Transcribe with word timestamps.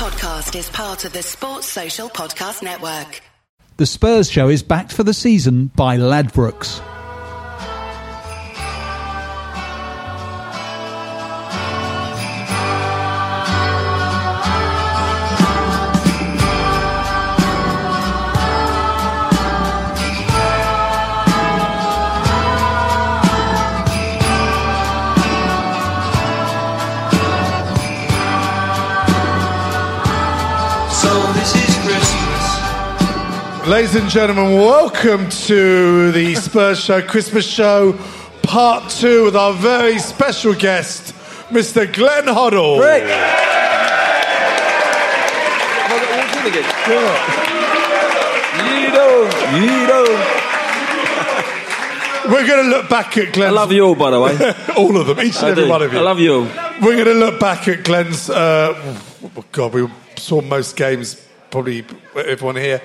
podcast 0.00 0.58
is 0.58 0.70
part 0.70 1.04
of 1.04 1.12
the 1.12 1.22
Sports 1.22 1.66
Social 1.66 2.08
Podcast 2.08 2.62
Network. 2.62 3.20
The 3.76 3.84
Spurs 3.84 4.30
show 4.30 4.48
is 4.48 4.62
backed 4.62 4.94
for 4.94 5.02
the 5.02 5.12
season 5.12 5.66
by 5.76 5.98
Ladbrokes. 5.98 6.80
Ladies 33.90 34.04
and 34.04 34.12
gentlemen, 34.12 34.54
welcome 34.54 35.28
to 35.28 36.12
the 36.12 36.36
Spurs 36.36 36.78
Show 36.78 37.02
Christmas 37.02 37.44
Show 37.44 37.98
Part 38.44 38.88
2 38.88 39.24
with 39.24 39.34
our 39.34 39.52
very 39.52 39.98
special 39.98 40.54
guest, 40.54 41.12
Mr. 41.48 41.92
Glenn 41.92 42.26
Hoddle. 42.26 42.78
We're 42.78 43.00
going 52.46 52.62
to 52.62 52.70
look 52.70 52.88
back 52.88 53.18
at 53.18 53.32
Glenn's. 53.32 53.50
I 53.50 53.56
love 53.56 53.72
you 53.72 53.86
all, 53.86 53.96
by 53.96 54.12
the 54.12 54.20
way. 54.20 54.36
all 54.76 54.96
of 54.98 55.08
them, 55.08 55.18
each 55.18 55.34
and 55.38 55.46
I 55.46 55.50
every 55.50 55.64
do. 55.64 55.68
one 55.68 55.82
of 55.82 55.92
you. 55.92 55.98
I 55.98 56.02
love 56.02 56.20
you 56.20 56.34
all. 56.34 56.44
We're 56.80 56.94
going 56.94 57.06
to 57.06 57.14
look 57.14 57.40
back 57.40 57.66
at 57.66 57.82
Glenn's. 57.82 58.30
Uh, 58.30 58.72
oh 59.36 59.44
God, 59.50 59.74
we 59.74 59.88
saw 60.16 60.40
most 60.42 60.76
games, 60.76 61.16
probably 61.50 61.84
everyone 62.14 62.54
here. 62.54 62.80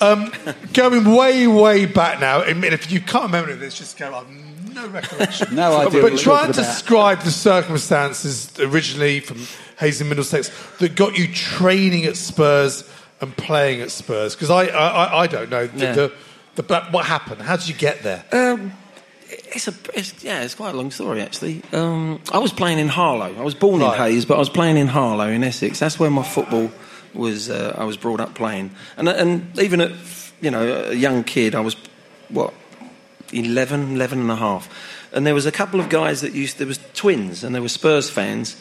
Um, 0.00 0.32
going 0.72 1.14
way, 1.14 1.46
way 1.46 1.86
back 1.86 2.20
now. 2.20 2.42
I 2.42 2.52
mean, 2.54 2.72
if 2.72 2.90
you 2.90 3.00
can't 3.00 3.24
remember 3.26 3.54
this, 3.54 3.78
just 3.78 3.96
go. 3.96 4.14
I've 4.14 4.74
no 4.74 4.88
recollection. 4.88 5.54
No 5.54 5.76
idea 5.76 6.02
But 6.02 6.18
try 6.18 6.44
and 6.46 6.52
describe 6.54 7.20
the 7.20 7.30
circumstances 7.30 8.58
originally 8.58 9.20
from 9.20 9.38
Hayes 9.78 10.00
and 10.00 10.10
Middlesex 10.10 10.50
that 10.78 10.96
got 10.96 11.16
you 11.16 11.32
training 11.32 12.04
at 12.06 12.16
Spurs 12.16 12.88
and 13.20 13.36
playing 13.36 13.80
at 13.82 13.90
Spurs. 13.92 14.34
Because 14.34 14.50
I, 14.50 14.64
I, 14.66 14.88
I- 15.04 15.18
I 15.22 15.26
don't 15.28 15.48
know 15.50 15.66
the, 15.68 15.78
Yeah. 15.84 15.92
the, 15.92 16.12
the, 16.56 16.62
but 16.64 16.92
what 16.92 17.06
happened. 17.06 17.42
How 17.42 17.56
did 17.56 17.68
you 17.68 17.74
get 17.74 18.02
there? 18.02 18.24
Um, 18.32 18.72
it's 19.30 19.68
a, 19.68 19.74
it's, 19.94 20.22
yeah, 20.24 20.42
it's 20.42 20.54
quite 20.56 20.74
a 20.74 20.76
long 20.76 20.90
story 20.90 21.20
actually. 21.22 21.62
Um, 21.72 22.20
I 22.32 22.38
was 22.38 22.52
playing 22.52 22.78
in 22.80 22.88
Harlow. 22.88 23.32
I 23.38 23.42
was 23.42 23.54
born 23.54 23.80
Right. 23.80 23.94
in 23.96 24.02
Hayes, 24.12 24.24
but 24.24 24.34
I 24.34 24.38
was 24.38 24.48
playing 24.50 24.76
in 24.76 24.88
Harlow 24.88 25.28
in 25.28 25.44
Essex. 25.44 25.78
That's 25.78 25.98
where 26.00 26.10
my 26.10 26.24
football 26.24 26.70
was. 27.14 27.50
Uh, 27.50 27.74
I 27.76 27.84
was 27.84 27.96
brought 27.96 28.20
up 28.20 28.34
playing, 28.34 28.70
and 28.96 29.08
and 29.08 29.58
even 29.58 29.80
at 29.80 29.92
you 30.40 30.50
know 30.50 30.90
a 30.90 30.94
young 30.94 31.24
kid, 31.24 31.54
I 31.54 31.60
was 31.60 31.76
what 32.28 32.54
11, 33.32 33.94
11 33.94 34.20
and 34.20 34.30
a 34.30 34.36
half. 34.36 34.68
And 35.12 35.26
there 35.26 35.34
was 35.34 35.46
a 35.46 35.52
couple 35.52 35.80
of 35.80 35.88
guys 35.88 36.20
that 36.22 36.32
used. 36.32 36.58
There 36.58 36.66
was 36.66 36.80
twins, 36.94 37.44
and 37.44 37.54
they 37.54 37.60
were 37.60 37.68
Spurs 37.68 38.10
fans. 38.10 38.56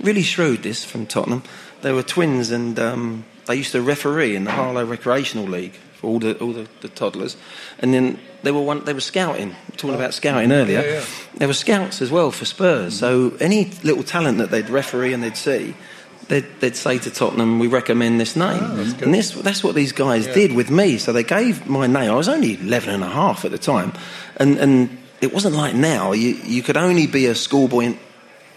Really 0.00 0.22
shrewd, 0.22 0.62
this 0.62 0.84
from 0.84 1.06
Tottenham. 1.06 1.42
They 1.82 1.92
were 1.92 2.02
twins, 2.02 2.50
and 2.50 2.78
um, 2.78 3.24
they 3.46 3.56
used 3.56 3.72
to 3.72 3.82
referee 3.82 4.34
in 4.36 4.44
the 4.44 4.50
Harlow 4.50 4.84
Recreational 4.84 5.46
League 5.46 5.74
for 5.94 6.08
all 6.08 6.18
the 6.18 6.36
all 6.38 6.52
the, 6.52 6.68
the 6.80 6.88
toddlers. 6.88 7.36
And 7.78 7.94
then 7.94 8.18
they 8.42 8.50
were 8.50 8.62
one. 8.62 8.84
They 8.84 8.94
were 8.94 9.00
scouting. 9.00 9.54
Talking 9.76 9.94
about 9.94 10.14
scouting 10.14 10.50
earlier. 10.50 10.80
Yeah, 10.80 10.92
yeah. 10.92 11.04
There 11.36 11.48
were 11.48 11.54
scouts 11.54 12.02
as 12.02 12.10
well 12.10 12.30
for 12.30 12.44
Spurs. 12.44 12.98
So 12.98 13.36
any 13.40 13.70
little 13.84 14.02
talent 14.02 14.38
that 14.38 14.50
they'd 14.50 14.68
referee 14.68 15.12
and 15.12 15.22
they'd 15.22 15.36
see. 15.36 15.74
They'd, 16.28 16.46
they'd 16.60 16.76
say 16.76 16.98
to 16.98 17.10
Tottenham, 17.10 17.58
"We 17.58 17.66
recommend 17.66 18.20
this 18.20 18.36
name," 18.36 18.60
oh, 18.62 18.96
and 19.02 19.12
this, 19.12 19.32
that's 19.32 19.62
what 19.62 19.74
these 19.74 19.92
guys 19.92 20.26
did 20.26 20.52
with 20.52 20.70
me. 20.70 20.98
So 20.98 21.12
they 21.12 21.24
gave 21.24 21.68
my 21.68 21.86
name. 21.86 22.10
I 22.10 22.14
was 22.14 22.28
only 22.28 22.54
11 22.54 22.94
and 22.94 23.02
a 23.02 23.08
half 23.08 23.44
at 23.44 23.50
the 23.50 23.58
time, 23.58 23.92
and 24.36 24.58
and 24.58 24.98
it 25.20 25.32
wasn't 25.32 25.56
like 25.56 25.74
now. 25.74 26.12
You 26.12 26.30
you 26.44 26.62
could 26.62 26.76
only 26.76 27.06
be 27.06 27.26
a 27.26 27.34
schoolboy 27.34 27.94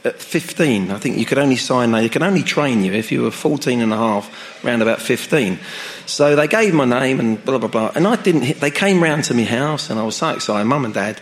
at 0.06 0.22
15. 0.22 0.92
I 0.92 1.00
think 1.00 1.18
you 1.18 1.26
could 1.26 1.40
only 1.40 1.56
sign. 1.56 1.92
They 1.92 2.10
could 2.10 2.24
only 2.24 2.44
train 2.44 2.84
you 2.84 2.94
if 2.94 3.12
you 3.12 3.24
were 3.24 3.32
14 3.32 3.82
and 3.82 3.92
a 3.92 3.98
half, 3.98 4.64
round 4.64 4.82
about 4.82 5.02
15. 5.02 5.60
So 6.06 6.36
they 6.36 6.48
gave 6.48 6.74
my 6.74 6.86
name 6.86 7.20
and 7.20 7.44
blah 7.44 7.58
blah 7.58 7.70
blah. 7.70 7.92
And 7.96 8.08
I 8.08 8.16
didn't. 8.16 8.44
Hit, 8.44 8.60
they 8.60 8.72
came 8.72 9.02
round 9.02 9.24
to 9.26 9.34
my 9.34 9.44
house, 9.44 9.90
and 9.90 10.00
I 10.00 10.04
was 10.04 10.16
so 10.16 10.30
excited. 10.30 10.66
Mum 10.66 10.86
and 10.86 10.94
Dad, 10.94 11.20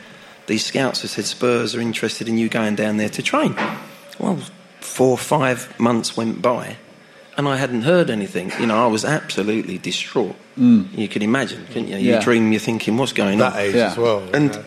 these 0.48 0.66
scouts 0.66 1.02
have 1.02 1.12
said 1.12 1.26
Spurs 1.26 1.76
are 1.76 1.82
interested 1.82 2.28
in 2.28 2.38
you 2.38 2.50
going 2.50 2.76
down 2.76 2.98
there 2.98 3.10
to 3.10 3.24
train. 3.24 3.56
Well, 4.20 4.40
four 4.94 5.18
five 5.18 5.78
months 5.80 6.16
went 6.16 6.42
by. 6.42 6.78
And 7.36 7.48
I 7.48 7.58
hadn't 7.58 7.82
heard 7.82 8.10
anything. 8.12 8.52
You 8.60 8.68
know, 8.68 8.84
I 8.84 8.88
was 8.88 9.04
absolutely 9.04 9.80
distraught. 9.80 10.36
You 10.56 11.08
can 11.10 11.22
imagine, 11.24 11.66
couldn't 11.68 11.88
you? 11.88 11.98
You 11.98 12.12
Yeah. 12.14 12.20
dream, 12.20 12.52
you're 12.52 12.60
thinking, 12.60 12.96
what's 12.98 13.12
going 13.14 13.40
That 13.40 13.54
on? 13.54 13.54
That 13.54 13.62
age 13.66 13.76
Yeah. 13.76 13.92
as 13.92 13.98
well. 13.98 14.22
And 14.34 14.54
yeah. 14.54 14.62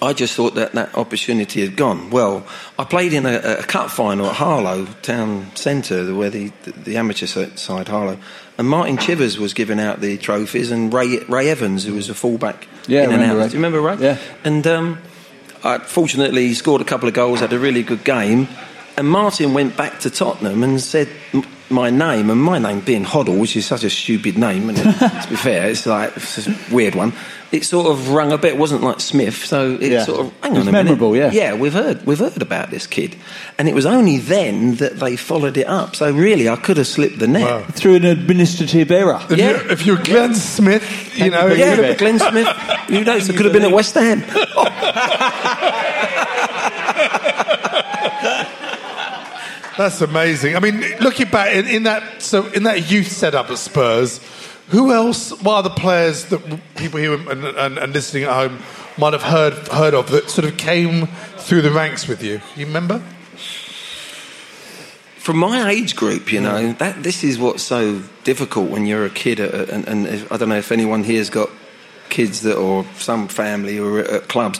I 0.00 0.12
just 0.12 0.34
thought 0.34 0.54
that 0.56 0.72
that 0.72 0.94
opportunity 0.94 1.62
had 1.62 1.74
gone. 1.74 2.10
Well, 2.10 2.44
I 2.78 2.84
played 2.84 3.12
in 3.14 3.24
a, 3.26 3.38
a 3.60 3.62
cup 3.62 3.90
final 3.90 4.26
at 4.26 4.34
Harlow 4.36 4.86
Town 5.02 5.50
Centre, 5.54 6.14
where 6.14 6.30
the, 6.30 6.52
the, 6.64 6.70
the 6.72 6.96
amateur 6.98 7.26
side 7.26 7.88
Harlow, 7.88 8.18
and 8.58 8.68
Martin 8.68 8.98
Chivers 8.98 9.38
was 9.38 9.54
giving 9.54 9.80
out 9.80 10.00
the 10.00 10.18
trophies, 10.18 10.70
and 10.70 10.92
Ray 10.92 11.18
Ray 11.28 11.48
Evans, 11.48 11.84
who 11.84 11.94
was 11.94 12.08
a 12.10 12.14
fullback, 12.14 12.68
Yeah, 12.86 13.04
in 13.04 13.12
and 13.12 13.22
out. 13.22 13.36
Ray. 13.38 13.44
Do 13.48 13.52
you 13.56 13.58
remember 13.64 13.80
Ray? 13.80 13.96
Yeah. 13.98 14.18
And 14.44 14.66
um, 14.66 14.98
I, 15.64 15.78
fortunately, 15.78 16.46
he 16.48 16.54
scored 16.54 16.80
a 16.82 16.84
couple 16.84 17.08
of 17.08 17.14
goals, 17.14 17.40
had 17.40 17.52
a 17.52 17.58
really 17.58 17.82
good 17.82 18.04
game, 18.04 18.46
and 18.98 19.08
Martin 19.08 19.54
went 19.54 19.76
back 19.76 20.00
to 20.00 20.10
Tottenham 20.10 20.62
and 20.62 20.80
said. 20.80 21.08
My 21.70 21.90
name 21.90 22.30
and 22.30 22.42
my 22.42 22.58
name 22.58 22.80
being 22.80 23.04
Hoddle, 23.04 23.38
which 23.38 23.54
is 23.54 23.66
such 23.66 23.84
a 23.84 23.90
stupid 23.90 24.38
name, 24.38 24.70
and 24.70 24.78
to 24.98 25.26
be 25.28 25.36
fair, 25.36 25.68
it's 25.68 25.84
like 25.84 26.16
it's 26.16 26.46
a 26.48 26.56
weird 26.74 26.94
one. 26.94 27.12
It 27.52 27.62
sort 27.66 27.88
of 27.88 28.08
rung 28.08 28.32
a 28.32 28.38
bit. 28.38 28.54
It 28.54 28.58
wasn't 28.58 28.80
like 28.82 29.00
Smith, 29.00 29.44
so 29.44 29.72
it 29.78 29.92
Yeah. 29.92 30.04
sort 30.04 30.20
of 30.20 30.32
hang 30.40 30.52
It 30.52 30.54
on 30.54 30.58
was 30.60 30.68
a 30.68 30.72
minute. 30.72 30.84
memorable, 30.84 31.14
yeah. 31.14 31.30
Yeah, 31.30 31.52
we've 31.56 31.74
heard 31.74 32.06
we've 32.06 32.18
heard 32.18 32.40
about 32.40 32.70
this 32.70 32.86
kid, 32.86 33.16
and 33.58 33.68
it 33.68 33.74
was 33.74 33.84
only 33.84 34.16
then 34.16 34.76
that 34.76 34.98
they 34.98 35.16
followed 35.16 35.58
it 35.58 35.66
up. 35.68 35.94
So 35.94 36.10
really, 36.10 36.48
I 36.48 36.56
could 36.56 36.78
have 36.78 36.86
slipped 36.86 37.18
the 37.18 37.28
net. 37.28 37.42
Wow. 37.44 37.64
Through 37.72 37.96
an 37.96 38.06
administrative 38.06 38.90
error. 38.90 39.20
If, 39.28 39.36
Yeah. 39.36 39.50
you're, 39.50 39.70
if 39.72 39.84
you're 39.84 39.98
Glenn 40.02 40.34
Smith, 40.34 41.18
you 41.18 41.28
know, 41.30 41.42
believe 41.48 41.58
Yeah, 41.58 41.74
you- 41.76 41.82
it? 41.82 41.98
Glenn 41.98 42.18
Smith. 42.18 42.46
Who 42.88 43.04
knows? 43.04 43.28
It 43.28 43.36
could 43.36 43.44
have 43.44 43.52
been 43.52 43.64
at 43.66 43.72
West 43.72 43.92
Ham. 43.94 44.22
that's 49.78 50.00
amazing. 50.00 50.56
I 50.56 50.60
mean, 50.60 50.80
looking 51.00 51.30
back 51.30 51.54
in, 51.54 51.66
in 51.66 51.84
that 51.84 52.20
so 52.20 52.46
in 52.48 52.64
that 52.64 52.90
youth 52.90 53.06
setup 53.06 53.48
at 53.48 53.58
Spurs, 53.58 54.20
who 54.68 54.92
else? 54.92 55.30
What 55.42 55.54
are 55.54 55.62
the 55.62 55.70
players 55.70 56.26
that 56.26 56.60
people 56.76 56.98
here 56.98 57.14
and, 57.14 57.44
and, 57.44 57.78
and 57.78 57.92
listening 57.92 58.24
at 58.24 58.32
home 58.32 58.58
might 58.98 59.12
have 59.12 59.22
heard 59.22 59.54
heard 59.68 59.94
of 59.94 60.10
that 60.10 60.28
sort 60.28 60.46
of 60.46 60.56
came 60.58 61.06
through 61.36 61.62
the 61.62 61.70
ranks 61.70 62.08
with 62.08 62.22
you? 62.22 62.40
You 62.56 62.66
remember? 62.66 63.00
From 65.18 65.36
my 65.36 65.70
age 65.70 65.94
group, 65.94 66.32
you 66.32 66.40
know, 66.40 66.72
that 66.74 67.02
this 67.02 67.22
is 67.22 67.38
what's 67.38 67.62
so 67.62 68.02
difficult 68.24 68.70
when 68.70 68.86
you're 68.86 69.04
a 69.04 69.10
kid, 69.10 69.40
at, 69.40 69.68
and, 69.68 69.86
and 69.86 70.06
if, 70.06 70.32
I 70.32 70.38
don't 70.38 70.48
know 70.48 70.56
if 70.56 70.72
anyone 70.72 71.04
here's 71.04 71.28
got 71.28 71.50
kids 72.08 72.40
that 72.42 72.56
or 72.56 72.84
some 72.96 73.28
family 73.28 73.78
at, 73.78 74.06
at 74.10 74.28
clubs. 74.28 74.58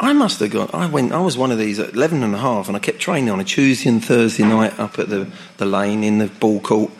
I 0.00 0.12
must 0.12 0.38
have 0.40 0.50
gone. 0.50 0.70
I 0.72 0.86
went. 0.86 1.12
I 1.12 1.20
was 1.20 1.36
one 1.36 1.50
of 1.50 1.58
these 1.58 1.78
at 1.78 1.94
11 1.94 2.22
and 2.22 2.34
a 2.34 2.38
half, 2.38 2.68
and 2.68 2.76
I 2.76 2.80
kept 2.80 3.00
training 3.00 3.30
on 3.30 3.40
a 3.40 3.44
Tuesday 3.44 3.88
and 3.88 4.04
Thursday 4.04 4.44
night 4.44 4.78
up 4.78 4.98
at 4.98 5.08
the, 5.08 5.28
the 5.56 5.66
lane 5.66 6.04
in 6.04 6.18
the 6.18 6.28
ball 6.28 6.60
court, 6.60 6.92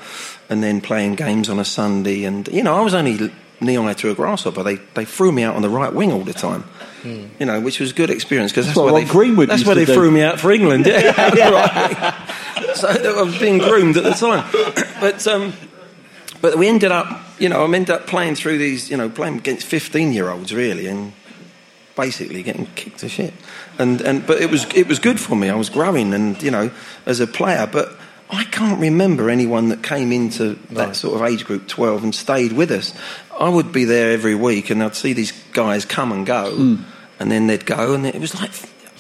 and 0.48 0.62
then 0.62 0.81
playing 0.81 1.14
games 1.14 1.48
on 1.48 1.59
a 1.60 1.64
Sunday. 1.64 2.25
And 2.25 2.48
you 2.48 2.62
know, 2.62 2.75
I 2.75 2.81
was 2.81 2.94
only 2.94 3.31
knee 3.60 3.75
high 3.75 3.92
to 3.92 4.10
a 4.10 4.14
grasshopper. 4.14 4.62
They 4.62 4.76
they 4.94 5.04
threw 5.04 5.31
me 5.31 5.44
out 5.44 5.54
on 5.54 5.62
the 5.62 5.69
right 5.69 5.92
wing 5.92 6.12
all 6.12 6.22
the 6.25 6.32
time. 6.32 6.64
You 7.04 7.47
know, 7.47 7.60
which 7.60 7.78
was 7.78 7.92
a 7.92 7.94
good 7.94 8.10
experience 8.10 8.50
because 8.50 8.66
that's, 8.66 8.76
what 8.76 8.92
where 8.92 9.03
they 9.03 9.09
Greenwood 9.09 9.48
That's 9.48 9.65
where 9.65 9.76
they 9.76 9.84
do. 9.84 9.94
threw 9.94 10.10
me 10.10 10.20
out 10.20 10.41
for 10.41 10.50
England. 10.50 10.84
Yeah, 10.84 11.15
right. 12.56 12.76
So 12.76 12.88
I 12.88 13.22
was 13.22 13.38
being 13.38 13.59
groomed 13.59 13.97
at 13.97 14.04
the 14.04 14.10
time, 14.10 14.44
but. 15.00 15.27
Um, 15.27 15.53
but 16.41 16.56
we 16.56 16.68
ended 16.68 16.92
up, 16.92 17.21
you 17.41 17.48
know, 17.48 17.65
I 17.65 17.74
ended 17.74 17.91
up 17.91 18.06
playing 18.06 18.36
through 18.36 18.59
these, 18.59 18.91
you 18.91 18.97
know, 18.97 19.09
playing 19.09 19.39
against 19.39 19.66
15 19.66 20.12
year 20.12 20.30
olds 20.30 20.54
really 20.54 20.86
and 20.86 21.12
basically 21.98 22.42
getting 22.45 22.66
kicked 22.77 23.00
to 23.00 23.09
shit. 23.09 23.34
And, 23.78 24.00
and, 24.00 24.27
but 24.27 24.41
it 24.41 24.50
was, 24.50 24.65
it 24.74 24.86
was 24.86 25.00
good 25.00 25.21
for 25.21 25.36
me. 25.36 25.50
I 25.50 25.56
was 25.56 25.68
growing 25.68 26.15
and, 26.15 26.41
you 26.41 26.50
know, 26.50 26.71
as 27.04 27.18
a 27.21 27.27
player. 27.27 27.68
But 27.71 27.92
I 28.30 28.45
can't 28.45 28.80
remember 28.80 29.28
anyone 29.28 29.68
that 29.71 29.83
came 29.83 30.12
into 30.12 30.54
that 30.71 30.95
sort 30.95 31.21
of 31.21 31.27
age 31.27 31.45
group, 31.45 31.66
12, 31.66 32.04
and 32.04 32.15
stayed 32.15 32.53
with 32.53 32.71
us. 32.71 32.95
I 33.39 33.48
would 33.48 33.72
be 33.72 33.84
there 33.84 34.12
every 34.12 34.36
week 34.36 34.71
and 34.71 34.83
I'd 34.83 34.95
see 34.95 35.12
these 35.12 35.33
guys 35.53 35.84
come 35.84 36.12
and 36.12 36.24
go 36.24 36.54
hmm. 36.54 36.77
and 37.18 37.30
then 37.30 37.47
they'd 37.48 37.66
go 37.66 37.95
and 37.95 38.06
it 38.06 38.21
was 38.21 38.41
like 38.41 38.53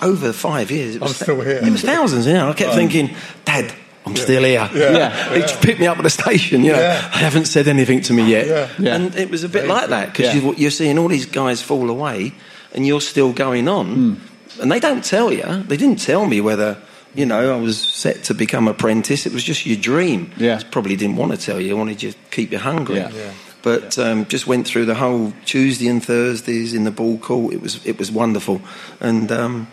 over 0.02 0.32
five 0.32 0.70
years. 0.70 0.96
It 0.96 1.00
was 1.00 1.12
I'm 1.12 1.24
still 1.24 1.40
here. 1.40 1.60
It 1.62 1.70
was 1.70 1.82
thousands, 1.82 2.26
you 2.26 2.34
know. 2.34 2.50
I 2.50 2.52
kept 2.52 2.74
thinking, 2.74 3.14
Dad, 3.44 3.72
I'm 4.06 4.16
still 4.16 4.42
here. 4.42 4.68
Yeah. 4.72 5.28
They 5.28 5.40
just 5.40 5.60
picked 5.60 5.80
me 5.80 5.86
up 5.86 5.98
at 5.98 6.02
the 6.02 6.10
station, 6.10 6.64
you 6.64 6.72
know. 6.72 6.80
Yeah. 6.80 7.00
They 7.00 7.18
haven't 7.18 7.46
said 7.46 7.68
anything 7.68 8.00
to 8.02 8.12
me 8.12 8.30
yet. 8.30 8.46
Yeah. 8.46 8.68
Yeah. 8.78 8.94
And 8.94 9.14
it 9.14 9.30
was 9.30 9.44
a 9.44 9.48
bit 9.48 9.66
like 9.66 9.90
that 9.90 10.12
because 10.12 10.34
Yeah. 10.34 10.52
you're 10.56 10.70
seeing 10.70 10.98
all 10.98 11.08
these 11.08 11.26
guys 11.26 11.60
fall 11.60 11.90
away 11.90 12.32
and 12.74 12.86
you're 12.86 13.00
still 13.00 13.32
going 13.32 13.68
on. 13.68 13.86
Hmm. 13.94 14.60
And 14.62 14.70
they 14.72 14.80
don't 14.80 15.04
tell 15.04 15.32
you. 15.32 15.42
They 15.68 15.76
didn't 15.76 16.00
tell 16.00 16.26
me 16.26 16.40
whether 16.40 16.76
You 17.14 17.26
know, 17.26 17.56
I 17.56 17.60
was 17.60 17.78
set 17.78 18.24
to 18.24 18.34
become 18.34 18.68
apprentice. 18.70 19.26
It 19.26 19.32
was 19.32 19.42
just 19.42 19.64
your 19.66 19.76
dream. 19.80 20.30
Yeah. 20.36 20.60
Probably 20.70 20.94
didn't 20.96 21.16
want 21.16 21.32
to 21.32 21.38
tell 21.38 21.58
you. 21.60 21.74
I 21.74 21.78
wanted 21.78 22.02
you 22.02 22.12
to 22.12 22.18
keep 22.30 22.52
you 22.52 22.58
hungry. 22.58 22.96
Yeah. 22.96 23.10
Yeah. 23.12 23.32
But 23.62 23.98
um, 23.98 24.24
just 24.28 24.46
went 24.46 24.66
through 24.66 24.86
the 24.86 24.94
whole 24.94 25.32
Tuesday 25.44 25.88
and 25.88 26.04
Thursdays 26.04 26.72
in 26.74 26.84
the 26.84 26.90
ball 26.90 27.18
court. 27.18 27.54
It 27.54 27.60
was 27.62 27.80
it 27.86 27.98
was 27.98 28.10
wonderful, 28.12 28.60
and 29.00 29.32
um, 29.32 29.66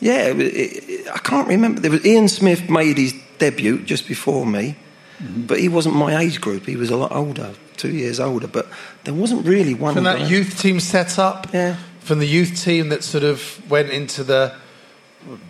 yeah, 0.00 0.28
it, 0.32 0.40
it, 0.40 1.06
I 1.14 1.18
can't 1.18 1.48
remember. 1.48 1.80
There 1.80 1.90
was 1.92 2.04
Ian 2.04 2.28
Smith 2.28 2.68
made 2.68 2.98
his 2.98 3.14
debut 3.38 3.78
just 3.84 4.08
before 4.08 4.46
me, 4.46 4.74
Mm-hmm. 5.22 5.46
but 5.46 5.58
he 5.60 5.68
wasn't 5.68 5.94
my 5.94 6.18
age 6.24 6.40
group. 6.40 6.66
He 6.66 6.76
was 6.76 6.90
a 6.90 6.96
lot 6.96 7.12
older, 7.12 7.54
two 7.76 7.92
years 7.92 8.18
older. 8.18 8.48
But 8.48 8.66
there 9.04 9.14
wasn't 9.14 9.46
really 9.46 9.74
one. 9.74 9.94
From 9.94 10.04
that 10.04 10.18
guy- 10.18 10.28
youth 10.28 10.58
team 10.58 10.80
set 10.80 11.18
up, 11.18 11.46
Yeah. 11.54 11.76
From 12.04 12.18
the 12.20 12.26
youth 12.26 12.62
team 12.62 12.90
that 12.90 13.02
sort 13.02 13.24
of 13.24 13.60
went 13.70 13.90
into 13.90 14.22
the 14.24 14.52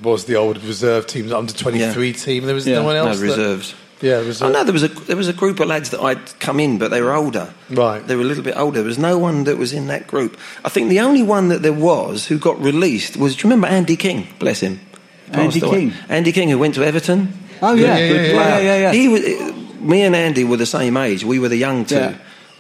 was 0.02 0.24
the 0.26 0.36
old 0.36 0.62
reserve 0.62 1.06
team, 1.06 1.28
the 1.28 1.36
under 1.36 1.52
twenty 1.52 1.80
three 1.92 2.12
team. 2.12 2.44
There 2.46 2.54
was 2.54 2.66
Yeah. 2.66 2.76
no 2.76 2.84
one 2.84 2.94
no 2.94 3.06
else. 3.06 3.18
that- 3.18 3.26
reserves. 3.26 3.74
yeah, 4.00 4.14
Oh 4.14 4.24
reserve. 4.24 4.52
no, 4.52 4.64
there 4.64 4.72
was 4.72 4.84
a 4.84 4.88
there 4.88 5.16
was 5.16 5.28
a 5.28 5.32
group 5.32 5.58
of 5.60 5.66
lads 5.66 5.90
that 5.90 6.00
I'd 6.00 6.38
come 6.38 6.60
in, 6.60 6.78
but 6.78 6.90
they 6.90 7.00
were 7.02 7.12
older. 7.12 7.52
Right. 7.70 8.06
They 8.06 8.14
were 8.16 8.22
a 8.22 8.26
little 8.26 8.44
bit 8.44 8.56
older. 8.56 8.78
There 8.80 8.88
was 8.88 8.98
no 8.98 9.18
one 9.18 9.44
that 9.44 9.58
was 9.58 9.72
in 9.72 9.88
that 9.88 10.06
group. 10.06 10.36
I 10.64 10.68
think 10.68 10.90
the 10.90 11.00
only 11.00 11.22
one 11.22 11.48
that 11.48 11.62
there 11.62 11.72
was 11.72 12.26
who 12.26 12.38
got 12.38 12.60
released 12.62 13.16
was. 13.16 13.34
Do 13.34 13.40
you 13.40 13.50
remember 13.50 13.66
Andy 13.68 13.96
King? 13.96 14.28
Bless 14.38 14.60
him. 14.60 14.80
Andy 15.32 15.60
away. 15.60 15.70
King? 15.78 15.92
Andy 16.08 16.32
King, 16.32 16.50
who 16.50 16.58
went 16.58 16.74
to 16.76 16.84
Everton. 16.84 17.32
Oh 17.62 17.74
yeah, 17.74 17.86
Yeah, 17.86 17.98
yeah, 17.98 18.08
Good 18.12 18.26
yeah, 18.26 18.32
player. 18.32 18.62
yeah. 18.62 18.76
yeah, 18.76 18.78
yeah. 18.78 18.92
He 18.92 19.08
was. 19.08 19.20
Me 19.80 20.02
and 20.02 20.14
Andy 20.16 20.44
were 20.44 20.56
the 20.56 20.66
same 20.66 20.96
age. 20.96 21.24
We 21.24 21.38
were 21.38 21.48
the 21.48 21.56
young 21.58 21.84
two. 21.84 22.14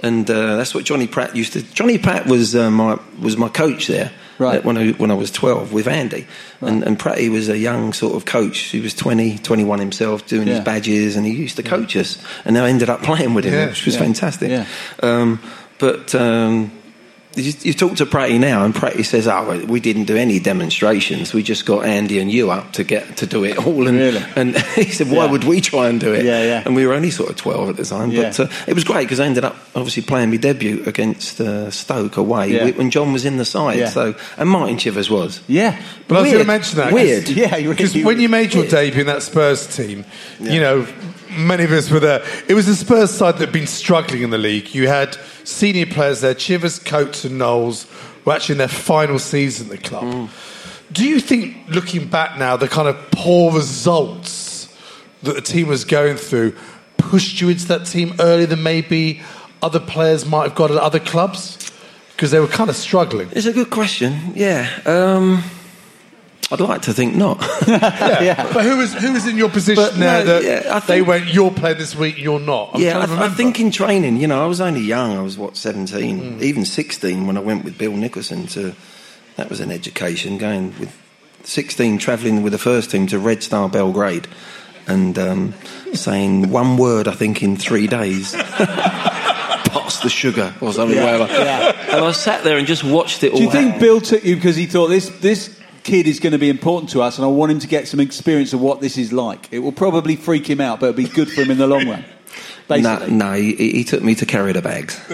Yeah. 0.04 0.08
And 0.08 0.30
uh, 0.30 0.56
that's 0.56 0.74
what 0.74 0.84
Johnny 0.84 1.06
Pratt 1.06 1.34
used 1.36 1.52
to. 1.54 1.62
Johnny 1.74 1.98
Pratt 1.98 2.26
was 2.26 2.54
uh, 2.54 2.70
my 2.70 2.98
was 3.20 3.36
my 3.36 3.48
coach 3.48 3.86
there 3.86 4.10
Right. 4.38 4.64
when 4.64 4.76
I 4.76 4.92
when 4.98 5.10
I 5.10 5.14
was 5.14 5.30
twelve 5.30 5.72
with 5.72 5.86
Andy, 5.88 6.26
and 6.60 6.82
and 6.82 6.98
Pratt 6.98 7.18
he 7.18 7.28
was 7.28 7.48
a 7.48 7.56
young 7.56 7.92
sort 7.92 8.14
of 8.16 8.24
coach. 8.24 8.58
He 8.58 8.80
was 8.80 8.92
20, 8.94 9.38
21 9.38 9.78
himself, 9.78 10.26
doing 10.26 10.48
Yeah. 10.48 10.54
his 10.56 10.64
badges, 10.64 11.16
and 11.16 11.24
he 11.24 11.32
used 11.32 11.56
to 11.56 11.62
coach 11.62 11.96
us. 11.96 12.18
And 12.44 12.58
I 12.58 12.68
ended 12.68 12.90
up 12.90 13.02
playing 13.10 13.34
with 13.34 13.44
him, 13.44 13.54
Yeah. 13.54 13.66
which 13.68 13.86
was 13.86 13.94
Yeah. 13.94 14.00
fantastic. 14.00 14.50
Yeah. 14.50 14.66
Um, 15.02 15.38
but 15.78 16.14
um, 16.14 16.70
you, 17.36 17.52
you 17.62 17.72
talk 17.74 17.96
to 17.96 18.06
Pratty 18.06 18.38
now, 18.38 18.64
and 18.64 18.74
Pratty 18.74 19.04
says, 19.04 19.26
"Oh, 19.28 19.64
we 19.66 19.80
didn't 19.80 20.04
do 20.04 20.16
any 20.16 20.38
demonstrations. 20.38 21.32
We 21.34 21.42
just 21.42 21.66
got 21.66 21.84
Andy 21.84 22.18
and 22.18 22.30
you 22.30 22.50
up 22.50 22.72
to 22.72 22.84
get 22.84 23.16
to 23.18 23.26
do 23.26 23.44
it 23.44 23.58
all." 23.66 23.86
And, 23.88 23.96
Really? 23.98 24.22
and 24.36 24.56
he 24.74 24.84
said, 24.90 25.08
"Why 25.10 25.24
Yeah. 25.24 25.30
would 25.32 25.44
we 25.44 25.60
try 25.60 25.88
and 25.88 26.00
do 26.00 26.12
it?" 26.12 26.24
Yeah, 26.24 26.42
yeah. 26.42 26.62
And 26.64 26.74
we 26.74 26.86
were 26.86 26.94
only 26.94 27.10
sort 27.10 27.30
of 27.30 27.36
twelve 27.36 27.68
at 27.68 27.76
the 27.76 27.84
time, 27.84 28.10
Yeah. 28.10 28.22
but 28.30 28.40
uh, 28.40 28.48
it 28.66 28.74
was 28.74 28.84
great 28.84 29.02
because 29.04 29.20
I 29.20 29.26
ended 29.26 29.44
up 29.44 29.56
obviously 29.74 30.02
playing 30.02 30.30
my 30.30 30.36
debut 30.36 30.82
against 30.86 31.40
uh, 31.40 31.70
Stoke 31.70 32.16
away 32.16 32.52
Yeah. 32.52 32.70
when 32.70 32.90
John 32.90 33.12
was 33.12 33.24
in 33.24 33.36
the 33.36 33.44
side. 33.44 33.78
Yeah. 33.78 33.88
So 33.88 34.14
and 34.38 34.48
Martin 34.48 34.78
Chivers 34.78 35.10
was. 35.10 35.40
Yeah. 35.48 35.80
But 36.08 36.18
I 36.18 36.22
was 36.22 36.30
going 36.32 36.44
to 36.44 36.46
mention 36.46 36.78
that. 36.78 36.92
Weird. 36.92 37.28
Yeah, 37.34 37.56
Because 37.60 37.94
really- 37.94 38.04
when 38.04 38.20
you 38.20 38.28
made 38.28 38.54
your 38.54 38.66
debut 38.66 39.00
in 39.00 39.06
that 39.06 39.22
Spurs 39.22 39.66
team, 39.76 40.04
you 40.40 40.60
know, 40.60 40.86
many 41.36 41.64
of 41.64 41.72
us 41.72 41.90
were 41.90 42.00
there. 42.00 42.24
It 42.48 42.54
was 42.54 42.66
the 42.66 42.74
Spurs 42.74 43.10
side 43.10 43.34
that 43.34 43.40
had 43.40 43.52
been 43.52 43.66
struggling 43.66 44.22
in 44.22 44.30
the 44.30 44.38
league. 44.38 44.74
You 44.74 44.88
had 44.88 45.16
senior 45.44 45.86
players 45.86 46.20
there, 46.20 46.34
Chivers, 46.34 46.78
Coates, 46.78 47.24
and 47.24 47.38
Knowles, 47.38 47.86
were 48.24 48.32
actually 48.32 48.54
in 48.54 48.58
their 48.58 48.68
final 48.68 49.18
season 49.18 49.70
at 49.70 49.72
the 49.72 49.88
club. 49.88 50.04
Mm. 50.04 50.28
Do 50.92 51.04
you 51.04 51.20
think, 51.20 51.56
looking 51.68 52.08
back 52.08 52.38
now, 52.38 52.56
the 52.56 52.68
kind 52.68 52.88
of 52.88 52.96
poor 53.10 53.52
results 53.52 54.74
that 55.22 55.34
the 55.34 55.42
team 55.42 55.68
was 55.68 55.84
going 55.84 56.16
through 56.16 56.54
pushed 56.98 57.40
you 57.40 57.48
into 57.48 57.66
that 57.68 57.86
team 57.86 58.14
earlier 58.20 58.46
than 58.46 58.62
maybe 58.62 59.22
other 59.62 59.80
players 59.80 60.26
might 60.26 60.44
have 60.44 60.54
got 60.54 60.70
at 60.70 60.76
other 60.76 61.00
clubs? 61.00 61.58
Because 62.12 62.30
they 62.30 62.38
were 62.38 62.46
kind 62.46 62.70
of 62.70 62.76
struggling. 62.76 63.28
It's 63.32 63.46
a 63.46 63.52
good 63.52 63.70
question. 63.70 64.32
Yeah. 64.34 64.70
Um, 64.86 65.42
I'd 66.54 66.60
like 66.60 66.82
to 66.82 66.92
think 66.92 67.14
not. 67.16 67.44
Yeah. 67.66 68.50
But 68.52 68.64
who 68.64 68.76
was 68.76 68.94
who 68.94 69.12
was 69.12 69.26
in 69.26 69.36
your 69.36 69.48
position 69.48 69.82
But 69.82 69.94
there 69.94 70.24
no, 70.24 70.40
that 70.40 70.64
yeah, 70.64 70.76
I 70.76 70.80
they 70.80 71.02
went, 71.02 71.26
you're 71.26 71.50
playing 71.50 71.78
this 71.78 71.96
week, 71.96 72.16
you're 72.18 72.38
not? 72.38 72.70
I'm 72.74 72.80
yeah, 72.80 72.98
I, 72.98 73.26
I 73.26 73.28
think 73.28 73.58
in 73.58 73.70
training, 73.70 74.18
you 74.18 74.26
know, 74.26 74.42
I 74.42 74.46
was 74.46 74.60
only 74.60 74.80
young. 74.80 75.16
I 75.16 75.20
was 75.20 75.36
what 75.36 75.56
seventeen, 75.56 76.40
even 76.40 76.64
sixteen 76.64 77.26
when 77.26 77.36
I 77.36 77.40
went 77.40 77.64
with 77.64 77.76
Bill 77.76 77.92
Nicholson 77.92 78.46
to. 78.48 78.74
That 79.36 79.50
was 79.50 79.58
an 79.58 79.72
education 79.72 80.38
going 80.38 80.78
with 80.78 80.96
sixteen, 81.42 81.98
travelling 81.98 82.42
with 82.42 82.52
the 82.52 82.58
first 82.58 82.90
team 82.90 83.06
to 83.08 83.18
Red 83.18 83.42
Star 83.42 83.68
Belgrade, 83.68 84.28
and 84.86 85.18
um, 85.18 85.54
saying 85.92 86.50
one 86.50 86.76
word. 86.76 87.08
I 87.08 87.12
think 87.12 87.42
in 87.42 87.56
three 87.56 87.86
days. 87.86 88.34
Pass 89.74 90.02
the 90.02 90.08
sugar 90.08 90.54
or 90.60 90.72
something, 90.72 90.96
whatever. 90.96 91.24
And 91.24 92.04
I 92.04 92.12
sat 92.12 92.44
there 92.44 92.58
and 92.58 92.66
just 92.66 92.84
watched 92.84 93.24
it 93.24 93.32
all. 93.32 93.38
Do 93.38 93.44
you 93.44 93.50
think 93.50 93.72
happen. 93.72 93.80
Bill 93.80 94.00
took 94.00 94.24
you 94.24 94.36
because 94.36 94.54
he 94.54 94.66
thought 94.66 94.86
this 94.86 95.08
this 95.18 95.58
kid 95.84 96.06
is 96.08 96.18
going 96.18 96.32
to 96.32 96.38
be 96.38 96.48
important 96.50 96.90
to 96.90 97.02
us, 97.02 97.16
and 97.18 97.24
I 97.24 97.28
want 97.28 97.52
him 97.52 97.60
to 97.60 97.66
get 97.68 97.86
some 97.86 98.00
experience 98.00 98.52
of 98.52 98.60
what 98.60 98.80
this 98.80 98.98
is 98.98 99.12
like? 99.12 99.48
It 99.52 99.60
will 99.60 99.72
probably 99.72 100.16
freak 100.16 100.48
him 100.50 100.60
out, 100.60 100.80
but 100.80 100.86
it'll 100.88 100.96
be 100.96 101.06
good 101.08 101.30
for 101.30 101.42
him 101.42 101.50
in 101.52 101.58
the 101.58 101.66
long 101.68 101.88
run. 101.88 102.04
No, 102.66 102.76
Basically, 102.76 103.10
no, 103.14 103.32
he, 103.34 103.54
he 103.54 103.84
took 103.84 104.02
me 104.02 104.14
to 104.14 104.24
carry 104.24 104.52
the 104.54 104.62
bags. 104.62 104.98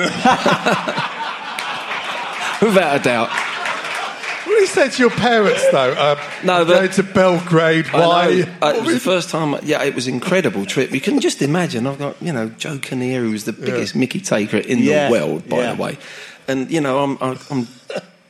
Without 2.62 3.00
a 3.00 3.02
doubt. 3.02 3.28
What 3.31 4.55
did 4.55 4.61
you 4.61 4.67
say 4.69 4.88
to 4.88 4.99
your 5.02 5.11
parents, 5.11 5.67
though? 5.72 5.93
Um, 5.93 6.19
No, 6.44 6.64
but- 6.64 6.75
going 6.75 6.90
to 6.90 7.02
Belgrade. 7.02 7.87
I 7.93 8.06
Why? 8.06 8.43
Uh, 8.62 8.75
it 8.76 8.84
was 8.84 8.94
the 8.94 9.00
first 9.00 9.31
time. 9.31 9.56
Yeah, 9.64 9.82
it 9.82 9.94
was 9.96 10.06
an 10.06 10.14
incredible 10.14 10.64
trip. 10.67 10.93
You 10.93 11.00
can 11.00 11.19
just 11.20 11.43
imagine. 11.43 11.87
I've 11.88 11.99
got 11.99 12.22
you 12.22 12.32
know 12.32 12.50
Joe 12.50 12.78
Kinnear, 12.78 13.22
who's 13.22 13.44
the 13.44 13.52
biggest 13.52 13.96
Mickey 13.96 14.20
taker 14.20 14.58
in 14.58 14.78
Yeah, 14.78 15.06
the 15.08 15.12
world, 15.12 15.49
by 15.49 15.56
yeah. 15.58 15.75
the 15.75 15.82
way. 15.82 15.99
And 16.46 16.70
you 16.70 16.81
know, 16.81 17.02
I'm 17.02 17.19
I'm, 17.20 17.38
I'm 17.50 17.67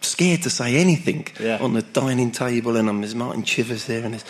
scared 0.00 0.43
to 0.43 0.50
say 0.50 0.76
anything 0.76 1.26
Yeah. 1.38 1.58
on 1.61 1.75
the 1.75 1.82
dining 1.82 2.31
table, 2.32 2.76
and 2.76 2.88
um, 2.88 3.00
there's 3.00 3.14
Martin 3.14 3.43
Chivers 3.44 3.85
there, 3.85 4.05
and 4.05 4.23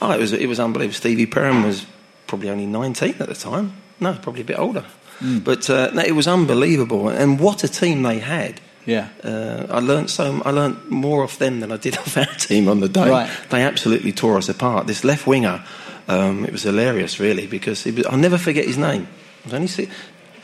oh, 0.00 0.10
it 0.12 0.18
was 0.20 0.32
it 0.32 0.46
was 0.48 0.58
unbelievable. 0.60 0.94
Stevie 0.96 1.26
Perryman 1.26 1.64
was 1.64 1.86
probably 2.26 2.50
only 2.50 2.66
19 2.66 3.16
at 3.20 3.28
the 3.28 3.34
time. 3.34 3.72
No, 4.00 4.14
probably 4.22 4.42
a 4.42 4.44
bit 4.44 4.58
older. 4.58 4.84
Hmm. 5.18 5.38
But 5.40 5.68
uh, 5.68 5.90
no, 5.92 6.02
it 6.02 6.14
was 6.14 6.28
unbelievable, 6.28 7.08
and 7.08 7.40
what 7.40 7.64
a 7.64 7.68
team 7.68 8.02
they 8.02 8.18
had. 8.20 8.60
yeah. 8.86 9.08
Uh, 9.24 9.66
I 9.70 9.80
learned 9.80 10.08
so. 10.10 10.40
I 10.44 10.50
learnt 10.50 10.90
more 10.90 11.22
off 11.24 11.38
them 11.38 11.60
than 11.60 11.72
I 11.72 11.76
did 11.76 11.98
off 12.02 12.16
our 12.16 12.26
team 12.38 12.68
on 12.68 12.80
the 12.80 12.88
day. 12.88 13.10
Right. 13.10 13.30
They 13.50 13.62
absolutely 13.62 14.12
tore 14.12 14.36
us 14.38 14.48
apart. 14.48 14.86
This 14.86 15.02
left 15.04 15.26
winger, 15.26 15.64
um, 16.06 16.44
it 16.44 16.52
was 16.52 16.62
hilarious, 16.62 17.18
really, 17.20 17.46
because 17.46 17.84
was, 17.84 18.06
I'll 18.06 18.16
never 18.18 18.38
forget 18.38 18.64
his 18.64 18.78
name. 18.78 19.06
I 19.42 19.44
was 19.44 19.54
only 19.54 19.66
see, 19.68 19.88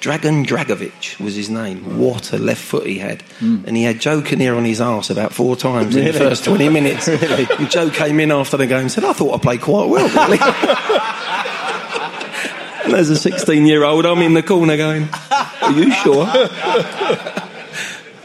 Dragon 0.04 0.44
Dragovic 0.44 1.18
was 1.18 1.34
his 1.34 1.48
name. 1.48 1.98
What 1.98 2.34
a 2.34 2.36
left 2.36 2.60
foot 2.60 2.86
he 2.86 2.98
had, 2.98 3.22
and 3.40 3.74
he 3.74 3.84
had 3.84 4.02
Joe 4.02 4.20
Kinnear 4.20 4.54
on 4.54 4.66
his 4.66 4.78
arse 4.78 5.08
about 5.08 5.32
four 5.32 5.56
times 5.56 5.96
in 5.96 6.04
the 6.04 6.12
first 6.12 6.44
twenty 6.44 6.68
minutes. 6.78 7.08
And 7.08 7.70
Joe 7.70 7.88
came 7.88 8.20
in 8.20 8.30
after 8.30 8.58
the 8.58 8.66
game 8.66 8.80
and 8.80 8.92
said, 8.92 9.02
"I 9.02 9.14
thought 9.14 9.34
I 9.34 9.38
played 9.38 9.62
quite 9.62 9.88
well." 9.88 10.06
Really. 10.06 10.38
and 12.84 12.94
as 12.94 13.08
a 13.08 13.16
sixteen-year-old, 13.16 14.04
I'm 14.04 14.20
in 14.20 14.34
the 14.34 14.42
corner 14.42 14.76
going, 14.76 15.08
"Are 15.30 15.72
you 15.72 15.90
sure?" 15.90 16.26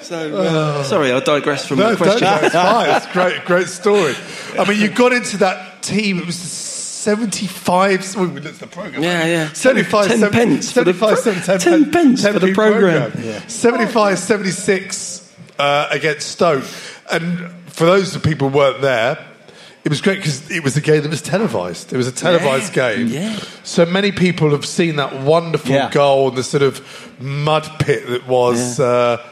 So, 0.01 0.35
uh, 0.35 0.83
sorry, 0.83 1.13
I 1.13 1.21
digress 1.21 1.65
from 1.65 1.79
no, 1.79 1.91
the 1.91 1.95
question. 1.95 2.27
it's 2.43 2.53
fine. 2.53 2.89
It's 2.89 3.05
a 3.05 3.13
great, 3.13 3.45
great 3.45 3.67
story. 3.67 4.15
I 4.59 4.67
mean, 4.67 4.81
you 4.81 4.89
got 4.89 5.13
into 5.13 5.37
that 5.37 5.81
team. 5.81 6.19
It 6.19 6.25
was 6.25 6.35
75. 6.99 8.15
Oh, 8.17 8.25
that's 8.27 8.57
the 8.57 8.67
program. 8.67 9.01
Yeah, 9.01 9.25
yeah. 9.25 9.53
75, 9.53 10.07
10 10.07 10.19
seven- 10.19 10.33
pence 10.33 10.71
for 10.71 10.83
the 10.83 10.93
75, 10.93 11.45
pro- 11.45 11.57
10, 11.57 11.83
10 11.83 11.91
pence 11.91 12.27
for 12.27 12.39
the 12.39 12.47
p 12.47 12.53
programme. 12.53 13.11
programme. 13.11 13.49
75, 13.49 14.19
76 14.19 15.33
uh, 15.57 15.87
against 15.91 16.27
Stoke. 16.29 16.65
And 17.11 17.49
for 17.67 17.85
those 17.85 18.15
of 18.15 18.23
people 18.23 18.49
who 18.49 18.57
weren't 18.57 18.81
there, 18.81 19.17
it 19.85 19.89
was 19.89 20.01
great 20.01 20.17
because 20.17 20.51
it 20.51 20.61
was 20.61 20.75
a 20.75 20.81
game 20.81 21.01
that 21.03 21.09
was 21.09 21.21
televised. 21.21 21.93
It 21.93 21.97
was 21.97 22.07
a 22.07 22.11
televised 22.11 22.75
Yeah, 22.75 22.95
game. 22.95 23.07
yeah. 23.07 23.39
So 23.63 23.85
many 23.85 24.11
people 24.11 24.49
have 24.51 24.65
seen 24.65 24.97
that 24.97 25.21
wonderful 25.21 25.71
Yeah. 25.71 25.89
goal 25.89 26.27
and 26.27 26.37
the 26.37 26.43
sort 26.43 26.63
of 26.63 26.81
mud 27.21 27.65
pit 27.79 28.07
that 28.09 28.27
was 28.27 28.77
uh, 28.81 29.25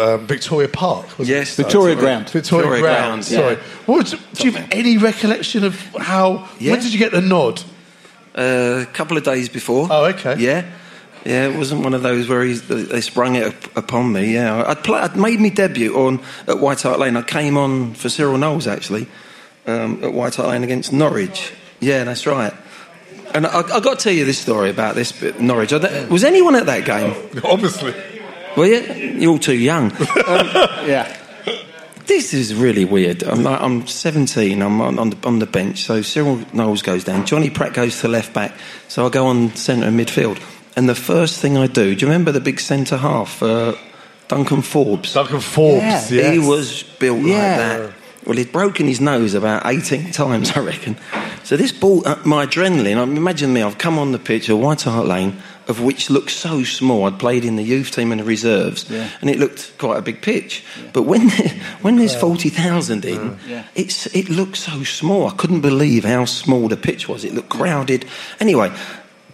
um, 0.00 0.26
Victoria 0.26 0.68
Park. 0.68 1.06
wasn't 1.18 1.28
it? 1.28 1.32
Yes, 1.32 1.56
Victoria 1.56 1.94
that's 1.94 2.04
right. 2.04 2.12
Ground. 2.12 2.30
Victoria, 2.30 2.70
Victoria 2.70 2.82
Ground. 2.82 3.06
Ground, 3.06 3.24
Sorry. 3.24 3.54
yeah. 3.54 3.62
What 3.86 4.14
do 4.34 4.44
you 4.44 4.52
have 4.52 4.68
any 4.72 4.96
recollection 4.98 5.64
of 5.64 5.80
how? 5.96 6.48
Yeah. 6.58 6.72
When 6.72 6.80
did 6.80 6.92
you 6.92 6.98
get 6.98 7.12
the 7.12 7.20
nod? 7.20 7.62
Uh, 8.34 8.84
a 8.88 8.92
couple 8.92 9.16
of 9.16 9.24
days 9.24 9.48
before. 9.48 9.88
Oh, 9.90 10.06
okay. 10.06 10.36
Yeah. 10.38 10.64
Yeah, 11.24 11.48
it 11.48 11.56
wasn't 11.56 11.82
one 11.84 11.92
of 11.92 12.02
those 12.02 12.28
where 12.28 12.42
he's, 12.42 12.66
they 12.66 13.02
sprung 13.02 13.34
it 13.34 13.44
up, 13.44 13.76
upon 13.76 14.12
me. 14.12 14.32
Yeah, 14.32 14.64
I'd, 14.66 14.82
play, 14.82 15.00
I'd 15.00 15.16
made 15.16 15.38
my 15.38 15.50
debut 15.50 15.94
on 15.94 16.20
at 16.46 16.60
White 16.60 16.80
Hart 16.80 16.98
Lane. 16.98 17.16
I 17.16 17.22
came 17.22 17.58
on 17.58 17.92
for 17.92 18.08
Cyril 18.08 18.38
Knowles 18.38 18.66
actually 18.66 19.06
um, 19.66 20.02
at 20.02 20.14
White 20.14 20.36
Hart 20.36 20.48
Lane 20.48 20.64
against 20.64 20.92
Norwich. 20.94 21.52
Yeah, 21.80 22.04
that's 22.04 22.26
right. 22.26 22.54
And 23.34 23.46
I, 23.46 23.60
I 23.60 23.80
got 23.80 23.98
to 23.98 24.04
tell 24.04 24.12
you 24.12 24.24
this 24.24 24.38
story 24.38 24.70
about 24.70 24.94
this 24.94 25.12
bit, 25.12 25.40
Norwich. 25.40 25.72
Was 25.72 26.24
anyone 26.24 26.54
at 26.56 26.66
that 26.66 26.84
game? 26.86 27.14
Obviously. 27.44 27.94
Were 28.56 28.66
you? 28.66 28.80
You're 29.20 29.30
all 29.32 29.38
too 29.38 29.56
young. 29.56 29.92
Yeah. 30.80 31.16
This 32.06 32.34
is 32.34 32.54
really 32.54 32.84
weird. 32.84 33.22
I'm, 33.22 33.44
like, 33.44 33.60
I'm 33.60 33.86
17. 33.86 34.60
I'm 34.62 34.80
on, 34.80 34.98
on, 34.98 35.10
the, 35.10 35.26
on 35.28 35.38
the 35.38 35.46
bench. 35.46 35.84
So 35.84 36.02
Cyril 36.02 36.40
Knowles 36.52 36.82
goes 36.82 37.04
down. 37.04 37.24
Johnny 37.26 37.50
Pratt 37.50 37.72
goes 37.74 38.00
to 38.00 38.08
left 38.08 38.32
back. 38.32 38.52
So 38.88 39.06
I 39.06 39.10
go 39.10 39.26
on 39.26 39.54
centre 39.54 39.86
and 39.86 40.00
midfield. 40.00 40.42
And 40.74 40.88
the 40.88 40.94
first 40.96 41.38
thing 41.38 41.56
I 41.56 41.68
do, 41.68 41.94
do 41.94 42.00
you 42.04 42.10
remember 42.10 42.32
the 42.32 42.40
big 42.40 42.58
centre 42.58 42.96
half, 42.96 43.40
uh, 43.42 43.76
Duncan 44.26 44.62
Forbes? 44.62 45.12
Duncan 45.14 45.38
Forbes. 45.40 45.82
Yeah. 46.10 46.22
yes. 46.22 46.32
He 46.32 46.38
was 46.40 46.82
built 46.82 47.20
Yeah. 47.20 47.34
like 47.36 47.58
that. 47.90 47.92
Well, 48.26 48.36
he'd 48.36 48.52
broken 48.52 48.86
his 48.86 49.00
nose 49.00 49.34
about 49.34 49.64
18 49.66 50.10
times, 50.12 50.50
I 50.52 50.60
reckon. 50.60 50.96
So 51.44 51.56
this 51.56 51.70
ball, 51.72 52.06
uh, 52.08 52.16
my 52.24 52.46
adrenaline, 52.46 52.96
I 52.96 53.02
imagine 53.04 53.52
me, 53.52 53.62
I've 53.62 53.78
come 53.78 53.98
on 53.98 54.10
the 54.12 54.18
pitch 54.18 54.50
at 54.50 54.56
White 54.58 54.82
Hart 54.82 55.06
Lane, 55.06 55.40
of 55.70 55.80
which 55.80 56.10
looked 56.10 56.30
so 56.30 56.62
small. 56.64 57.06
I'd 57.06 57.18
played 57.18 57.44
in 57.44 57.56
the 57.56 57.62
youth 57.62 57.90
team 57.92 58.12
and 58.12 58.20
the 58.20 58.24
reserves, 58.24 58.84
Yeah. 58.90 59.08
and 59.22 59.30
it 59.30 59.38
looked 59.38 59.78
quite 59.78 59.96
a 59.98 60.02
big 60.02 60.20
pitch. 60.20 60.62
But 60.92 61.04
when 61.04 61.30
when 61.80 61.96
there's 61.96 62.14
40,000 62.14 63.04
in, 63.04 63.18
mm. 63.18 63.38
Yeah. 63.48 63.64
it's, 63.74 64.06
it 64.14 64.28
looked 64.28 64.56
so 64.58 64.84
small. 64.84 65.26
I 65.28 65.34
couldn't 65.36 65.62
believe 65.62 66.04
how 66.04 66.26
small 66.26 66.68
the 66.68 66.76
pitch 66.76 67.08
was. 67.08 67.24
It 67.24 67.32
looked 67.32 67.48
crowded. 67.48 68.04
Anyway, 68.40 68.70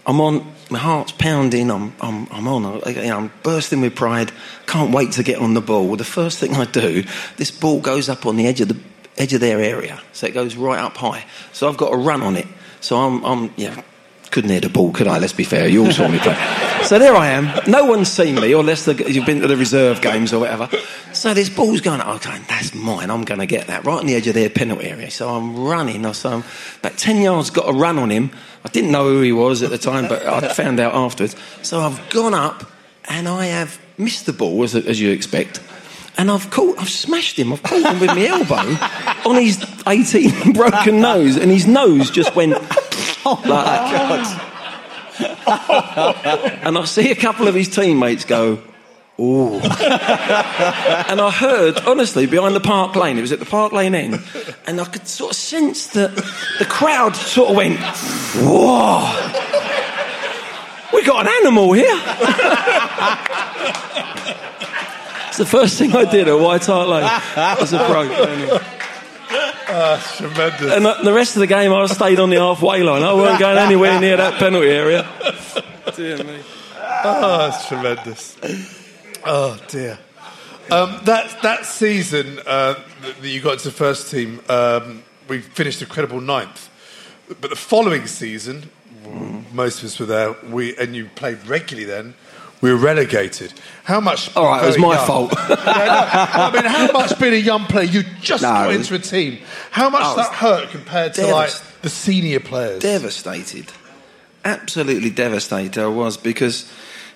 I'm 0.05 0.21
on, 0.21 0.53
my 0.69 0.79
heart's 0.79 1.11
pounding, 1.11 1.69
I'm, 1.69 1.93
I'm, 1.99 2.27
I'm 2.31 2.47
on, 2.47 2.65
I, 2.85 2.89
you 2.89 3.09
know, 3.09 3.17
I'm 3.17 3.31
bursting 3.43 3.81
with 3.81 3.95
pride, 3.95 4.31
can't 4.65 4.93
wait 4.93 5.11
to 5.13 5.23
get 5.23 5.39
on 5.39 5.53
the 5.53 5.61
ball. 5.61 5.97
The 5.97 6.05
first 6.05 6.39
thing 6.39 6.55
I 6.55 6.63
do, 6.65 7.03
this 7.35 7.51
ball 7.51 7.81
goes 7.81 8.07
up 8.07 8.25
on 8.25 8.37
the 8.37 8.47
edge 8.47 8.61
of 8.61 8.69
the 8.69 8.77
edge 9.17 9.33
of 9.33 9.41
their 9.41 9.59
area, 9.59 9.99
so 10.13 10.27
it 10.27 10.33
goes 10.33 10.55
right 10.55 10.79
up 10.79 10.95
high. 10.95 11.25
So 11.51 11.67
I've 11.67 11.77
got 11.77 11.89
to 11.89 11.97
run 11.97 12.21
on 12.21 12.35
it. 12.37 12.47
So 12.79 12.95
I'm, 12.97 13.25
I'm 13.25 13.53
yeah, 13.57 13.81
couldn't 14.31 14.49
hit 14.49 14.63
the 14.63 14.69
ball, 14.69 14.91
could 14.91 15.07
I? 15.07 15.19
Let's 15.19 15.33
be 15.33 15.43
fair, 15.43 15.67
you 15.67 15.85
all 15.85 15.91
saw 15.91 16.07
me 16.07 16.19
play. 16.19 16.35
So 16.83 16.99
there 16.99 17.15
I 17.15 17.29
am. 17.29 17.49
No 17.67 17.85
one's 17.85 18.09
seen 18.09 18.35
me, 18.35 18.53
unless 18.53 18.85
the, 18.85 18.93
you've 19.11 19.25
been 19.25 19.41
to 19.41 19.47
the 19.47 19.57
reserve 19.57 20.01
games 20.01 20.33
or 20.33 20.39
whatever. 20.39 20.69
So 21.13 21.33
this 21.33 21.49
ball's 21.49 21.81
going, 21.81 22.01
okay, 22.01 22.39
that's 22.47 22.73
mine. 22.73 23.09
I'm 23.09 23.23
going 23.23 23.39
to 23.39 23.45
get 23.45 23.67
that 23.67 23.85
right 23.85 23.99
on 23.99 24.05
the 24.05 24.15
edge 24.15 24.27
of 24.27 24.33
their 24.33 24.49
penalty 24.49 24.87
area. 24.87 25.09
So 25.11 25.29
I'm 25.29 25.57
running. 25.57 26.11
So 26.13 26.29
I'm 26.29 26.43
about 26.79 26.97
10 26.97 27.21
yards, 27.21 27.49
got 27.49 27.69
a 27.69 27.73
run 27.73 27.97
on 27.97 28.09
him. 28.09 28.31
I 28.63 28.69
didn't 28.69 28.91
know 28.91 29.05
who 29.05 29.21
he 29.21 29.31
was 29.31 29.63
at 29.63 29.69
the 29.69 29.77
time, 29.77 30.07
but 30.07 30.25
I 30.25 30.53
found 30.53 30.79
out 30.79 30.93
afterwards. 30.93 31.35
So 31.61 31.79
I've 31.79 32.09
gone 32.09 32.33
up 32.33 32.69
and 33.05 33.27
I 33.27 33.45
have 33.45 33.79
missed 33.97 34.25
the 34.25 34.33
ball, 34.33 34.63
as, 34.63 34.75
as 34.75 34.99
you 34.99 35.11
expect. 35.11 35.61
And 36.17 36.31
I've 36.31 36.49
caught, 36.49 36.79
I've 36.79 36.89
smashed 36.89 37.37
him. 37.37 37.53
I've 37.53 37.61
caught 37.63 37.93
him 37.93 37.99
with 37.99 38.09
my 38.09 38.25
elbow 38.25 39.29
on 39.29 39.35
his 39.35 39.63
18 39.85 40.53
broken 40.53 40.99
nose, 40.99 41.37
and 41.37 41.51
his 41.51 41.67
nose 41.67 42.09
just 42.09 42.35
went 42.35 42.55
Oh 43.29 43.41
like 43.45 43.91
that. 45.17 46.59
and 46.63 46.77
I 46.77 46.85
see 46.85 47.11
a 47.11 47.15
couple 47.15 47.49
of 47.49 47.55
his 47.55 47.67
teammates 47.67 48.23
go, 48.23 48.59
"Ooh!" 49.19 49.59
and 49.59 51.19
I 51.19 51.29
heard, 51.29 51.77
honestly, 51.85 52.25
behind 52.25 52.55
the 52.55 52.61
Park 52.61 52.95
Lane. 52.95 53.17
It 53.17 53.21
was 53.21 53.33
at 53.33 53.39
the 53.39 53.45
Park 53.45 53.73
Lane 53.73 53.95
end, 53.95 54.21
and 54.65 54.79
I 54.79 54.85
could 54.85 55.09
sort 55.09 55.31
of 55.31 55.37
sense 55.37 55.87
that 55.87 56.15
the 56.59 56.65
crowd 56.69 57.17
sort 57.17 57.49
of 57.49 57.57
went, 57.57 57.79
"Whoa!" 57.81 59.11
We 60.93 61.03
got 61.03 61.27
an 61.27 61.33
animal 61.41 61.73
here. 61.73 62.01
it's 65.27 65.37
the 65.37 65.45
first 65.45 65.77
thing 65.77 65.93
I 65.93 66.09
did 66.09 66.29
at 66.29 66.39
White 66.39 66.65
Hart 66.65 66.87
Lane 66.87 67.03
as 67.35 67.73
a 67.73 67.79
pro. 67.79 68.76
Anyway. 69.29 69.99
Tremendous. 70.17 70.73
And 70.73 70.85
the 70.85 70.93
the 71.03 71.13
rest 71.13 71.35
of 71.35 71.41
the 71.41 71.47
game, 71.47 71.73
I 71.73 71.85
stayed 71.87 72.19
on 72.19 72.29
the 72.29 72.37
halfway 72.37 72.83
line. 72.83 73.03
I 73.03 73.13
wasn't 73.13 73.39
going 73.39 73.57
anywhere 73.57 73.99
near 73.99 74.17
that 74.17 74.39
penalty 74.39 74.69
area. 74.69 75.07
Dear 75.95 76.23
me. 76.23 76.39
Oh, 77.03 77.37
that's 77.37 77.67
tremendous. 77.67 78.37
Oh 79.25 79.59
dear. 79.67 79.99
Um, 80.71 80.99
that 81.05 81.41
that 81.43 81.65
season 81.65 82.39
uh, 82.45 82.75
that 83.01 83.21
that 83.21 83.29
you 83.29 83.41
got 83.41 83.59
to 83.59 83.65
the 83.65 83.71
first 83.71 84.11
team, 84.11 84.41
um, 84.49 85.03
we 85.27 85.39
finished 85.39 85.81
a 85.81 85.85
credible 85.85 86.21
ninth. 86.21 86.69
But 87.41 87.49
the 87.49 87.55
following 87.55 88.07
season, 88.07 88.69
most 89.53 89.79
of 89.79 89.85
us 89.85 89.99
were 89.99 90.05
there. 90.05 90.35
We 90.49 90.75
and 90.77 90.95
you 90.95 91.09
played 91.15 91.45
regularly. 91.47 91.85
Then 91.85 92.15
we 92.61 92.71
were 92.71 92.77
relegated. 92.79 93.53
How 93.83 93.99
much? 93.99 94.35
All 94.35 94.45
right, 94.45 94.63
it 94.63 94.67
was 94.67 94.77
my 94.77 94.95
young- 94.95 95.05
fault. 95.07 95.33
Yeah, 95.49 95.55
no, 96.35 96.43
I 96.43 96.51
mean, 96.53 96.65
how 96.65 96.91
much 96.91 97.19
being 97.19 97.33
a 97.33 97.37
young 97.37 97.65
player, 97.65 97.85
you 97.85 98.03
just 98.21 98.41
No, 98.43 98.49
got 98.49 98.73
into 98.73 98.95
a 98.95 98.99
team. 98.99 99.39
How 99.71 99.89
much 99.89 100.15
that 100.15 100.33
hurt 100.33 100.69
compared 100.69 101.13
to 101.15 101.27
like 101.27 101.51
the 101.81 101.89
senior 101.89 102.39
players? 102.39 102.81
devastated. 102.81 103.71
Absolutely 104.45 105.09
devastated 105.09 105.77
I 105.81 105.87
was 105.87 106.15
because 106.17 106.71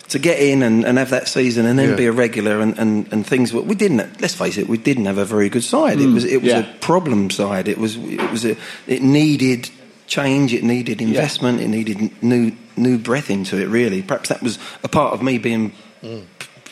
to 0.10 0.20
get 0.20 0.40
in 0.42 0.62
and, 0.64 0.84
and 0.86 0.98
have 0.98 1.12
that 1.12 1.28
season 1.30 1.66
and 1.66 1.80
then 1.80 1.92
Yeah. 1.92 1.96
be 1.96 2.06
a 2.08 2.12
regular 2.12 2.60
and, 2.60 2.78
and, 2.78 3.08
and 3.14 3.26
things 3.26 3.54
we 3.54 3.76
didn't 3.76 4.20
let's 4.22 4.36
face 4.36 4.58
it 4.58 4.68
we 4.68 4.78
didn't 4.78 5.06
have 5.06 5.18
a 5.18 5.24
very 5.24 5.48
good 5.48 5.64
side 5.64 5.98
Mm, 6.00 6.12
it 6.12 6.14
was 6.14 6.26
it 6.26 6.42
was 6.42 6.52
yeah. 6.52 6.60
a 6.60 6.74
problem 6.80 7.30
side 7.30 7.70
it 7.70 7.78
was 7.78 7.96
it 7.96 8.30
was 8.32 8.44
a, 8.44 8.58
it 8.88 9.02
needed 9.02 9.70
change 10.12 10.54
it 10.54 10.64
needed 10.64 11.02
investment 11.02 11.62
it 11.62 11.70
needed 11.70 11.98
new 12.22 12.52
new 12.76 12.98
breath 12.98 13.30
into 13.30 13.56
it 13.64 13.68
really 13.80 14.02
perhaps 14.02 14.28
that 14.30 14.42
was 14.44 14.60
a 14.84 14.88
part 14.88 15.14
of 15.14 15.22
me 15.22 15.38
being 15.38 15.72
Mm. 16.04 16.24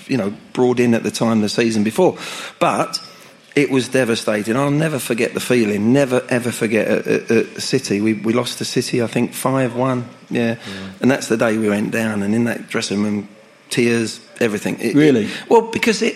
you 0.08 0.18
know 0.18 0.34
brought 0.54 0.80
in 0.80 0.94
at 0.96 1.04
the 1.04 1.12
time 1.12 1.42
the 1.42 1.50
season 1.50 1.84
before 1.84 2.18
but 2.60 3.00
it 3.56 3.70
was 3.72 3.90
devastating. 3.90 4.56
I'll 4.56 4.72
never 4.72 5.00
forget 5.00 5.34
the 5.34 5.40
feeling. 5.40 5.92
Never 5.92 6.22
ever 6.30 6.52
forget 6.52 6.88
a, 6.88 7.14
at, 7.14 7.32
at 7.32 7.62
City. 7.62 8.00
We 8.00 8.14
we 8.14 8.32
lost 8.34 8.58
to 8.60 8.66
City. 8.66 9.02
I 9.02 9.08
think 9.08 9.34
five 9.34 9.76
one. 9.76 10.06
Yeah, 10.30 10.56
and 11.02 11.12
that's 11.12 11.28
the 11.28 11.36
day 11.38 11.58
we 11.58 11.68
went 11.68 11.92
down. 11.92 12.24
And 12.24 12.34
in 12.36 12.46
that 12.46 12.70
dressing 12.70 13.04
room, 13.04 13.28
tears, 13.70 14.20
everything. 14.40 14.78
It- 14.80 14.96
Really? 14.96 15.26
it- 15.26 15.50
well, 15.50 15.64
because 15.72 16.02
it 16.06 16.16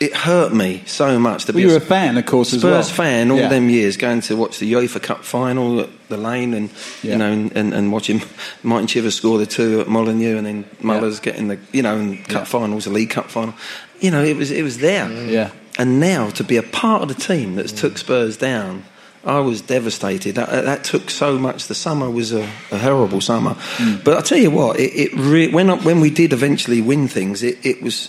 it 0.00 0.14
hurt 0.16 0.52
me 0.54 0.82
so 0.86 1.18
much 1.18 1.44
to 1.44 1.52
Well, 1.52 1.56
be 1.56 1.62
you 1.62 1.68
were 1.68 1.76
a 1.76 1.80
fan, 1.80 2.16
of 2.16 2.24
course, 2.24 2.54
as 2.54 2.60
Spurs 2.60 2.86
well. 2.88 2.96
fan 2.96 3.30
all 3.30 3.38
Yeah. 3.38 3.48
them 3.48 3.68
years, 3.68 3.98
going 3.98 4.22
to 4.22 4.34
watch 4.36 4.58
the 4.58 4.72
UEFA 4.72 5.00
Cup 5.02 5.24
final 5.24 5.80
at 5.80 5.90
the 6.08 6.16
Lane, 6.16 6.54
and 6.54 6.70
Yeah. 7.02 7.12
you 7.12 7.18
know, 7.18 7.30
and, 7.30 7.52
and, 7.54 7.74
and 7.74 7.92
watching 7.92 8.22
Martin 8.62 8.86
Chivers 8.86 9.14
score 9.14 9.36
the 9.38 9.46
two 9.46 9.80
at 9.80 9.88
Molineux, 9.88 10.38
and 10.38 10.46
then 10.46 10.64
Mullers 10.80 11.20
getting 11.20 11.48
the 11.48 11.58
you 11.72 11.82
know, 11.82 11.96
and 11.96 12.18
cup 12.24 12.42
Yeah. 12.42 12.44
finals, 12.44 12.84
the 12.84 12.90
League 12.90 13.10
Cup 13.10 13.30
final. 13.30 13.54
You 14.00 14.10
know, 14.10 14.24
it 14.24 14.36
was 14.36 14.50
it 14.50 14.62
was 14.62 14.78
there. 14.78 15.04
Mm. 15.06 15.30
Yeah. 15.30 15.50
And 15.78 16.00
now 16.00 16.30
to 16.30 16.44
be 16.44 16.56
a 16.56 16.62
part 16.62 17.02
of 17.02 17.08
the 17.08 17.14
team 17.14 17.56
that's 17.56 17.72
took 17.72 17.94
mm. 17.94 17.98
Spurs 17.98 18.36
down, 18.38 18.84
I 19.24 19.40
was 19.40 19.60
devastated. 19.60 20.34
That, 20.36 20.48
that 20.64 20.82
took 20.84 21.10
so 21.10 21.38
much. 21.38 21.66
The 21.68 21.74
summer 21.74 22.10
was 22.10 22.32
a, 22.32 22.48
a 22.70 22.78
horrible 22.78 23.20
summer. 23.20 23.54
Mm. 23.76 24.02
But 24.02 24.16
I 24.16 24.22
tell 24.22 24.38
you 24.38 24.50
what, 24.50 24.80
it, 24.80 24.92
it 24.94 25.10
re- 25.14 25.48
when 25.52 25.68
I, 25.68 25.74
when 25.74 26.00
we 26.00 26.08
did 26.08 26.32
eventually 26.32 26.80
win 26.80 27.06
things, 27.06 27.42
it, 27.42 27.58
it 27.64 27.82
was 27.82 28.08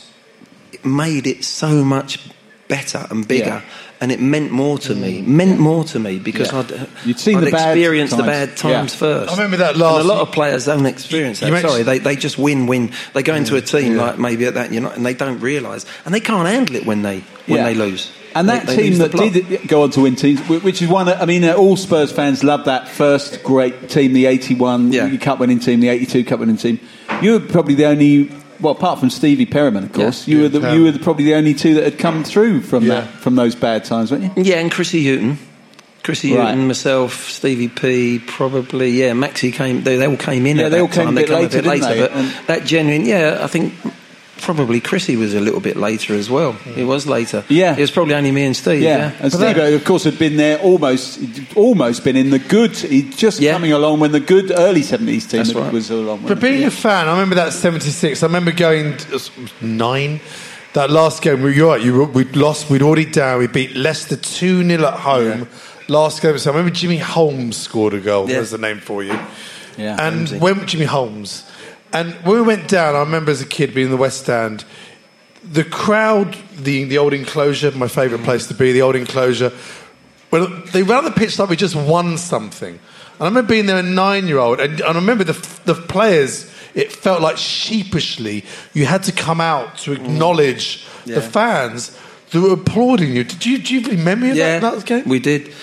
it 0.83 0.85
made 0.87 1.27
it 1.27 1.43
so 1.43 1.83
much 1.83 2.19
better 2.67 3.05
and 3.09 3.27
bigger. 3.27 3.45
Yeah. 3.45 3.61
And 3.99 4.11
it 4.11 4.19
meant 4.19 4.49
more 4.49 4.79
to 4.79 4.95
me. 4.95 5.21
Meant 5.21 5.59
more 5.59 5.83
to 5.83 5.99
me 5.99 6.17
because 6.17 6.51
Yeah. 6.51 6.59
I'd, 6.61 6.87
You'd 7.05 7.19
seen 7.19 7.37
I'd 7.37 7.43
the 7.45 7.51
bad 7.51 7.77
experienced 7.77 8.17
the 8.17 8.23
times. 8.23 8.31
bad 8.49 8.57
times 8.57 8.93
Yeah. 8.93 8.97
first. 8.99 9.29
I 9.31 9.35
remember 9.35 9.57
that 9.57 9.77
last. 9.77 9.99
And 10.01 10.09
a 10.09 10.13
lot 10.13 10.21
of 10.21 10.31
players 10.31 10.65
don't 10.65 10.87
experience 10.87 11.39
that. 11.41 11.45
You 11.47 11.51
mentioned- 11.51 11.71
Sorry, 11.71 11.83
they, 11.83 11.99
they 11.99 12.15
just 12.15 12.39
win, 12.39 12.65
win. 12.65 12.91
They 13.13 13.21
go 13.21 13.35
into 13.35 13.57
a 13.57 13.61
team 13.61 13.97
like 13.97 14.17
maybe 14.17 14.45
at 14.45 14.55
that, 14.55 14.73
you 14.73 14.79
know, 14.79 14.89
and 14.89 15.05
they 15.05 15.13
don't 15.13 15.39
realise, 15.39 15.85
and 16.05 16.15
they 16.15 16.19
can't 16.19 16.47
handle 16.47 16.75
it 16.77 16.85
when 16.87 17.03
they 17.03 17.19
when 17.45 17.59
Yeah. 17.59 17.65
they 17.65 17.75
lose. 17.75 18.09
And 18.33 18.49
that 18.49 18.65
they 18.65 18.75
team 18.77 18.85
lose 18.97 18.97
that 18.99 19.11
did 19.11 19.67
go 19.67 19.83
on 19.83 19.91
to 19.91 20.01
win 20.01 20.15
teams, 20.15 20.39
which 20.47 20.81
is 20.81 20.87
one. 20.87 21.07
Of, 21.09 21.21
I 21.21 21.25
mean, 21.25 21.43
uh, 21.43 21.53
all 21.53 21.75
Spurs 21.77 22.11
fans 22.11 22.43
love 22.43 22.65
that 22.65 22.87
first 22.87 23.43
great 23.43 23.89
team, 23.89 24.13
the 24.13 24.25
'81 24.25 24.93
Yeah. 24.93 25.15
cup 25.17 25.37
winning 25.39 25.59
team, 25.59 25.79
the 25.81 25.89
'82 25.89 26.23
cup 26.23 26.39
winning 26.39 26.57
team. 26.57 26.79
You 27.21 27.33
were 27.33 27.39
probably 27.41 27.75
the 27.75 27.85
only. 27.85 28.31
Well, 28.61 28.73
apart 28.73 28.99
from 28.99 29.09
Stevie 29.09 29.45
Perryman, 29.45 29.83
of 29.83 29.93
course, 29.93 30.27
you 30.27 30.37
Yeah, 30.37 30.43
were 30.43 30.49
the, 30.49 30.59
Perryman. 30.59 30.79
you 30.79 30.85
were 30.85 30.91
the, 30.91 30.99
probably 30.99 31.25
the 31.25 31.33
only 31.35 31.53
two 31.53 31.73
that 31.75 31.83
had 31.83 31.97
come 31.99 32.23
through 32.23 32.61
from 32.61 32.83
Yeah. 32.85 33.01
that 33.01 33.07
from 33.15 33.35
those 33.35 33.55
bad 33.55 33.83
times, 33.85 34.11
weren't 34.11 34.35
you? 34.37 34.43
Yeah, 34.43 34.59
and 34.59 34.71
Chrissy 34.71 35.03
Hughton. 35.03 35.37
Chrissy 36.03 36.33
Right. 36.35 36.45
Hughton, 36.49 36.67
myself, 36.67 37.29
Stevie 37.29 37.67
P, 37.67 38.19
probably, 38.25 38.89
yeah, 38.89 39.13
Maxie 39.13 39.51
came, 39.51 39.83
they, 39.83 39.97
they 39.97 40.07
all 40.07 40.17
came 40.17 40.45
in 40.47 40.57
Yeah, 40.57 40.65
at 40.65 40.69
they 40.71 40.77
that 40.77 40.81
all 40.81 40.87
came 40.87 41.05
time. 41.05 41.17
a 41.17 41.21
bit 41.21 41.27
come 41.29 41.41
later, 41.41 41.61
didn't 41.61 41.79
they? 41.81 41.99
but 41.99 42.11
And- 42.13 42.33
that 42.47 42.65
genuine, 42.65 43.05
yeah, 43.05 43.39
I 43.41 43.47
think 43.47 43.73
probably 44.41 44.79
Chrissy 44.81 45.15
was 45.15 45.33
a 45.33 45.39
little 45.39 45.59
bit 45.61 45.77
later 45.77 46.13
as 46.15 46.29
well. 46.29 46.57
It 46.75 46.83
was 46.85 47.07
later. 47.07 47.43
Yeah. 47.47 47.75
It 47.77 47.81
was 47.81 47.91
probably 47.91 48.13
only 48.15 48.31
me 48.31 48.43
and 48.43 48.55
Steve, 48.55 48.81
Yeah, 48.81 48.97
yeah. 48.97 49.11
and 49.21 49.31
Steve, 49.31 49.57
of 49.57 49.85
course, 49.85 50.03
had 50.03 50.17
been 50.19 50.37
there 50.37 50.57
almost, 50.59 51.19
almost 51.55 52.03
been 52.03 52.15
in 52.15 52.29
the 52.31 52.39
good. 52.39 52.75
He'd 52.75 53.15
just 53.17 53.39
Yeah. 53.39 53.53
coming 53.53 53.71
along 53.71 53.99
when 53.99 54.11
the 54.11 54.19
good 54.19 54.51
early 54.51 54.81
'70s 54.81 55.25
team 55.27 55.39
That's 55.39 55.53
right. 55.53 55.71
was 55.71 55.89
along. 55.89 56.23
But 56.27 56.39
being 56.39 56.63
a 56.63 56.71
fan, 56.71 57.07
I 57.07 57.11
remember 57.11 57.35
that 57.35 57.53
'76. 57.53 58.23
I 58.23 58.25
remember 58.25 58.51
going 58.51 58.97
to, 58.97 59.07
it 59.07 59.13
was 59.13 59.31
nine. 59.61 60.19
That 60.73 60.89
last 60.89 61.21
game, 61.21 61.41
we- 61.41 61.55
you're 61.55 61.67
right. 61.67 61.81
You 61.81 61.93
were, 61.93 62.05
we'd 62.05 62.35
lost. 62.35 62.69
We'd 62.69 62.81
already 62.81 63.05
down. 63.05 63.39
We 63.39 63.47
beat 63.47 63.75
Leicester 63.75 64.15
two 64.15 64.63
0 64.63 64.85
at 64.85 64.93
home. 65.01 65.47
Last 65.87 66.21
game, 66.21 66.37
so 66.37 66.49
I 66.49 66.53
remember 66.55 66.73
Jimmy 66.73 66.97
Holmes 66.97 67.57
scored 67.57 67.93
a 67.93 67.99
goal. 67.99 68.27
Yeah. 68.29 68.35
There's 68.35 68.51
the 68.51 68.57
name 68.57 68.79
for 68.79 69.03
you. 69.03 69.11
Yeah. 69.77 69.97
And 69.99 70.27
Holmesy. 70.27 70.37
when 70.37 70.65
Jimmy 70.67 70.85
Holmes, 70.85 71.43
and 71.93 72.13
when 72.25 72.35
we 72.37 72.41
went 72.41 72.67
down, 72.67 72.95
I 72.95 72.99
remember 72.99 73.31
as 73.31 73.41
a 73.41 73.45
kid 73.45 73.73
being 73.73 73.85
in 73.87 73.91
the 73.91 73.97
West 73.97 74.21
Stand. 74.23 74.65
The 75.43 75.63
crowd, 75.63 76.37
the 76.55 76.83
the 76.85 76.97
old 76.97 77.13
enclosure, 77.13 77.71
my 77.71 77.87
favourite 77.87 78.23
place 78.23 78.47
to 78.47 78.53
be, 78.53 78.71
the 78.71 78.81
old 78.83 78.95
enclosure. 78.95 79.51
Well, 80.29 80.47
they 80.71 80.83
ran 80.83 81.03
the 81.03 81.11
pitch 81.11 81.37
like 81.39 81.49
we 81.49 81.55
just 81.57 81.75
won 81.75 82.17
something. 82.17 82.73
And 82.75 82.79
I 83.19 83.25
remember 83.25 83.49
being 83.49 83.65
there 83.65 83.77
a 83.77 83.83
nine 83.83 84.27
year 84.27 84.37
old, 84.39 84.59
and, 84.59 84.79
and 84.79 84.83
I 84.89 84.93
remember 84.93 85.23
the, 85.23 85.33
the 85.65 85.75
players, 85.75 86.49
it 86.73 86.91
felt 86.91 87.21
like 87.21 87.37
sheepishly 87.37 88.45
you 88.73 88.85
had 88.85 89.03
to 89.03 89.11
come 89.11 89.41
out 89.41 89.77
to 89.79 89.91
mm. 89.91 89.95
acknowledge 89.95 90.85
Yeah. 91.05 91.15
the 91.15 91.21
fans 91.21 91.97
that 92.31 92.39
were 92.41 92.53
applauding 92.53 93.13
you. 93.15 93.23
Did 93.23 93.45
you, 93.45 93.57
do 93.57 93.73
you 93.75 93.89
remember 93.89 94.27
Yeah, 94.27 94.59
that, 94.59 94.73
that 94.75 94.85
game? 94.85 95.03
we 95.09 95.19
did. 95.19 95.53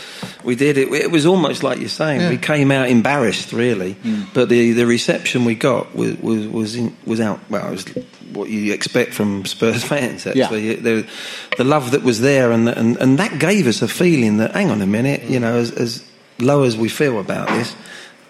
We 0.45 0.55
did. 0.55 0.79
It, 0.79 0.93
it 0.93 1.11
was 1.11 1.27
almost 1.27 1.63
like 1.63 1.81
you're 1.81 1.89
saying. 1.89 2.21
Yeah. 2.21 2.31
We 2.31 2.39
came 2.39 2.71
out 2.71 2.89
embarrassed, 2.89 3.53
really, 3.53 3.95
hmm. 3.95 4.23
but 4.35 4.49
the, 4.49 4.73
the 4.73 4.87
reception 4.87 5.45
we 5.45 5.55
got 5.55 5.95
was 5.95 6.17
was 6.19 6.47
was, 6.47 6.75
in, 6.77 6.97
was 7.07 7.21
out. 7.21 7.41
Well, 7.51 7.67
it 7.67 7.71
was 7.71 7.85
what 8.33 8.49
you 8.49 8.73
expect 8.73 9.15
from 9.15 9.45
Spurs 9.45 9.83
fans. 9.93 10.27
Actually, 10.27 10.77
the, 10.77 11.09
the 11.57 11.65
love 11.65 11.91
that 11.91 12.03
was 12.03 12.21
there, 12.21 12.53
and, 12.53 12.69
and 12.69 12.97
and 12.99 13.19
that 13.19 13.39
gave 13.39 13.67
us 13.67 13.83
a 13.83 13.89
feeling 13.89 14.39
that 14.39 14.53
hang 14.53 14.71
on 14.71 14.81
a 14.81 14.87
minute, 14.87 15.25
you 15.25 15.41
know, 15.41 15.57
as, 15.57 15.73
as 15.73 16.05
low 16.39 16.63
as 16.63 16.77
we 16.77 16.89
feel 16.89 17.19
about 17.19 17.49
this, 17.49 17.75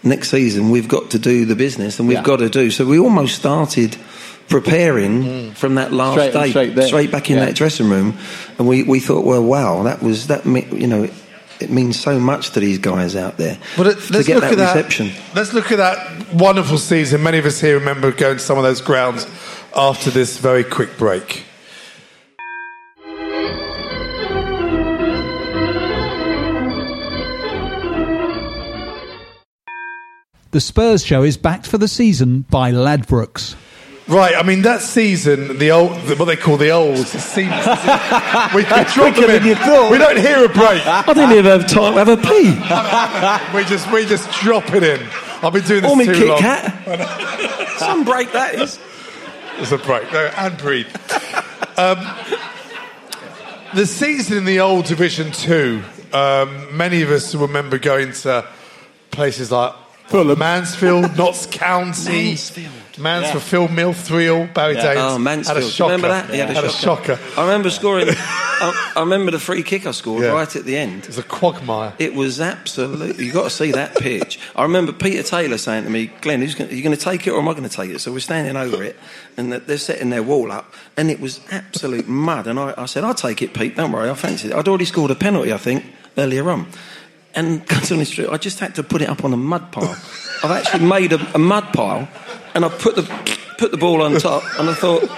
next 0.03 0.31
season 0.31 0.71
we've 0.71 0.89
got 0.89 1.11
to 1.11 1.19
do 1.19 1.45
the 1.45 1.57
business, 1.57 1.99
and 1.99 2.09
we've 2.09 2.19
Yeah. 2.19 2.23
got 2.25 2.39
to 2.39 2.49
do. 2.49 2.71
So 2.71 2.87
we 2.87 2.99
almost 2.99 3.37
started 3.37 3.97
preparing 4.49 5.23
hmm. 5.23 5.51
from 5.51 5.75
that 5.75 5.93
last 5.93 6.15
Straight- 6.15 6.33
day, 6.33 6.51
straight 6.51 6.75
there. 6.75 7.09
back 7.09 7.31
in 7.31 7.37
Yeah. 7.37 7.47
that 7.47 7.55
dressing 7.55 7.91
room, 7.91 8.17
and 8.59 8.67
we, 8.67 8.83
we 8.83 8.99
thought, 8.99 9.25
well, 9.27 9.45
wow, 9.45 9.83
that 9.83 10.03
was 10.03 10.29
that. 10.29 10.47
You 10.47 10.87
know, 10.87 11.09
it 11.61 11.71
means 11.71 11.99
so 11.99 12.19
much 12.21 12.51
to 12.51 12.61
these 12.61 12.79
guys 12.79 13.17
out 13.17 13.37
there 13.37 13.59
But 13.77 13.87
it- 13.89 13.99
to 14.01 14.13
let's 14.13 14.27
get 14.27 14.35
look 14.37 14.43
that 14.45 14.53
at 14.53 14.59
that. 14.59 14.75
reception. 14.77 15.11
Let's 15.35 15.53
look 15.53 15.71
at 15.73 15.79
that 15.79 16.33
wonderful 16.35 16.79
season. 16.79 17.23
Many 17.23 17.39
of 17.39 17.47
us 17.47 17.61
here 17.61 17.79
remember 17.79 18.13
going 18.13 18.37
to 18.39 18.43
some 18.43 18.59
of 18.59 18.65
those 18.65 18.81
grounds 18.81 19.27
after 19.77 20.11
this 20.11 20.39
very 20.39 20.65
quick 20.65 20.97
break. 20.99 21.45
The 30.51 30.61
Spurs 30.61 31.05
show 31.05 31.23
is 31.23 31.37
backed 31.37 31.67
for 31.67 31.77
the 31.79 31.89
season 31.89 32.47
by 32.51 32.73
Ladbrokes. 32.73 33.55
Right, 34.09 34.35
I 34.35 34.43
mean 34.43 34.63
that 34.63 34.81
season, 34.81 35.59
the 35.59 35.71
old, 35.71 35.91
what 36.19 36.25
they 36.25 36.37
call 36.37 36.57
the 36.57 36.71
old, 36.71 37.07
seems 37.07 37.51
we 38.55 38.63
drop 38.63 39.15
them 39.15 39.25
in. 39.25 39.31
than 39.31 39.45
you 39.45 39.55
thought. 39.55 39.91
We 39.93 39.99
don't 39.99 40.17
hear 40.17 40.47
a 40.47 40.49
break. 40.49 40.87
I 40.87 41.05
didn't 41.13 41.33
even 41.33 41.45
have 41.45 41.67
time 41.67 41.93
to 41.93 42.05
have 42.05 42.09
a 42.09 42.17
pee. 42.17 43.57
we 43.57 43.65
just 43.65 43.93
we 43.93 44.07
just 44.07 44.31
drop 44.41 44.73
it 44.73 44.83
in. 44.83 45.07
I've 45.43 45.53
been 45.53 45.63
doing 45.63 45.83
this 45.83 46.07
too 46.07 46.15
Kit 46.15 46.27
long. 46.29 46.39
Kat. 46.39 47.69
Some 47.79 48.05
break 48.05 48.33
that 48.33 48.55
is. 48.55 48.81
It's 49.59 49.73
a 49.73 49.79
break. 49.79 50.11
No, 50.11 50.25
and 50.39 50.57
breathe. 50.57 50.87
Um, 51.77 51.99
the 53.75 53.85
season 53.85 54.39
in 54.39 54.47
the 54.47 54.61
old 54.61 54.87
Division 54.87 55.33
Two. 55.33 55.83
Um, 56.15 56.75
many 56.75 57.03
of 57.03 57.11
us 57.11 57.35
remember 57.35 57.79
going 57.79 58.13
to 58.13 58.49
places 59.11 59.53
like 59.53 59.75
Fulham. 60.07 60.39
Mansfield, 60.39 61.15
Notts 61.19 61.45
County, 61.45 62.29
Mansfield. 62.29 62.73
Mansfield, 62.99 63.43
Phil 63.43 63.69
Mill, 63.69 63.93
Thrill, 63.93 64.47
Barry 64.53 64.75
Daines. 64.77 64.97
Oh, 65.15 65.19
Mansfield. 65.19 65.57
Had 65.59 65.67
a 65.67 65.71
shocker. 65.71 65.93
Remember 65.93 66.09
that? 66.09 66.31
He 66.31 66.39
had 66.39 66.51
a 66.51 66.55
Had 66.55 66.65
a 66.65 66.71
shocker. 66.71 67.17
shocker. 67.17 67.41
I 67.41 67.45
remember 67.47 67.71
scoring. 67.71 68.09
I, 68.61 68.93
I 68.97 69.01
remember 69.01 69.31
the 69.31 69.39
free 69.39 69.63
kick 69.63 69.87
I 69.87 69.93
scored 69.93 70.23
Yeah. 70.25 70.33
right 70.33 70.57
at 70.57 70.65
the 70.65 70.77
end. 70.77 71.03
It 71.03 71.07
was 71.09 71.19
a 71.19 71.23
quagmire. 71.23 71.93
It 71.99 72.15
was 72.15 72.41
absolutely. 72.41 73.25
you've 73.25 73.35
got 73.35 73.45
to 73.45 73.51
see 73.51 73.71
that 73.73 73.95
pitch. 73.97 74.41
I 74.57 74.63
remember 74.63 74.93
Peter 74.93 75.23
Taylor 75.23 75.59
saying 75.59 75.85
to 75.85 75.91
me, 75.91 76.07
"Glenn, 76.21 76.41
who's 76.41 76.55
gonna, 76.57 76.71
are 76.71 76.75
you 76.75 76.83
going 76.83 76.97
to 76.97 77.01
take 77.03 77.27
it 77.27 77.31
or 77.31 77.39
am 77.39 77.49
I 77.49 77.53
going 77.53 77.69
to 77.69 77.75
take 77.75 77.91
it?" 77.91 78.01
So 78.01 78.13
we're 78.13 78.19
standing 78.21 78.57
over 78.57 78.83
it, 78.83 78.97
and 79.37 79.53
they're 79.53 79.79
setting 79.79 80.11
their 80.11 80.23
wall 80.25 80.51
up, 80.51 80.75
and 80.97 81.09
it 81.11 81.21
was 81.21 81.41
absolute 81.53 82.09
mud. 82.09 82.47
And 82.49 82.59
I, 82.59 82.75
I 82.77 82.87
said, 82.87 83.05
"I'll 83.05 83.15
take 83.15 83.43
it, 83.43 83.55
Pete. 83.55 83.77
Don't 83.77 83.93
worry, 83.93 84.11
I 84.11 84.15
fancy 84.15 84.49
it." 84.49 84.55
I'd 84.55 84.67
already 84.67 84.87
scored 84.87 85.11
a 85.13 85.15
penalty, 85.15 85.53
I 85.53 85.59
think, 85.59 85.85
earlier 86.17 86.51
on. 86.51 86.67
And 87.35 87.65
cut 87.69 87.93
on 87.93 87.99
the 87.99 88.05
street, 88.07 88.29
I 88.29 88.39
just 88.39 88.59
had 88.59 88.75
to 88.77 88.83
put 88.83 89.03
it 89.03 89.09
up 89.09 89.25
on 89.25 89.33
a 89.33 89.37
mud 89.37 89.71
pile. 89.71 89.97
I've 90.43 90.51
actually 90.51 90.87
made 90.87 91.13
a, 91.13 91.35
a 91.35 91.39
mud 91.39 91.73
pile, 91.73 92.09
and 92.59 92.65
I 92.65 92.69
put 92.71 92.97
the 92.97 93.03
put 93.57 93.71
the 93.71 93.77
ball 93.77 94.03
on 94.03 94.19
top, 94.19 94.43
and 94.59 94.69
I 94.69 94.75
thought. 94.75 95.09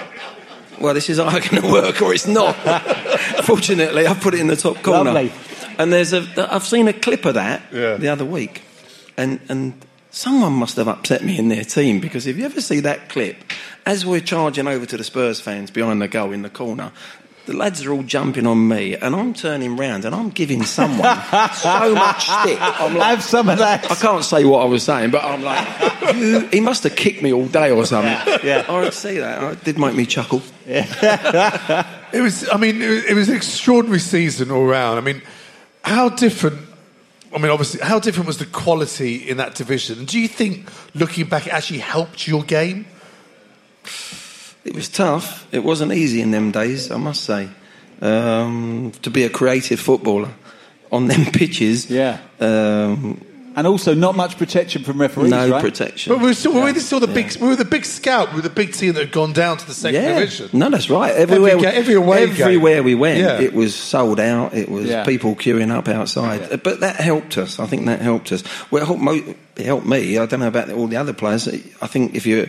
Well, 0.78 0.94
this 0.94 1.10
is 1.10 1.18
either 1.18 1.40
going 1.50 1.62
to 1.62 1.70
work 1.70 2.00
or 2.00 2.14
it's 2.14 2.26
not. 2.26 2.54
Fortunately, 3.44 4.06
I 4.06 4.14
put 4.14 4.32
it 4.34 4.40
in 4.40 4.46
the 4.46 4.56
top 4.56 4.82
corner. 4.82 5.12
Lovely. 5.12 5.32
And 5.78 5.92
there's 5.92 6.12
a, 6.14 6.24
I've 6.54 6.64
seen 6.64 6.88
a 6.88 6.92
clip 6.94 7.24
of 7.26 7.34
that 7.34 7.62
Yeah. 7.72 7.96
the 7.96 8.08
other 8.08 8.24
week, 8.24 8.62
and 9.16 9.40
and 9.48 9.74
someone 10.10 10.52
must 10.54 10.76
have 10.76 10.88
upset 10.88 11.22
me 11.22 11.38
in 11.38 11.48
their 11.48 11.64
team 11.64 12.00
because 12.00 12.26
if 12.26 12.36
you 12.38 12.44
ever 12.46 12.60
see 12.62 12.80
that 12.80 13.08
clip, 13.10 13.36
as 13.84 14.06
we're 14.06 14.20
charging 14.20 14.66
over 14.66 14.86
to 14.86 14.96
the 14.96 15.04
Spurs 15.04 15.40
fans 15.40 15.70
behind 15.70 16.00
the 16.00 16.08
goal 16.08 16.32
in 16.32 16.42
the 16.42 16.50
corner. 16.50 16.92
The 17.50 17.56
lads 17.56 17.84
are 17.84 17.90
all 17.90 18.04
jumping 18.04 18.46
on 18.46 18.68
me, 18.68 18.94
and 18.94 19.12
I'm 19.12 19.34
turning 19.34 19.76
round 19.76 20.04
and 20.04 20.14
I'm 20.14 20.30
giving 20.30 20.62
someone 20.62 21.00
so 21.54 21.94
much 21.96 22.22
stick. 22.26 22.58
I'm 22.60 22.94
like, 22.94 23.08
Have 23.08 23.24
some 23.24 23.48
of 23.48 23.58
that. 23.58 23.90
I 23.90 23.96
can't 23.96 24.24
say 24.24 24.44
what 24.44 24.62
I 24.62 24.66
was 24.66 24.84
saying, 24.84 25.10
but 25.10 25.24
I'm 25.24 25.42
like, 25.42 26.14
you, 26.14 26.46
he 26.52 26.60
must 26.60 26.84
have 26.84 26.94
kicked 26.94 27.22
me 27.22 27.32
all 27.32 27.46
day 27.46 27.72
or 27.72 27.84
something. 27.86 28.38
yeah. 28.44 28.64
I 28.68 28.80
would 28.80 28.94
see 28.94 29.18
that. 29.18 29.42
It 29.54 29.64
did 29.64 29.80
make 29.80 29.96
me 29.96 30.06
chuckle. 30.06 30.42
Yeah. 30.64 31.96
It 32.12 32.20
was. 32.20 32.48
I 32.48 32.56
mean, 32.56 32.80
it 32.80 32.88
was, 32.88 33.04
it 33.06 33.14
was 33.14 33.28
an 33.28 33.34
extraordinary 33.36 33.98
season 33.98 34.52
all 34.52 34.64
round. 34.64 34.98
I 34.98 35.00
mean, 35.02 35.20
how 35.82 36.08
different. 36.08 36.58
I 37.34 37.38
mean, 37.38 37.50
obviously, 37.50 37.80
how 37.80 37.98
different 37.98 38.28
was 38.28 38.38
the 38.38 38.46
quality 38.46 39.28
in 39.28 39.38
that 39.38 39.56
division? 39.56 40.04
Do 40.04 40.20
you 40.20 40.28
think, 40.28 40.68
looking 40.94 41.26
back, 41.26 41.48
it 41.48 41.52
actually 41.52 41.80
helped 41.80 42.28
your 42.28 42.44
game? 42.44 42.86
It 44.64 44.74
was 44.74 44.88
tough. 44.88 45.46
It 45.52 45.64
wasn't 45.64 45.92
easy 45.92 46.20
in 46.20 46.30
them 46.30 46.50
days, 46.50 46.90
I 46.90 46.96
must 46.98 47.24
say. 47.24 47.48
Um, 48.02 48.92
to 49.02 49.10
be 49.10 49.24
a 49.24 49.30
creative 49.30 49.78
footballer 49.80 50.30
on 50.90 51.06
them 51.08 51.24
pitches. 51.32 51.90
Yeah. 51.90 52.18
Um, 52.40 53.20
And 53.56 53.66
also, 53.66 53.94
not 53.94 54.14
much 54.16 54.38
protection 54.38 54.84
from 54.84 55.00
referees, 55.00 55.30
no 55.30 55.50
right? 55.50 55.60
protection. 55.60 56.12
But 56.14 56.20
we 56.22 56.26
were 56.28 56.34
still, 56.34 56.52
we 56.54 56.72
were 56.72 56.80
still 56.80 57.00
the 57.00 57.08
big. 57.08 57.34
We 57.40 57.48
were 57.48 57.56
the 57.56 57.64
big 57.64 57.84
scout. 57.84 58.30
We 58.30 58.36
were 58.36 58.48
the 58.48 58.54
big 58.62 58.72
team 58.72 58.92
that 58.94 59.00
had 59.00 59.12
gone 59.12 59.32
down 59.32 59.56
to 59.58 59.66
the 59.66 59.74
second 59.74 60.02
yeah. 60.02 60.14
division. 60.20 60.50
No, 60.52 60.70
that's 60.70 60.88
right. 60.88 61.12
Everywhere, 61.12 61.56
Every 61.56 61.66
every 61.66 61.94
away 61.94 62.26
game. 62.28 62.40
everywhere 62.42 62.82
we 62.84 62.94
went, 62.94 63.18
Yeah. 63.18 63.40
it 63.40 63.52
was 63.52 63.74
sold 63.74 64.20
out. 64.20 64.54
It 64.54 64.68
was 64.68 64.86
Yeah. 64.86 65.04
people 65.04 65.34
queuing 65.34 65.72
up 65.72 65.88
outside. 65.88 66.62
But 66.62 66.80
that 66.80 66.96
helped 66.96 67.36
us. 67.38 67.58
I 67.58 67.66
think 67.66 67.86
that 67.86 68.00
helped 68.00 68.30
us. 68.32 68.44
Well, 68.70 68.82
it 68.82 68.86
helped, 68.86 69.36
it 69.58 69.66
helped 69.66 69.86
me. 69.86 70.16
I 70.16 70.26
don't 70.26 70.40
know 70.40 70.48
about 70.48 70.70
all 70.70 70.86
the 70.86 70.96
other 70.96 71.12
players. 71.12 71.48
I 71.82 71.86
think 71.88 72.14
if 72.14 72.26
you 72.26 72.48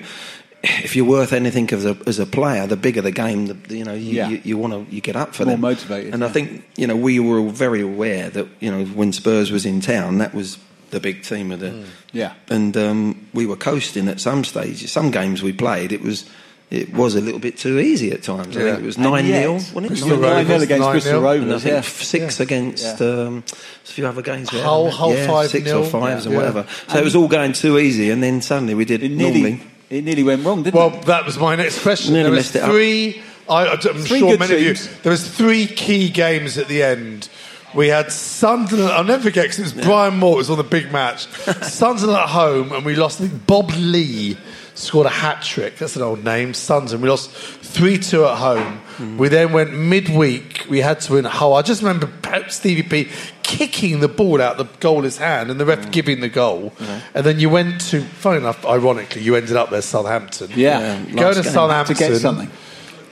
if 0.64 0.96
you're 0.96 1.06
worth 1.06 1.34
anything 1.34 1.72
as 1.74 1.86
a 1.86 1.98
as 2.06 2.20
a 2.20 2.26
player, 2.26 2.68
the 2.68 2.76
bigger 2.78 3.02
the 3.02 3.12
game, 3.12 3.48
the, 3.48 3.76
you 3.78 3.84
know, 3.84 3.94
you, 3.94 4.14
Yeah. 4.16 4.30
you, 4.30 4.42
you 4.44 4.58
want 4.58 4.74
to 4.74 4.96
you 4.96 5.02
get 5.02 5.16
up 5.16 5.34
for 5.34 5.46
More 5.46 5.54
them. 5.54 5.62
motivated, 5.62 6.14
And 6.14 6.24
I 6.24 6.30
think 6.30 6.64
you 6.76 6.88
know 6.88 6.96
we 6.96 7.20
were 7.20 7.40
all 7.40 7.50
very 7.50 7.82
aware 7.82 8.30
that 8.30 8.48
you 8.60 8.72
know 8.72 8.86
when 8.86 9.12
Spurs 9.14 9.52
was 9.52 9.66
in 9.66 9.82
town, 9.82 10.20
that 10.20 10.34
was 10.34 10.58
the 10.92 11.00
big 11.00 11.24
team 11.24 11.52
of 11.52 11.60
the 11.62 11.68
Mm. 11.72 11.86
Yeah. 12.14 12.34
and 12.50 12.76
um, 12.78 13.28
we 13.34 13.46
were 13.46 13.56
coasting 13.56 14.08
at 14.10 14.20
some 14.20 14.44
stages. 14.44 14.92
Some 14.92 15.10
games 15.12 15.42
we 15.42 15.54
played, 15.54 15.92
it 15.92 16.02
was 16.02 16.26
it 16.70 16.94
was 16.94 17.16
a 17.16 17.22
little 17.22 17.40
bit 17.40 17.58
too 17.58 17.80
easy 17.80 18.12
at 18.14 18.24
times. 18.24 18.56
I 18.56 18.62
think 18.62 18.80
it 18.80 18.86
was 18.86 18.96
And 18.96 19.04
nine 19.06 19.26
yet, 19.26 19.42
0 19.42 19.54
wasn't 19.54 19.86
it? 19.86 19.88
Bristol 19.90 20.10
Nine- 20.10 20.22
Rovers, 20.22 20.48
nil 20.48 20.62
against 20.62 20.88
9-0. 20.88 20.92
Bristol 20.92 21.28
and 21.28 21.54
I 21.54 21.60
think 21.60 21.74
Yeah. 21.76 21.82
six 21.82 22.40
Yeah. 22.40 22.44
against 22.44 23.00
Yeah. 23.02 23.08
um, 23.08 23.44
a 23.50 23.88
few 23.92 24.08
other 24.08 24.22
games. 24.22 24.52
we 24.54 24.58
had, 24.60 24.66
Hull- 24.66 24.86
haven't 24.86 24.98
Hull 25.00 25.10
we? 25.10 25.16
yeah, 25.18 25.28
5-0. 25.28 25.50
six 25.52 25.72
or 25.72 25.84
fives 25.86 26.26
Yeah. 26.26 26.32
or 26.32 26.36
whatever. 26.36 26.66
So 26.88 26.98
it 27.00 27.04
was 27.04 27.16
all 27.16 27.28
going 27.28 27.52
too 27.54 27.78
easy, 27.78 28.10
and 28.10 28.22
then 28.24 28.42
suddenly 28.42 28.74
we 28.74 28.86
did 28.86 29.04
It 29.04 29.12
normally. 29.12 29.60
Nearly, 29.92 29.98
it 30.00 30.04
nearly 30.06 30.24
went 30.24 30.46
wrong, 30.46 30.64
didn't 30.64 30.76
Well, 30.76 30.88
it? 30.88 30.94
Well, 30.94 31.02
that 31.04 31.26
was 31.26 31.38
my 31.38 31.56
next 31.56 31.82
question. 31.82 32.14
Nearly 32.14 32.30
there 32.30 32.38
was 32.38 32.54
messed 32.54 32.56
it 32.68 32.70
three. 32.72 33.22
I, 33.50 33.68
I'm 33.68 33.80
Three 33.80 34.20
sure 34.20 34.38
many 34.38 34.56
teams. 34.56 34.86
of 34.86 34.92
you. 34.92 34.98
There 35.04 35.12
was 35.12 35.28
three 35.30 35.68
key 35.68 36.10
games 36.10 36.58
at 36.58 36.68
the 36.68 36.84
end. 36.84 37.28
We 37.74 37.88
had 37.88 38.12
Sunderland. 38.12 38.92
I'll 38.92 39.04
never 39.04 39.24
forget 39.24 39.44
because 39.46 39.60
it 39.60 39.76
was 39.76 39.86
Brian 39.86 40.18
Moore. 40.18 40.34
It 40.36 40.38
was 40.38 40.50
on 40.50 40.58
the 40.58 40.64
big 40.64 40.92
match. 40.92 41.26
Sunderland 41.64 42.20
at 42.22 42.30
home, 42.30 42.72
and 42.72 42.86
we 42.86 42.96
lost. 42.96 43.20
I 43.22 43.28
think 43.28 43.48
Bob 43.48 43.72
Lee 43.78 44.38
scored 44.74 45.06
a 45.06 45.10
hat 45.10 45.42
trick. 45.42 45.78
That's 45.78 45.96
an 45.96 46.02
old 46.02 46.24
name. 46.24 46.54
Sunderland. 46.54 47.02
We 47.04 47.10
lost 47.10 47.32
three 47.32 47.98
two 47.98 48.26
at 48.26 48.38
home. 48.38 48.78
Hmm. 48.98 49.18
We 49.18 49.28
then 49.30 49.52
went 49.54 49.74
midweek. 49.74 50.66
We 50.70 50.80
had 50.80 51.00
to 51.02 51.14
win 51.14 51.26
at 51.26 51.32
Hull. 51.32 51.54
I 51.56 51.62
just 51.62 51.82
remember 51.82 52.10
Stevie 52.50 52.84
P 52.84 53.10
kicking 53.58 54.00
the 54.00 54.08
ball 54.08 54.42
out 54.42 54.58
the 54.58 54.66
goaler's 54.80 55.18
hand, 55.18 55.52
and 55.52 55.60
the 55.60 55.66
ref 55.66 55.84
Hmm. 55.86 55.92
giving 55.92 56.22
the 56.22 56.30
goal. 56.30 56.72
And 57.14 57.26
then 57.26 57.40
you 57.40 57.50
went 57.50 57.82
to. 57.92 58.02
Funny 58.02 58.38
enough, 58.38 58.66
ironically, 58.66 59.22
you 59.22 59.36
ended 59.36 59.56
up 59.58 59.70
there, 59.70 59.82
Southampton. 59.82 60.50
Yeah. 60.56 60.80
Yeah. 60.80 61.16
Go 61.16 61.28
Last 61.28 61.44
to. 61.44 61.50
Southampton 61.52 61.96
To 61.96 62.08
get 62.10 62.18
something. 62.22 62.50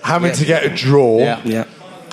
having 0.02 0.32
to 0.34 0.46
get 0.46 0.64
a 0.64 0.70
draw. 0.70 1.20
Yeah. 1.20 1.42
Yeah. 1.44 1.64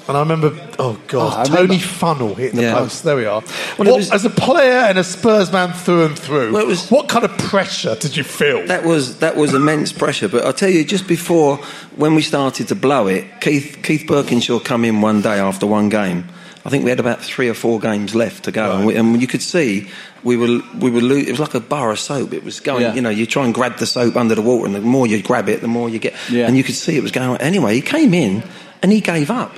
And 0.09 0.17
I 0.17 0.21
remember, 0.21 0.53
oh 0.79 0.97
god, 1.09 1.49
Oh, 1.49 1.51
Tony 1.53 1.63
remember. 1.63 1.85
Funnell 1.85 2.37
hitting 2.37 2.61
Yeah. 2.61 2.75
the 2.75 2.81
post. 2.83 3.03
There 3.03 3.17
we 3.17 3.25
are. 3.27 3.43
Well, 3.77 3.89
What- 3.91 3.97
was- 3.97 4.11
as 4.13 4.25
a 4.25 4.31
player 4.31 4.79
and 4.89 4.99
a 4.99 5.03
Spurs 5.05 5.51
man 5.51 5.73
through 5.73 6.05
and 6.07 6.17
through, 6.17 6.53
Well, 6.53 6.65
was- 6.67 6.89
what 6.91 7.09
kind 7.09 7.25
of 7.25 7.37
pressure 7.39 7.97
did 7.99 8.17
you 8.17 8.23
feel? 8.23 8.65
That 8.67 8.85
was 8.85 9.17
that 9.17 9.37
was 9.37 9.53
immense 9.53 9.91
pressure. 9.93 10.29
But 10.29 10.45
I'll 10.45 10.53
tell 10.53 10.71
you, 10.71 10.85
just 10.85 11.07
before 11.09 11.59
when 11.97 12.15
we 12.15 12.23
started 12.23 12.69
to 12.69 12.77
blow 12.77 13.09
it, 13.09 13.25
Keith 13.41 13.79
Keith 13.83 14.05
Burkinshaw 14.07 14.63
come 14.65 14.85
in 14.85 15.01
one 15.01 15.23
day 15.23 15.39
after 15.41 15.67
one 15.67 15.89
game. 15.89 16.25
I 16.67 16.69
think 16.69 16.83
we 16.85 16.91
had 16.91 16.99
about 17.01 17.23
three 17.23 17.49
or 17.49 17.55
four 17.55 17.79
games 17.79 18.15
left 18.15 18.45
to 18.45 18.51
go, 18.53 18.73
and, 18.77 18.87
we, 18.87 18.97
and 18.97 19.21
you 19.23 19.29
could 19.29 19.41
see 19.43 19.89
we 20.25 20.37
were 20.37 20.61
we 20.81 20.91
were 20.91 21.01
lo- 21.01 21.15
it 21.17 21.31
was 21.31 21.39
like 21.39 21.55
a 21.55 21.61
bar 21.61 21.93
of 21.93 21.99
soap. 22.01 22.33
It 22.35 22.43
was 22.43 22.59
going, 22.61 22.83
Yeah. 22.83 22.95
you 22.95 23.01
know, 23.01 23.09
you 23.09 23.25
try 23.25 23.45
and 23.45 23.55
grab 23.55 23.77
the 23.79 23.87
soap 23.87 24.17
under 24.17 24.35
the 24.35 24.43
water, 24.43 24.67
and 24.67 24.75
the 24.75 24.81
more 24.81 25.07
you 25.07 25.23
grab 25.23 25.49
it, 25.49 25.61
the 25.61 25.69
more 25.69 25.89
you 25.89 26.01
get. 26.01 26.15
Yeah. 26.29 26.47
And 26.49 26.57
you 26.57 26.65
could 26.65 26.75
see 26.75 26.97
it 26.97 27.03
was 27.03 27.13
going. 27.13 27.41
Anyway, 27.41 27.75
he 27.75 27.81
came 27.81 28.13
in 28.13 28.43
and 28.83 28.91
he 28.91 29.01
gave 29.01 29.31
up. 29.31 29.55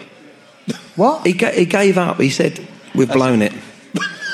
What? 0.96 1.26
He, 1.26 1.32
ga- 1.32 1.52
he 1.54 1.64
gave 1.64 1.96
up. 1.96 2.20
He 2.20 2.28
said, 2.30 2.60
"We've 2.94 3.10
blown 3.10 3.42
it." 3.42 3.52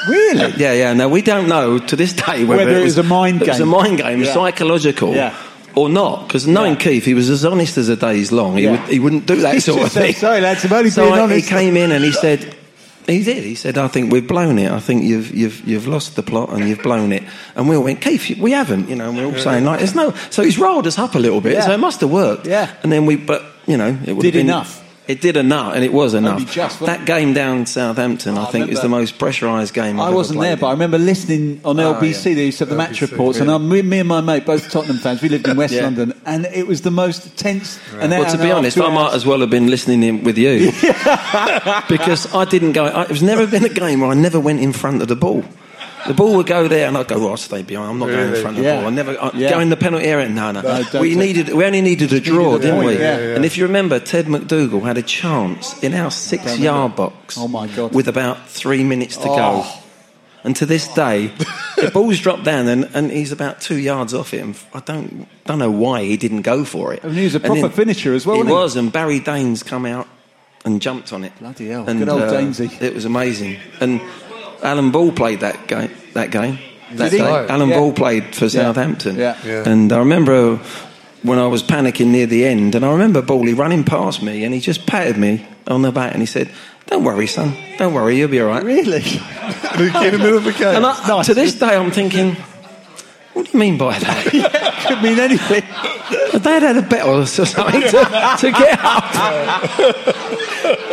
Really? 0.06 0.52
Yeah, 0.58 0.72
yeah. 0.74 0.92
No, 0.92 1.08
we 1.08 1.22
don't 1.22 1.48
know 1.48 1.78
to 1.78 1.96
this 1.96 2.12
day 2.12 2.44
whether, 2.44 2.66
Whether 2.66 2.78
it 2.80 2.84
was 2.84 2.98
a 2.98 3.02
mind 3.02 3.40
game. 3.40 3.48
It 3.48 3.52
was 3.52 3.60
a 3.60 3.64
mind 3.66 3.96
game, 3.96 4.20
Yeah. 4.22 4.34
psychological, 4.34 5.14
Yeah. 5.14 5.34
or 5.74 5.88
not. 5.88 6.26
Because 6.28 6.46
knowing 6.46 6.72
Yeah. 6.74 6.78
Keith, 6.80 7.04
he 7.06 7.14
was 7.14 7.30
as 7.30 7.42
honest 7.46 7.78
as 7.78 7.88
a 7.88 7.96
day's 7.96 8.30
long. 8.30 8.58
He, 8.58 8.64
Yeah. 8.64 8.72
would, 8.72 8.80
he 8.90 8.98
wouldn't 9.00 9.24
do 9.24 9.36
that 9.36 9.62
sort 9.68 9.82
of 9.82 9.92
thing. 9.92 10.12
"Sorry, 10.12 10.42
lads, 10.42 10.62
I'm 10.66 10.72
only 10.74 10.90
so 10.98 11.04
being 11.04 11.14
I- 11.14 11.20
honest." 11.20 11.48
He 11.48 11.54
came 11.56 11.78
in 11.78 11.90
and 11.90 12.04
he 12.04 12.12
said, 12.12 12.54
He 13.06 13.22
did. 13.22 13.44
He 13.44 13.54
said, 13.54 13.76
"I 13.76 13.88
think 13.88 14.12
we've 14.12 14.26
blown 14.26 14.58
it. 14.58 14.70
I 14.70 14.80
think 14.80 15.04
you've 15.04 15.34
you've 15.34 15.66
you've 15.66 15.86
lost 15.86 16.16
the 16.16 16.22
plot 16.22 16.50
and 16.50 16.68
you've 16.68 16.82
blown 16.82 17.12
it." 17.12 17.22
And 17.54 17.68
we 17.68 17.76
all 17.76 17.84
went, 17.84 18.00
"Keith, 18.00 18.38
we 18.38 18.52
haven't." 18.52 18.88
You 18.88 18.96
know, 18.96 19.08
and 19.08 19.16
we're 19.16 19.26
all 19.26 19.38
saying 19.38 19.64
like, 19.64 19.78
"There's 19.80 19.94
no." 19.94 20.12
So 20.30 20.42
he's 20.42 20.58
rolled 20.58 20.86
us 20.86 20.98
up 20.98 21.14
a 21.14 21.18
little 21.18 21.40
bit. 21.40 21.52
Yeah. 21.52 21.66
So 21.66 21.72
it 21.72 21.80
must 21.80 22.00
have 22.00 22.10
worked. 22.10 22.46
Yeah. 22.46 22.74
And 22.82 22.90
then 22.90 23.06
we, 23.06 23.16
but 23.16 23.44
you 23.66 23.76
know, 23.76 23.98
it 24.06 24.12
would 24.12 24.22
Did 24.22 24.34
have 24.34 24.40
been 24.40 24.46
enough. 24.46 24.83
It 25.06 25.20
did 25.20 25.36
enough, 25.36 25.74
and 25.74 25.84
it 25.84 25.92
was 25.92 26.14
enough. 26.14 26.50
just, 26.50 26.80
that 26.80 27.04
game 27.04 27.34
down 27.34 27.66
Southampton, 27.66 28.38
I, 28.38 28.44
I 28.44 28.50
think, 28.50 28.70
is 28.70 28.80
the 28.80 28.88
most 28.88 29.18
pressurised 29.18 29.74
game. 29.74 30.00
I've 30.00 30.12
I 30.12 30.14
wasn't 30.14 30.40
there, 30.40 30.52
played 30.56 30.60
but 30.62 30.66
I 30.68 30.70
remember 30.72 30.96
listening 30.98 31.60
on 31.62 31.78
Oh, 31.78 31.94
LBC. 31.94 32.30
yeah. 32.30 32.34
They 32.36 32.46
used 32.46 32.58
to 32.58 32.64
have 32.64 32.70
the 32.70 32.76
match 32.76 33.00
LBC, 33.00 33.10
reports, 33.10 33.38
and 33.38 33.48
yeah. 33.50 33.56
I, 33.56 33.58
me, 33.58 33.82
me 33.82 33.98
and 33.98 34.08
my 34.08 34.22
mate, 34.22 34.46
both 34.46 34.70
Tottenham 34.70 34.96
fans, 34.96 35.20
we 35.20 35.28
lived 35.28 35.46
in 35.46 35.58
West 35.58 35.74
Yeah. 35.74 35.82
London, 35.82 36.14
and 36.24 36.46
it 36.46 36.66
was 36.66 36.80
the 36.80 36.90
most 36.90 37.36
tense. 37.36 37.78
Hour 37.92 38.08
Well, 38.08 38.30
to 38.32 38.38
be 38.38 38.50
honest, 38.50 38.78
I 38.80 38.88
might 38.94 39.12
as 39.12 39.26
well 39.26 39.40
have 39.40 39.50
been 39.50 39.66
listening 39.68 40.02
in 40.02 40.24
with 40.24 40.38
you 40.38 40.72
because 41.88 42.32
I 42.34 42.44
didn't 42.48 42.72
go. 42.72 42.86
I, 42.86 43.04
there's 43.04 43.22
never 43.22 43.46
been 43.46 43.64
a 43.64 43.68
game 43.68 44.00
where 44.00 44.10
I 44.10 44.14
never 44.14 44.40
went 44.40 44.60
in 44.60 44.72
front 44.72 45.02
of 45.02 45.08
the 45.08 45.16
ball. 45.16 45.44
The 46.06 46.14
ball 46.14 46.36
would 46.36 46.46
go 46.46 46.68
there, 46.68 46.86
and 46.88 46.96
I'd 46.98 47.08
go. 47.08 47.16
Oh, 47.16 47.30
I'll 47.30 47.36
stay 47.36 47.62
behind. 47.62 47.90
I'm 47.90 47.98
not 47.98 48.06
going 48.08 48.34
in 48.34 48.42
front 48.42 48.58
of 48.58 48.64
Yeah. 48.64 48.76
the 48.76 48.80
ball. 48.82 48.86
I 48.88 48.90
never 48.94 49.22
I, 49.22 49.30
Yeah. 49.34 49.50
go 49.50 49.60
in 49.60 49.70
the 49.70 49.76
penalty 49.76 50.04
area. 50.06 50.28
No, 50.28 50.50
no. 50.52 50.60
No, 50.60 51.00
we 51.00 51.14
needed. 51.14 51.48
We 51.54 51.64
only 51.64 51.80
needed 51.80 52.12
a 52.12 52.20
draw, 52.20 52.52
needed 52.52 52.62
didn't 52.62 52.84
we? 52.84 52.92
yeah, 52.98 53.18
yeah. 53.18 53.34
And 53.36 53.44
if 53.44 53.56
you 53.56 53.64
remember, 53.64 53.98
Ted 53.98 54.28
MacDougall 54.28 54.80
had 54.82 54.98
a 54.98 55.02
chance 55.02 55.82
in 55.82 55.94
our 55.94 56.10
six-yard 56.10 56.94
box. 56.96 57.36
Oh, 57.38 57.48
my 57.48 57.66
God. 57.68 57.94
With 57.94 58.08
about 58.08 58.48
three 58.48 58.84
minutes 58.84 59.16
to 59.18 59.28
Oh. 59.30 59.36
go. 59.36 59.64
And 60.44 60.54
to 60.56 60.66
this 60.66 60.88
day, 60.88 61.30
the 61.76 61.90
ball's 61.90 62.18
dropped 62.20 62.44
down 62.44 62.68
and, 62.68 62.86
and 62.92 63.10
he's 63.10 63.32
about 63.32 63.62
two 63.62 63.78
yards 63.78 64.12
off 64.12 64.34
it. 64.34 64.42
And 64.42 64.54
I 64.74 64.80
don't 64.80 65.26
don't 65.46 65.58
know 65.58 65.70
why 65.70 66.02
he 66.04 66.18
didn't 66.18 66.42
go 66.42 66.66
for 66.66 66.92
it. 66.92 67.02
And 67.02 67.16
he 67.16 67.24
was 67.24 67.34
a 67.34 67.40
proper 67.40 67.62
then- 67.62 67.70
finisher 67.70 68.12
as 68.12 68.26
well, 68.26 68.36
He 68.36 68.52
wasn't 68.52 68.82
he? 68.82 68.86
and 68.86 68.92
Barry 68.92 69.20
Daines 69.20 69.64
come 69.64 69.86
out 69.86 70.06
and 70.66 70.82
jumped 70.82 71.14
on 71.14 71.24
it. 71.24 71.32
Bloody 71.40 71.68
hell, 71.68 71.84
And, 71.88 71.98
good 71.98 72.10
old 72.10 72.22
uh, 72.24 72.30
Dainesy. 72.32 72.70
It 72.82 72.94
was 72.94 73.06
amazing. 73.06 73.56
And 73.80 74.02
Alan 74.64 74.90
Ball 74.90 75.12
played 75.12 75.40
that 75.40 75.66
game. 75.66 75.90
That 76.14 76.30
game. 76.30 76.58
That 76.92 77.12
he? 77.12 77.18
day. 77.18 77.24
Right. 77.24 77.50
Alan 77.50 77.68
Yeah. 77.68 77.78
Ball 77.78 77.92
played 77.92 78.34
for 78.34 78.48
Southampton. 78.48 79.16
Yeah. 79.16 79.36
Yeah. 79.44 79.68
And 79.68 79.92
I 79.92 79.98
remember 79.98 80.56
when 81.22 81.38
I 81.38 81.46
was 81.46 81.62
panicking 81.62 82.08
near 82.08 82.26
the 82.26 82.44
end, 82.44 82.74
and 82.74 82.84
I 82.84 82.90
remember 82.92 83.22
Bally 83.22 83.54
running 83.54 83.84
past 83.84 84.22
me, 84.22 84.44
and 84.44 84.54
he 84.54 84.60
just 84.60 84.86
patted 84.86 85.16
me 85.16 85.46
on 85.66 85.82
the 85.82 85.90
back, 85.92 86.12
and 86.12 86.20
he 86.22 86.26
said, 86.26 86.50
"Don't 86.86 87.04
worry, 87.04 87.26
son. 87.26 87.56
Don't 87.78 87.94
worry. 87.94 88.18
You'll 88.18 88.28
be 88.28 88.40
all 88.40 88.48
right." 88.48 88.62
Really? 88.62 89.02
in 89.78 90.12
the 90.12 90.18
middle 90.18 90.36
of 90.38 90.44
the 90.44 90.52
game. 90.52 90.76
And 90.76 90.86
I, 90.86 91.22
to 91.22 91.34
this 91.34 91.54
day, 91.58 91.74
I'm 91.76 91.90
thinking, 91.90 92.36
what 93.34 93.44
do 93.46 93.50
you 93.52 93.58
mean 93.58 93.76
by 93.78 93.98
that? 93.98 94.26
It 94.84 94.88
could 94.88 95.02
mean 95.02 95.18
anything. 95.18 95.62
Dad 96.42 96.62
had 96.62 96.76
a 96.76 96.82
bet 96.82 97.06
or 97.06 97.24
something 97.26 97.80
to, 97.80 97.88
to 97.88 98.50
get 98.52 98.78
up. 98.82 99.04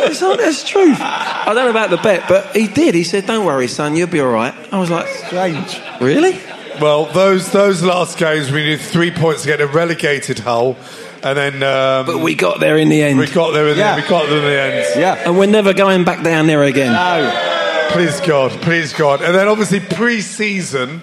it's 0.08 0.20
not, 0.20 0.38
that's 0.38 0.66
true. 0.66 0.94
I 0.98 1.42
don't 1.46 1.56
know 1.56 1.70
about 1.70 1.90
the 1.90 1.98
bet, 1.98 2.26
but 2.28 2.56
he 2.56 2.68
did. 2.68 2.94
He 2.94 3.04
said, 3.04 3.26
"Don't 3.26 3.44
worry, 3.44 3.68
son. 3.68 3.94
You'll 3.94 4.08
be 4.08 4.20
all 4.20 4.30
right." 4.30 4.54
I 4.72 4.78
was 4.80 4.90
like, 4.90 5.06
Strange. 5.08 5.78
"Really?" 6.00 6.40
Well, 6.80 7.04
those 7.06 7.52
those 7.52 7.82
last 7.82 8.16
games, 8.18 8.50
we 8.50 8.62
needed 8.64 8.80
three 8.80 9.10
points 9.10 9.42
to 9.42 9.48
get 9.48 9.60
a 9.60 9.66
relegated 9.66 10.38
Hull, 10.38 10.76
and 11.22 11.36
then 11.36 11.62
um, 11.62 12.06
But 12.06 12.18
we 12.20 12.34
got 12.34 12.58
there 12.60 12.78
in 12.78 12.88
the 12.88 13.02
end, 13.02 13.18
we 13.18 13.26
got 13.26 13.52
there 13.52 13.68
in 13.68 13.76
Yeah. 13.76 13.96
the 13.96 14.00
end. 14.00 14.02
We 14.04 14.08
got 14.08 14.28
there 14.28 14.38
in 14.38 14.44
the 14.44 14.60
end. 14.60 15.00
Yeah. 15.00 15.14
and 15.26 15.38
we're 15.38 15.46
never 15.46 15.74
going 15.74 16.04
back 16.04 16.22
down 16.24 16.46
there 16.46 16.62
again. 16.62 16.92
No. 16.92 17.88
Please 17.92 18.20
God, 18.22 18.52
please 18.62 18.94
God. 18.94 19.20
And 19.20 19.34
then 19.34 19.48
obviously 19.48 19.80
pre-season, 19.80 21.02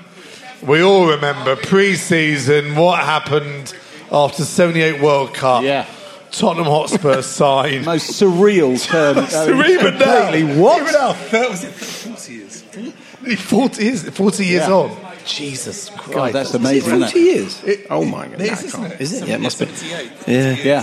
we 0.61 0.81
all 0.81 1.07
remember 1.07 1.55
pre-season 1.55 2.75
what 2.75 2.99
happened 2.99 3.73
after 4.11 4.43
78 4.43 5.01
World 5.01 5.33
Cup. 5.33 5.63
Yeah. 5.63 5.85
Tottenham 6.31 6.65
Hotspur 6.65 7.21
signed. 7.23 7.85
Most 7.85 8.11
surreal 8.21 8.81
term. 8.85 9.17
I 9.17 9.51
mean, 9.51 9.71
even 9.79 9.97
now, 9.97 10.21
completely 10.23 10.59
what? 10.61 10.81
Even 10.81 10.93
now, 10.93 11.13
that 11.13 11.49
was 11.49 11.63
it 11.63 11.71
40 11.73 12.33
years. 12.33 12.63
Nearly 13.21 13.35
40 13.35 13.83
years, 13.83 14.09
40 14.09 14.45
years 14.45 14.67
Yeah. 14.67 14.73
on. 14.73 14.97
Jesus 15.25 15.89
Christ. 15.89 16.11
God, 16.13 16.33
that's 16.33 16.49
Is 16.49 16.55
it 16.55 16.61
amazing, 16.61 16.87
isn't 16.95 16.99
Forty 17.01 17.19
it? 17.19 17.35
years. 17.35 17.63
It- 17.63 17.87
oh 17.89 18.03
my 18.05 18.27
god! 18.27 18.33
it 18.33 18.39
no, 18.39 18.45
is, 18.45 18.51
it 18.63 18.65
isn't 18.65 18.79
can't. 18.81 18.93
it? 18.93 19.01
Is 19.01 19.13
it? 19.21 19.27
Yeah, 19.27 19.35
it 19.35 19.41
must 19.41 19.59
be. 19.59 19.67
Yeah, 20.31 20.55
Yeah. 20.55 20.81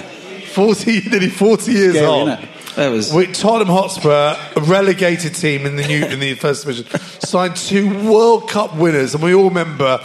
40, 0.52 1.00
nearly 1.10 1.28
40 1.30 1.72
years 1.72 1.94
Scary, 1.96 2.06
on. 2.06 2.48
Innit? 2.76 2.82
that 2.84 2.88
was. 2.90 3.12
We, 3.12 3.26
Tottenham 3.32 3.68
Hotspur, 3.68 4.36
a 4.56 4.60
relegated 4.60 5.34
team 5.34 5.66
in 5.66 5.76
the 5.76 5.86
new 5.86 6.04
in 6.04 6.20
the 6.20 6.34
first 6.34 6.64
division, 6.64 6.86
signed 7.20 7.56
two 7.56 8.10
World 8.10 8.48
Cup 8.48 8.76
winners, 8.76 9.14
and 9.14 9.22
we 9.22 9.34
all 9.34 9.48
remember 9.48 10.00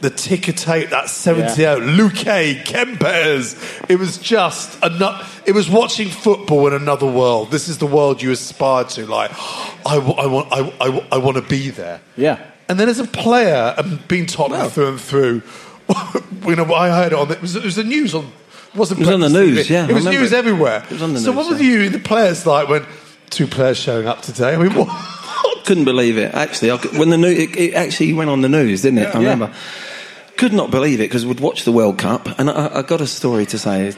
the 0.00 0.10
ticker 0.10 0.52
tape 0.52 0.90
that 0.90 1.08
78 1.08 1.78
Luke 1.78 2.12
Kempes. 2.14 3.88
It 3.88 3.96
was 3.96 4.18
just 4.18 4.76
another. 4.82 5.24
It 5.46 5.52
was 5.52 5.70
watching 5.70 6.08
football 6.08 6.66
in 6.66 6.74
another 6.74 7.06
world. 7.06 7.50
This 7.50 7.68
is 7.68 7.78
the 7.78 7.86
world 7.86 8.20
you 8.20 8.32
aspire 8.32 8.84
to. 8.84 9.06
Like, 9.06 9.30
I, 9.86 9.94
w- 9.94 10.14
I 10.14 10.26
want, 10.26 10.52
I, 10.52 10.72
I, 10.80 11.08
I 11.12 11.18
want 11.18 11.36
to 11.36 11.42
be 11.42 11.70
there. 11.70 12.00
Yeah. 12.16 12.44
And 12.68 12.80
then 12.80 12.88
as 12.88 12.98
a 12.98 13.06
player, 13.06 13.74
and 13.78 14.06
being 14.08 14.26
Tottenham 14.26 14.70
through 14.70 14.88
and 14.88 15.00
through, 15.00 15.42
you 16.48 16.56
know, 16.56 16.72
I 16.74 16.90
heard 16.90 17.12
it 17.12 17.18
on. 17.18 17.28
The, 17.28 17.34
it 17.34 17.42
was, 17.42 17.56
it 17.56 17.64
was 17.64 17.76
the 17.76 17.84
news 17.84 18.14
on. 18.14 18.32
It 18.74 18.78
wasn't 18.78 19.00
It 19.00 19.06
was 19.06 19.14
on 19.14 19.20
the 19.20 19.28
news, 19.28 19.66
TV. 19.66 19.70
yeah, 19.70 19.88
It 19.88 19.92
was 19.94 20.04
news 20.06 20.32
it. 20.32 20.36
everywhere. 20.36 20.82
It 20.84 20.92
was 20.92 21.02
on 21.02 21.12
the 21.14 21.20
so 21.20 21.32
news, 21.32 21.36
what 21.36 21.50
were 21.58 21.62
yeah. 21.62 21.70
you, 21.84 21.88
the 21.90 21.98
players, 21.98 22.46
like 22.46 22.68
when 22.68 22.84
two 23.30 23.46
players 23.46 23.76
showing 23.76 24.06
up 24.06 24.22
today? 24.22 24.54
I 24.54 24.56
mean, 24.56 24.72
what? 24.74 24.88
couldn't 25.64 25.84
believe 25.84 26.18
it. 26.18 26.34
Actually, 26.34 26.70
I 26.72 26.76
when 26.98 27.10
the 27.10 27.18
news, 27.18 27.38
it, 27.38 27.56
it 27.56 27.74
actually 27.74 28.12
went 28.12 28.30
on 28.30 28.40
the 28.40 28.48
news, 28.48 28.82
didn't 28.82 28.98
it? 28.98 29.14
I 29.14 29.20
Yeah. 29.20 29.30
remember. 29.32 29.54
Could 30.36 30.52
not 30.52 30.70
believe 30.70 30.98
it 31.00 31.04
because 31.04 31.24
we'd 31.24 31.38
watch 31.40 31.64
the 31.64 31.70
World 31.72 31.98
Cup, 31.98 32.26
and 32.38 32.50
I, 32.50 32.78
I 32.78 32.82
got 32.82 33.00
a 33.00 33.06
story 33.06 33.46
to 33.46 33.58
say. 33.58 33.94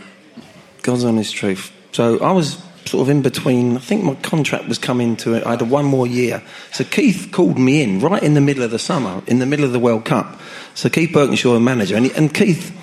God's 0.83 1.05
honest 1.05 1.35
truth. 1.35 1.73
So 1.93 2.19
I 2.21 2.33
was 2.33 2.63
sort 2.85 3.01
of 3.03 3.09
in 3.09 3.23
between. 3.23 3.77
I 3.79 3.81
think 3.81 4.05
my 4.05 4.15
contract 4.17 4.69
was 4.69 4.77
coming 4.77 5.17
to 5.19 5.33
it. 5.33 5.47
I 5.47 5.53
had 5.53 5.63
a 5.63 5.65
one 5.65 5.87
more 5.87 6.07
year. 6.07 6.43
So 6.73 6.85
Keith 6.85 7.31
called 7.33 7.59
me 7.59 7.81
in 7.83 8.01
right 8.01 8.23
in 8.23 8.35
the 8.35 8.43
middle 8.43 8.63
of 8.63 8.71
the 8.71 8.79
summer, 8.79 9.23
in 9.27 9.39
the 9.39 9.47
middle 9.47 9.65
of 9.65 9.73
the 9.73 9.79
World 9.79 10.05
Cup. 10.05 10.39
So 10.75 10.91
Keith 10.91 11.11
Burkinshaw, 11.15 11.63
manager, 11.63 11.97
and, 11.97 12.05
he, 12.07 12.13
and 12.13 12.35
Keith, 12.35 12.77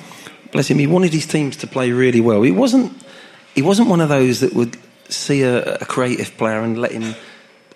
bless 0.52 0.70
him, 0.70 0.80
he 0.80 0.88
wanted 0.88 1.14
his 1.14 1.26
teams 1.26 1.58
to 1.58 1.68
play 1.68 1.92
really 1.92 2.22
well. 2.22 2.42
He 2.42 2.52
wasn't. 2.52 2.92
He 3.56 3.62
wasn't 3.62 3.90
one 3.90 4.00
of 4.00 4.08
those 4.08 4.40
that 4.40 4.54
would 4.54 4.78
see 5.10 5.42
a, 5.42 5.76
a 5.76 5.86
creative 5.86 6.38
player 6.38 6.62
and 6.62 6.80
let 6.80 6.92
him 6.94 7.16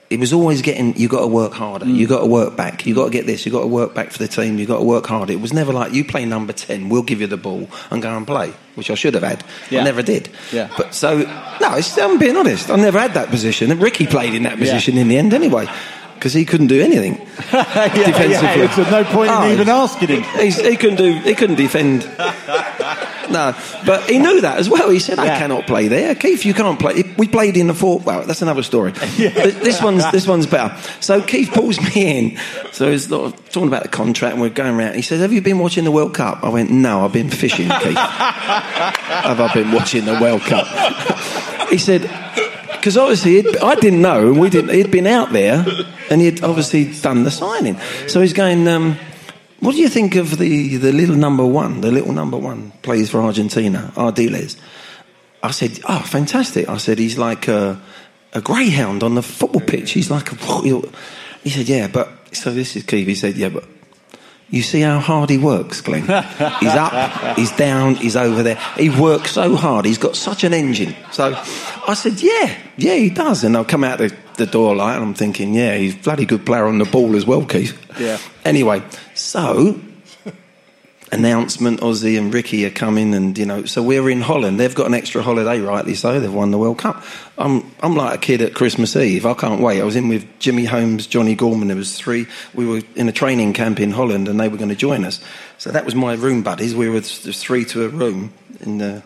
it 0.09 0.19
was 0.19 0.33
always 0.33 0.61
getting 0.61 0.95
you 0.97 1.07
got 1.07 1.21
to 1.21 1.27
work 1.27 1.53
harder. 1.53 1.85
You 1.85 2.07
got 2.07 2.19
to 2.19 2.25
work 2.27 2.55
back. 2.55 2.85
You 2.85 2.93
got 2.93 3.05
to 3.05 3.11
get 3.11 3.25
this. 3.25 3.45
You 3.45 3.51
got 3.51 3.61
to 3.61 3.67
work 3.67 3.95
back 3.95 4.11
for 4.11 4.19
the 4.19 4.27
team. 4.27 4.59
You 4.59 4.65
got 4.65 4.77
to 4.77 4.83
work 4.83 5.07
harder. 5.07 5.33
It 5.33 5.41
was 5.41 5.51
never 5.51 5.73
like 5.73 5.93
you 5.93 6.05
play 6.05 6.25
number 6.25 6.53
10 6.53 6.89
we'll 6.89 7.03
give 7.03 7.21
you 7.21 7.27
the 7.27 7.37
ball 7.37 7.67
and 7.89 8.01
go 8.01 8.15
and 8.15 8.25
play 8.25 8.53
which 8.75 8.91
I 8.91 8.95
should 8.95 9.13
have 9.13 9.23
had. 9.23 9.43
Yeah. 9.69 9.81
I 9.81 9.83
never 9.83 10.01
did. 10.01 10.29
Yeah. 10.51 10.69
but 10.77 10.93
so 10.93 11.19
no 11.61 11.75
it's, 11.75 11.97
I'm 11.97 12.19
being 12.19 12.35
honest. 12.35 12.69
I 12.69 12.75
never 12.75 12.99
had 12.99 13.13
that 13.13 13.29
position. 13.29 13.71
And 13.71 13.81
Ricky 13.81 14.05
played 14.05 14.33
in 14.33 14.43
that 14.43 14.57
position 14.57 14.97
in 14.97 15.07
the 15.07 15.17
end 15.17 15.33
anyway 15.33 15.67
because 16.15 16.33
he 16.33 16.43
couldn't 16.45 16.67
do 16.67 16.81
anything 16.81 17.15
yeah, 17.53 17.87
defensively 17.93 18.29
yeah, 18.31 18.75
there's 18.75 18.91
no 18.91 19.03
point 19.03 19.29
Oh, 19.31 19.43
in 19.45 19.51
even 19.53 19.69
asking 19.69 20.07
him. 20.07 20.23
He 20.51 20.75
couldn't 20.77 20.95
do. 20.97 21.13
He 21.19 21.35
couldn't 21.35 21.55
defend. 21.57 22.09
No, 23.27 23.55
but 23.87 24.07
he 24.07 24.19
knew 24.19 24.41
that 24.41 24.59
as 24.59 24.69
well. 24.69 24.87
He 24.91 24.99
said, 24.99 25.17
"I 25.17 25.25
Yeah. 25.25 25.39
cannot 25.39 25.65
play 25.65 25.87
there, 25.87 26.13
Keith. 26.13 26.45
You 26.45 26.53
can't 26.53 26.79
play." 26.79 27.01
We 27.17 27.27
played 27.27 27.57
in 27.57 27.65
the 27.65 27.73
four. 27.73 27.97
Well, 27.97 28.21
that's 28.21 28.43
another 28.43 28.61
story. 28.61 28.91
Th- 29.17 29.33
This 29.55 29.81
one's 29.81 30.09
this 30.11 30.27
one's 30.27 30.45
better. 30.45 30.77
So 30.99 31.23
Keith 31.23 31.49
pulls 31.51 31.81
me 31.81 32.19
in. 32.19 32.37
So 32.71 32.91
he's 32.91 33.07
talking 33.07 33.67
about 33.67 33.81
the 33.81 33.89
contract, 33.89 34.33
and 34.33 34.41
we're 34.43 34.49
going 34.49 34.75
around. 34.75 34.93
He 34.93 35.01
says, 35.01 35.21
"Have 35.21 35.33
you 35.33 35.41
been 35.41 35.57
watching 35.57 35.85
the 35.85 35.91
World 35.91 36.13
Cup?" 36.13 36.43
I 36.43 36.49
went, 36.49 36.69
"No, 36.69 37.03
I've 37.03 37.13
been 37.13 37.31
fishing, 37.31 37.67
Keith." 37.67 37.97
Have 37.97 39.39
I 39.41 39.51
been 39.55 39.71
watching 39.71 40.05
the 40.05 40.19
World 40.21 40.41
Cup? 40.41 40.67
he 41.69 41.79
said, 41.79 42.03
because 42.85 42.97
obviously 42.97 43.39
I 43.63 43.73
didn't 43.73 44.03
know, 44.03 44.27
and 44.27 44.39
we 44.39 44.47
didn't. 44.47 44.69
He'd 44.69 44.91
been 44.91 45.07
out 45.07 45.33
there, 45.33 45.65
and 46.11 46.21
he'd 46.21 46.43
obviously 46.43 46.93
done 47.01 47.23
the 47.23 47.31
signing. 47.31 47.79
So 48.07 48.21
he's 48.21 48.33
going. 48.33 48.67
Um, 48.67 48.99
what 49.59 49.71
do 49.71 49.81
you 49.81 49.89
think 49.89 50.15
of 50.15 50.37
the, 50.37 50.77
the 50.77 50.91
little 50.91 51.15
number 51.15 51.43
one? 51.43 51.81
The 51.81 51.89
little 51.89 52.13
number 52.13 52.37
one 52.37 52.73
plays 52.83 53.09
for 53.09 53.21
Argentina, 53.21 53.91
Ardiles. 53.95 54.55
I 55.41 55.49
said, 55.49 55.79
"Oh, 55.89 55.97
fantastic!" 55.97 56.69
I 56.69 56.77
said, 56.77 56.99
"He's 56.99 57.17
like 57.17 57.47
a, 57.47 57.81
a 58.33 58.41
greyhound 58.41 59.01
on 59.01 59.15
the 59.15 59.23
football 59.23 59.61
pitch. 59.61 59.93
He's 59.93 60.11
like 60.11 60.31
a." 60.31 60.35
He 61.43 61.49
said, 61.49 61.67
"Yeah, 61.67 61.87
but 61.87 62.35
so 62.35 62.53
this 62.53 62.75
is 62.75 62.83
Keith." 62.83 63.07
He 63.07 63.15
said, 63.15 63.35
"Yeah, 63.35 63.49
but 63.49 63.63
you 64.49 64.61
see 64.61 64.81
how 64.81 64.99
hard 64.99 65.29
he 65.29 65.37
works, 65.37 65.81
Glenn. 65.81 66.03
he's 66.03 66.75
up, 66.75 67.35
he's 67.35 67.51
down, 67.51 67.95
he's 67.95 68.15
over 68.15 68.43
there. 68.43 68.59
He 68.77 68.89
works 68.89 69.31
so 69.31 69.55
hard. 69.55 69.85
He's 69.85 69.97
got 69.97 70.15
such 70.15 70.43
an 70.43 70.53
engine." 70.53 70.95
So 71.11 71.33
I 71.87 71.93
said, 71.93 72.21
"Yeah, 72.21 72.55
yeah, 72.77 72.95
he 72.95 73.09
does." 73.09 73.43
And 73.43 73.55
I'll 73.55 73.65
come 73.65 73.83
out 73.83 73.97
the, 73.97 74.15
the 74.35 74.45
door 74.45 74.75
like, 74.75 74.95
and 74.95 75.03
I'm 75.03 75.13
thinking, 75.13 75.53
"Yeah, 75.53 75.75
he's 75.77 75.95
a 75.95 75.99
bloody 75.99 76.25
good 76.25 76.45
player 76.45 76.65
on 76.65 76.77
the 76.77 76.85
ball 76.85 77.15
as 77.15 77.25
well, 77.25 77.45
Keith." 77.45 77.77
Yeah. 77.99 78.17
Anyway, 78.43 78.83
so 79.13 79.79
announcement 81.15 81.79
Ozzy 81.79 82.17
and 82.17 82.33
Ricky 82.33 82.65
are 82.65 82.69
coming 82.69 83.13
and 83.15 83.37
you 83.37 83.45
know 83.45 83.65
so 83.65 83.81
we're 83.81 84.09
in 84.09 84.21
Holland. 84.21 84.59
They've 84.59 84.75
got 84.75 84.87
an 84.87 84.93
extra 84.93 85.21
holiday 85.21 85.59
rightly 85.59 85.95
so. 85.95 86.19
They've 86.19 86.33
won 86.33 86.51
the 86.51 86.57
World 86.57 86.77
Cup. 86.77 87.03
I'm, 87.37 87.71
I'm 87.81 87.95
like 87.95 88.15
a 88.15 88.21
kid 88.21 88.41
at 88.41 88.53
Christmas 88.53 88.95
Eve. 88.95 89.25
I 89.25 89.33
can't 89.33 89.61
wait. 89.61 89.81
I 89.81 89.83
was 89.83 89.95
in 89.95 90.07
with 90.07 90.27
Jimmy 90.39 90.65
Holmes 90.65 91.07
Johnny 91.07 91.35
Gorman. 91.35 91.69
There 91.69 91.77
was 91.77 91.97
three. 91.97 92.27
We 92.53 92.65
were 92.65 92.81
in 92.95 93.09
a 93.09 93.11
training 93.11 93.53
camp 93.53 93.79
in 93.79 93.91
Holland 93.91 94.27
and 94.27 94.39
they 94.39 94.47
were 94.47 94.57
going 94.57 94.69
to 94.69 94.75
join 94.75 95.05
us. 95.05 95.19
So 95.57 95.71
that 95.71 95.85
was 95.85 95.95
my 95.95 96.13
room 96.13 96.43
buddies. 96.43 96.75
We 96.75 96.89
were 96.89 97.01
th- 97.01 97.37
three 97.37 97.65
to 97.65 97.85
a 97.85 97.89
room 97.89 98.33
in 98.61 98.77
the 98.77 99.03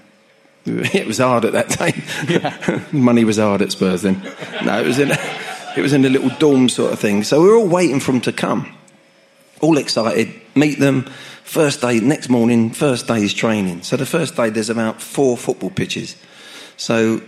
it 0.65 1.07
was 1.07 1.17
hard 1.19 1.45
at 1.45 1.53
that 1.53 1.69
time. 1.69 2.85
Money 2.91 3.23
was 3.23 3.37
hard 3.37 3.61
at 3.61 3.71
Spurs 3.71 4.01
then. 4.01 4.21
No, 4.63 4.79
it 4.79 4.85
was 4.85 4.99
in. 4.99 5.11
it 5.11 5.81
was 5.81 5.93
in 5.93 6.05
a 6.05 6.09
little 6.09 6.29
dorm 6.37 6.69
sort 6.69 6.93
of 6.93 6.99
thing. 6.99 7.23
So 7.23 7.41
we 7.41 7.47
were 7.47 7.55
all 7.55 7.67
waiting 7.67 7.99
for 7.99 8.11
them 8.11 8.21
to 8.21 8.33
come, 8.33 8.75
all 9.61 9.77
excited, 9.77 10.33
meet 10.55 10.79
them. 10.79 11.09
First 11.49 11.81
day, 11.81 11.99
next 11.99 12.29
morning, 12.29 12.69
first 12.69 13.07
day's 13.07 13.33
training. 13.33 13.81
So 13.81 13.97
the 13.97 14.05
first 14.05 14.35
day, 14.35 14.51
there's 14.51 14.69
about 14.69 15.01
four 15.01 15.35
football 15.35 15.71
pitches. 15.71 16.15
So 16.77 17.23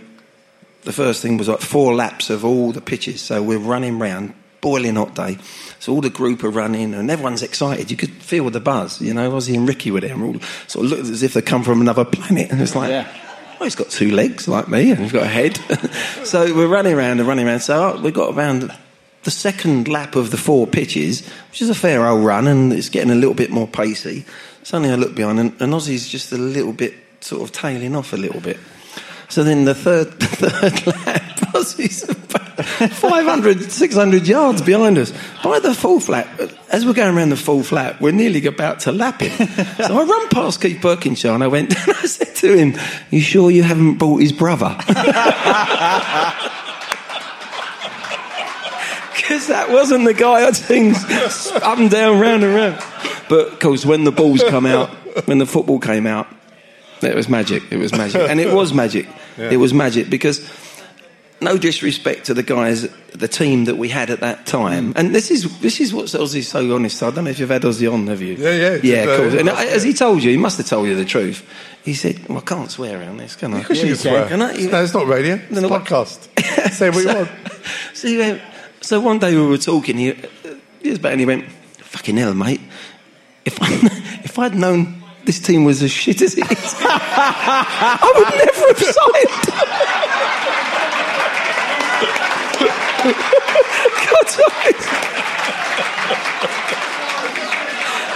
the 0.82 0.92
first 0.92 1.22
thing 1.22 1.38
was 1.38 1.48
like 1.48 1.58
four 1.58 1.92
laps 1.92 2.30
of 2.30 2.44
all 2.44 2.70
the 2.70 2.80
pitches. 2.80 3.20
So 3.20 3.42
we're 3.42 3.58
running 3.58 3.98
round, 3.98 4.34
boiling 4.60 4.94
hot 4.94 5.16
day. 5.16 5.38
So 5.80 5.92
all 5.92 6.00
the 6.00 6.08
group 6.08 6.44
are 6.44 6.50
running 6.50 6.94
and 6.94 7.10
everyone's 7.10 7.42
excited. 7.42 7.90
You 7.90 7.96
could 7.96 8.12
feel 8.12 8.48
the 8.48 8.60
buzz, 8.60 9.00
you 9.00 9.12
know. 9.12 9.28
Ozzy 9.32 9.56
and 9.56 9.66
Ricky 9.66 9.90
were 9.90 9.98
there 10.00 10.12
and 10.12 10.22
all 10.22 10.40
sort 10.68 10.84
of 10.84 10.92
looked 10.92 11.08
as 11.10 11.24
if 11.24 11.34
they 11.34 11.42
come 11.42 11.64
from 11.64 11.80
another 11.80 12.04
planet. 12.04 12.52
And 12.52 12.60
it's 12.62 12.76
like, 12.76 12.90
Yeah. 12.90 13.08
oh, 13.60 13.64
he's 13.64 13.74
got 13.74 13.90
two 13.90 14.12
legs 14.12 14.46
like 14.46 14.68
me 14.68 14.92
and 14.92 15.00
he's 15.00 15.10
got 15.10 15.24
a 15.24 15.26
head. 15.26 15.56
so 16.24 16.54
we're 16.54 16.68
running 16.68 16.94
around 16.94 17.18
and 17.18 17.26
running 17.26 17.48
around. 17.48 17.58
So 17.58 18.00
we 18.00 18.12
got 18.12 18.36
around 18.36 18.72
the 19.24 19.30
second 19.30 19.88
lap 19.88 20.16
of 20.16 20.30
the 20.30 20.36
four 20.36 20.66
pitches, 20.66 21.26
which 21.50 21.62
is 21.62 21.70
a 21.70 21.74
fair 21.74 22.06
old 22.06 22.24
run 22.24 22.46
and 22.46 22.72
it's 22.72 22.88
getting 22.88 23.10
a 23.10 23.14
little 23.14 23.34
bit 23.34 23.50
more 23.50 23.68
pacey. 23.68 24.24
Suddenly 24.62 24.92
I 24.92 24.96
look 24.96 25.14
behind 25.14 25.38
and, 25.38 25.60
and 25.60 25.72
Ozzy's 25.72 26.08
just 26.08 26.32
a 26.32 26.38
little 26.38 26.72
bit 26.72 26.94
sort 27.20 27.42
of 27.42 27.52
tailing 27.52 27.94
off 27.94 28.12
a 28.12 28.16
little 28.16 28.40
bit. 28.40 28.58
So 29.28 29.44
then 29.44 29.64
the 29.64 29.74
third, 29.74 30.12
the 30.20 30.26
third 30.26 30.86
lap, 30.86 31.22
Ozzy's 31.54 32.08
about 32.08 32.64
500, 32.64 33.72
600 33.72 34.26
yards 34.26 34.60
behind 34.60 34.98
us. 34.98 35.12
By 35.42 35.58
the 35.58 35.74
fourth 35.74 36.08
lap, 36.08 36.28
as 36.70 36.84
we're 36.84 36.92
going 36.92 37.16
around 37.16 37.30
the 37.30 37.36
fourth 37.36 37.72
lap, 37.72 38.00
we're 38.00 38.12
nearly 38.12 38.44
about 38.46 38.80
to 38.80 38.92
lap 38.92 39.20
him. 39.20 39.32
So 39.82 39.98
I 39.98 40.04
run 40.04 40.28
past 40.28 40.60
Keith 40.60 40.80
Burkinshaw 40.80 41.34
and 41.34 41.44
I 41.44 41.48
went, 41.48 41.74
and 41.76 41.96
I 41.96 42.06
said 42.06 42.34
to 42.36 42.54
him, 42.54 42.74
You 43.10 43.20
sure 43.20 43.50
you 43.50 43.62
haven't 43.62 43.98
brought 43.98 44.20
his 44.20 44.32
brother? 44.32 44.76
Because 49.32 49.46
that 49.46 49.70
wasn't 49.70 50.04
the 50.04 50.12
guy 50.12 50.46
I'd 50.46 50.54
seen 50.54 50.94
up 51.62 51.78
and 51.78 51.90
down, 51.90 52.20
round 52.20 52.44
and 52.44 52.54
round. 52.54 52.76
But 53.30 53.52
of 53.54 53.60
course, 53.60 53.86
when 53.86 54.04
the 54.04 54.12
balls 54.12 54.44
come 54.44 54.66
out, 54.66 54.90
when 55.26 55.38
the 55.38 55.46
football 55.46 55.78
came 55.78 56.06
out, 56.06 56.26
it 57.00 57.14
was 57.14 57.30
magic. 57.30 57.62
It 57.70 57.78
was 57.78 57.92
magic. 57.92 58.20
And 58.28 58.38
it 58.38 58.52
was 58.52 58.74
magic. 58.74 59.08
It 59.38 59.56
was 59.56 59.72
magic 59.72 60.10
because 60.10 60.46
no 61.40 61.56
disrespect 61.56 62.26
to 62.26 62.34
the 62.34 62.42
guys, 62.42 62.88
the 63.14 63.26
team 63.26 63.64
that 63.64 63.76
we 63.76 63.88
had 63.88 64.10
at 64.10 64.20
that 64.20 64.44
time. 64.44 64.92
And 64.96 65.14
this 65.14 65.30
is 65.30 65.60
this 65.60 65.80
is 65.80 65.94
what's 65.94 66.12
Ozzy's 66.12 66.48
so 66.48 66.74
honest. 66.74 67.02
I 67.02 67.10
don't 67.10 67.24
know 67.24 67.30
if 67.30 67.38
you've 67.38 67.48
had 67.48 67.62
Ozzy 67.62 67.90
on, 67.90 68.06
have 68.08 68.20
you? 68.20 68.34
Yeah, 68.34 68.50
yeah, 68.50 68.78
Yeah, 68.82 69.04
uh, 69.04 69.08
of 69.12 69.16
course. 69.18 69.34
And 69.34 69.46
yeah. 69.46 69.64
as 69.64 69.82
he 69.82 69.94
told 69.94 70.22
you, 70.22 70.30
he 70.30 70.36
must 70.36 70.58
have 70.58 70.66
told 70.66 70.88
you 70.88 70.94
the 70.94 71.06
truth. 71.06 71.48
He 71.84 71.94
said, 71.94 72.28
"Well, 72.28 72.38
I 72.38 72.42
can't 72.42 72.70
swear 72.70 73.02
on 73.08 73.16
this, 73.16 73.34
can 73.34 73.54
I?" 73.54 73.60
Of 73.60 73.66
course 73.66 73.80
you 73.80 73.88
can 73.88 73.96
swear. 73.96 74.28
Can 74.28 74.42
I? 74.42 74.52
No, 74.52 74.82
it's 74.84 74.94
not 74.94 75.06
radio. 75.06 75.34
It's 75.36 75.50
No, 75.50 75.66
a 75.66 75.80
podcast. 75.80 76.28
Say 76.70 76.90
what 76.90 76.98
you 76.98 77.02
so, 77.04 77.14
want. 77.14 77.30
So, 77.94 78.08
he 78.08 78.16
went, 78.18 78.40
so 78.82 79.00
one 79.00 79.18
day 79.18 79.34
we 79.34 79.46
were 79.46 79.58
talking. 79.58 79.96
He, 79.96 80.10
uh, 80.10 80.16
he 80.82 80.90
was 80.90 80.98
back 80.98 81.12
and 81.12 81.20
he 81.20 81.26
went, 81.26 81.50
"Fucking 81.78 82.16
hell, 82.16 82.34
mate! 82.34 82.60
If 83.44 83.60
I 83.62 83.68
if 84.24 84.38
I'd 84.38 84.54
known 84.54 85.02
this 85.24 85.38
team 85.40 85.64
was 85.64 85.82
as 85.82 85.90
shit 85.90 86.20
as 86.20 86.36
it 86.36 86.50
is, 86.50 86.74
I 86.78 88.12
would 88.14 88.34
never 88.44 88.66
have 88.68 88.82
signed." 88.98 89.42
God's 93.02 94.40
honest. 94.40 94.88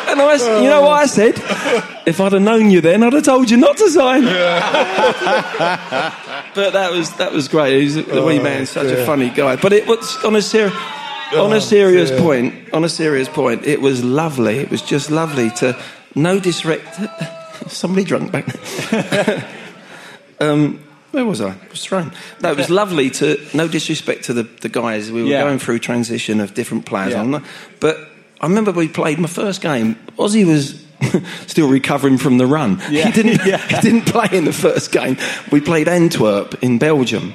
And 0.08 0.20
I, 0.20 0.60
you 0.62 0.68
know 0.70 0.82
what 0.82 1.02
I 1.02 1.06
said? 1.06 1.34
If 2.06 2.20
I'd 2.20 2.32
have 2.34 2.42
known 2.42 2.70
you 2.70 2.80
then, 2.80 3.02
I'd 3.02 3.12
have 3.14 3.24
told 3.24 3.50
you 3.50 3.56
not 3.56 3.76
to 3.78 3.90
sign. 3.90 4.22
but 6.54 6.70
that 6.72 6.90
was 6.92 7.12
that 7.16 7.32
was 7.32 7.48
great. 7.48 7.80
He's 7.80 7.96
the 7.96 8.22
wee 8.22 8.38
man, 8.38 8.66
such 8.66 8.86
a 8.92 9.04
funny 9.04 9.30
guy. 9.30 9.56
But 9.56 9.72
it 9.72 9.86
was 9.88 10.16
on 10.24 10.36
a 10.36 10.42
ser- 10.42 10.70
on 11.34 11.52
a 11.52 11.60
serious 11.60 12.10
dear. 12.10 12.20
point. 12.20 12.54
On 12.72 12.84
a 12.84 12.88
serious 12.88 13.28
point, 13.28 13.66
it 13.66 13.80
was 13.80 14.04
lovely. 14.04 14.58
It 14.58 14.70
was 14.70 14.82
just 14.82 15.10
lovely 15.10 15.50
to 15.58 15.76
no 16.14 16.38
disrespect. 16.38 16.96
Somebody 17.72 18.04
drunk 18.04 18.30
back. 18.30 18.46
there. 18.90 19.48
um, 20.40 20.78
where 21.10 21.24
was 21.24 21.40
I? 21.40 21.48
I 21.50 21.56
was 21.70 21.82
thrown. 21.84 22.12
No, 22.40 22.52
it 22.52 22.56
was 22.56 22.70
lovely 22.70 23.10
to. 23.10 23.36
No 23.52 23.66
disrespect 23.66 24.24
to 24.26 24.32
the, 24.32 24.44
the 24.44 24.68
guys. 24.68 25.10
We 25.10 25.22
were 25.24 25.28
Yeah. 25.28 25.42
going 25.42 25.58
through 25.58 25.80
transition 25.80 26.40
of 26.40 26.54
different 26.54 26.86
players. 26.86 27.14
Yeah. 27.14 27.24
Not- 27.24 27.42
but 27.80 27.98
I 28.40 28.46
remember 28.46 28.72
we 28.72 28.88
played 28.88 29.18
my 29.18 29.28
first 29.28 29.60
game. 29.60 29.94
Ozzy 30.18 30.44
was 30.46 30.84
still 31.46 31.68
recovering 31.68 32.18
from 32.18 32.38
the 32.38 32.46
run. 32.46 32.82
Yeah. 32.90 33.06
He 33.06 33.12
didn't. 33.12 33.40
Yeah. 33.46 33.58
He 33.58 33.80
didn't 33.80 34.06
play 34.06 34.28
in 34.32 34.44
the 34.44 34.52
first 34.52 34.92
game. 34.92 35.16
We 35.50 35.60
played 35.60 35.88
Antwerp 35.88 36.62
in 36.62 36.78
Belgium, 36.78 37.34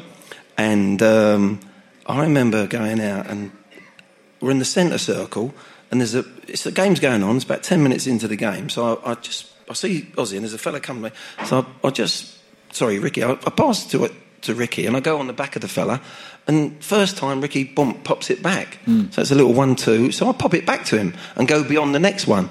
and 0.58 1.02
um, 1.02 1.60
I 2.06 2.22
remember 2.22 2.68
going 2.68 3.00
out 3.00 3.30
and 3.30 3.52
we're 4.42 4.52
in 4.52 4.60
the 4.60 4.66
centre 4.66 4.98
circle, 4.98 5.54
and 5.90 6.02
there's 6.02 6.16
a 6.16 6.26
it's 6.48 6.64
the 6.64 6.72
game's 6.72 7.00
going 7.00 7.24
on. 7.24 7.36
It's 7.36 7.46
about 7.46 7.64
ten 7.64 7.82
minutes 7.84 8.08
into 8.08 8.28
the 8.28 8.36
game, 8.36 8.70
so 8.70 9.00
I, 9.06 9.12
I 9.12 9.16
just 9.16 9.48
I 9.70 9.74
see 9.74 10.04
Ozzy, 10.16 10.34
and 10.34 10.42
there's 10.44 10.54
a 10.54 10.58
fella 10.58 10.80
coming 10.80 11.04
to 11.04 11.10
me. 11.10 11.46
So 11.46 11.66
I, 11.84 11.88
I 11.88 11.90
just 11.92 12.38
sorry, 12.74 13.00
Ricky. 13.00 13.24
I, 13.24 13.32
I 13.32 13.50
pass 13.50 13.86
to 13.92 14.04
it 14.06 14.14
to 14.42 14.56
Ricky, 14.56 14.86
and 14.86 14.96
I 14.98 15.00
go 15.00 15.20
on 15.20 15.28
the 15.28 15.34
back 15.34 15.56
of 15.56 15.62
the 15.62 15.68
fella. 15.68 16.02
And 16.48 16.84
first 16.84 17.18
time, 17.18 17.40
Ricky 17.42 17.64
bump 17.64 18.04
pops 18.04 18.30
it 18.30 18.42
back. 18.42 18.76
Hmm. 18.86 19.10
So 19.12 19.22
it's 19.22 19.32
a 19.32 19.36
little 19.36 19.54
one-two. 19.54 20.12
So 20.12 20.28
I 20.30 20.34
pop 20.34 20.54
it 20.54 20.66
back 20.66 20.86
to 20.86 20.98
him 20.98 21.14
and 21.36 21.48
go 21.48 21.64
beyond 21.64 21.94
the 21.94 22.00
next 22.00 22.28
one, 22.28 22.50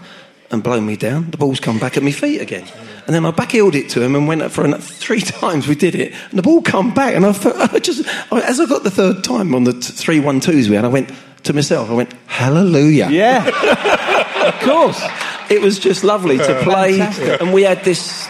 and 0.52 0.62
blow 0.62 0.80
me 0.80 0.96
down. 0.96 1.30
The 1.30 1.36
ball's 1.36 1.60
come 1.60 1.78
back 1.78 1.96
at 1.96 2.02
my 2.02 2.10
feet 2.10 2.40
again. 2.40 2.66
And 3.06 3.14
then 3.14 3.24
I 3.24 3.30
back-heeled 3.30 3.74
it 3.74 3.88
to 3.90 4.02
him 4.02 4.14
and 4.14 4.26
went 4.28 4.42
up 4.42 4.50
for 4.52 4.64
an, 4.64 4.74
three 4.74 5.20
times. 5.40 5.66
We 5.68 5.74
did 5.74 5.94
it, 5.94 6.12
and 6.30 6.38
the 6.38 6.42
ball 6.42 6.62
come 6.62 6.92
back. 6.94 7.14
And 7.14 7.24
I, 7.26 7.32
thought, 7.32 7.74
I 7.74 7.78
just 7.78 8.06
I, 8.32 8.40
as 8.42 8.60
I 8.60 8.66
got 8.66 8.82
the 8.84 8.90
third 8.90 9.22
time 9.24 9.54
on 9.54 9.64
the 9.64 9.72
t- 9.72 9.80
three 9.80 10.20
one-twos 10.20 10.68
we 10.68 10.76
had, 10.76 10.84
I 10.84 10.88
went 10.88 11.10
to 11.44 11.52
myself. 11.52 11.90
I 11.90 11.94
went, 11.94 12.12
Hallelujah! 12.26 13.08
Yeah, 13.10 13.46
of 14.48 14.60
course. 14.60 15.00
It 15.50 15.60
was 15.60 15.80
just 15.80 16.04
lovely 16.04 16.38
to 16.38 16.60
play, 16.62 16.98
Fantastic. 16.98 17.40
and 17.40 17.52
we 17.52 17.62
had 17.62 17.82
this. 17.84 18.28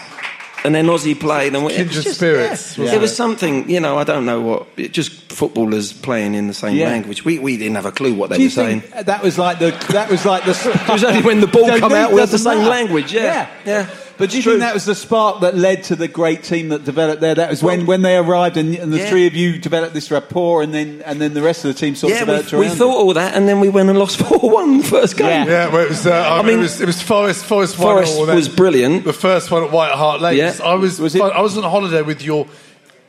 And 0.64 0.74
then 0.74 0.86
Ozzy 0.86 1.18
played, 1.18 1.54
and 1.54 1.64
we, 1.64 1.72
it 1.72 1.78
was 1.86 1.88
Kindred 1.88 2.04
just, 2.04 2.16
spirits, 2.16 2.76
yeah. 2.76 2.84
wasn't 2.84 2.96
It 2.98 3.00
was 3.00 3.16
something, 3.16 3.70
you 3.70 3.80
know. 3.80 3.96
I 3.96 4.04
don't 4.04 4.26
know 4.26 4.40
what. 4.42 4.66
It 4.76 4.92
just 4.92 5.10
footballers 5.32 5.92
playing 5.92 6.34
in 6.34 6.48
the 6.48 6.54
same 6.54 6.76
Yeah. 6.76 6.88
language. 6.88 7.24
We 7.24 7.38
we 7.38 7.56
didn't 7.56 7.76
have 7.76 7.86
a 7.86 7.92
clue 7.92 8.12
what 8.14 8.28
they 8.30 8.38
were 8.38 8.50
saying. 8.50 8.82
that 9.04 9.22
was 9.22 9.38
like 9.38 9.58
the 9.58 9.70
that 9.92 10.10
was 10.10 10.24
like 10.26 10.44
the? 10.44 10.50
It 10.88 10.92
was 10.92 11.04
only 11.04 11.22
when 11.22 11.40
the 11.40 11.46
ball 11.46 11.66
come 11.78 11.92
out 11.94 12.12
we 12.12 12.20
had 12.20 12.28
the 12.28 12.38
same 12.38 12.58
matter. 12.58 12.70
language. 12.70 13.12
Yeah, 13.12 13.48
yeah. 13.64 13.86
But 14.20 14.30
do 14.30 14.37
you 14.37 14.38
It's 14.38 14.44
true. 14.44 14.52
think 14.52 14.61
that 14.61 14.74
was 14.74 14.85
the 14.85 14.94
spark 14.94 15.40
that 15.40 15.56
led 15.56 15.83
to 15.85 15.96
the 15.96 16.06
great 16.06 16.44
team 16.44 16.68
that 16.68 16.85
developed 16.85 17.20
there? 17.20 17.35
That 17.35 17.50
was 17.50 17.62
when, 17.62 17.87
when 17.87 18.02
they 18.02 18.16
arrived 18.16 18.56
and, 18.56 18.74
and 18.76 18.92
the 18.92 18.98
Yeah. 18.98 19.09
three 19.11 19.26
of 19.26 19.35
you 19.35 19.59
developed 19.59 19.94
this 19.94 20.11
rapport, 20.11 20.62
and 20.62 20.72
then 20.72 21.02
and 21.06 21.20
then 21.20 21.35
the 21.35 21.42
rest 21.42 21.64
of 21.64 21.74
the 21.74 21.80
team 21.80 21.96
sort 21.96 22.12
of 22.12 22.18
Yeah, 22.18 22.24
developed 22.26 22.52
we, 22.52 22.59
we 22.61 22.66
around 22.66 22.76
thought 22.76 22.96
all 22.98 23.14
that, 23.14 23.35
and 23.35 23.48
then 23.48 23.59
we 23.59 23.68
went 23.70 23.88
and 23.88 23.98
lost 23.98 24.18
four 24.28 24.38
one 24.50 24.83
first 24.83 25.16
game. 25.16 25.46
Yeah. 25.48 25.66
Yeah, 25.66 25.72
well, 25.72 25.85
it 25.85 25.88
was. 25.88 26.06
Uh, 26.06 26.11
I, 26.12 26.35
I 26.35 26.37
mean, 26.42 26.46
mean- 26.46 26.59
it 26.59 26.62
was, 26.62 26.80
it 26.83 26.87
was 26.87 27.02
Forest. 27.02 27.44
Forest, 27.46 27.78
won 27.78 27.94
Forest 27.96 28.16
all, 28.18 28.26
then 28.26 28.37
was 28.37 28.48
brilliant. 28.48 29.04
The 29.04 29.12
first 29.12 29.50
one 29.50 29.64
at 29.64 29.72
White 29.72 29.92
Hart 29.92 30.20
Lane. 30.20 30.37
Yeah. 30.37 30.54
I 30.62 30.74
was. 30.74 31.00
Was 31.00 31.14
it- 31.16 31.22
I 31.22 31.40
was 31.40 31.56
on 31.56 31.64
holiday 31.64 32.02
with 32.02 32.22
your 32.22 32.46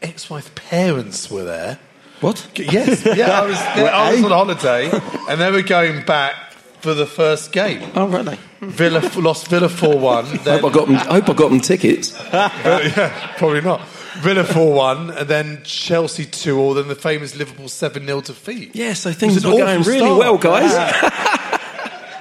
ex-wife 0.02 0.56
parents. 0.56 1.30
Were 1.30 1.44
there? 1.44 1.78
What? 2.22 2.48
Yes. 2.56 3.06
Yeah, 3.06 3.42
I 3.42 3.46
was. 3.46 3.58
I 3.60 4.12
was 4.14 4.24
on 4.24 4.32
holiday, 4.32 4.90
and 5.30 5.42
they 5.42 5.52
were 5.52 5.62
going 5.62 6.06
back 6.06 6.54
for 6.80 6.94
the 6.94 7.06
first 7.06 7.52
game. 7.52 7.92
Oh, 7.96 8.08
really? 8.08 8.38
Villa 8.62 9.00
lost 9.20 9.48
Villa 9.48 9.68
four 9.70 9.98
one. 9.98 10.26
I 10.26 10.30
hope 10.38 10.64
I 10.66 10.70
got 10.74 10.88
them. 10.88 10.96
I 10.96 11.14
hope 11.20 11.30
I 11.30 11.34
got 11.34 11.50
them 11.50 11.60
tickets. 11.62 12.14
yeah, 12.34 13.34
probably 13.38 13.62
not. 13.62 13.82
Villa 14.20 14.44
four 14.44 14.74
one, 14.74 15.10
and 15.10 15.28
then 15.28 15.62
Chelsea 15.64 16.26
two 16.26 16.60
all. 16.60 16.76
Then 16.76 16.88
the 16.88 16.96
famous 16.96 17.36
Liverpool 17.36 17.68
seven 17.70 18.06
0 18.06 18.22
defeat. 18.22 18.76
Yeah, 18.76 18.94
so 18.94 19.10
It 19.10 19.16
things 19.16 19.34
was 19.36 19.46
were 19.46 19.52
going 19.54 19.82
really 19.84 20.00
start. 20.00 20.20
well, 20.20 20.38
guys. 20.38 20.72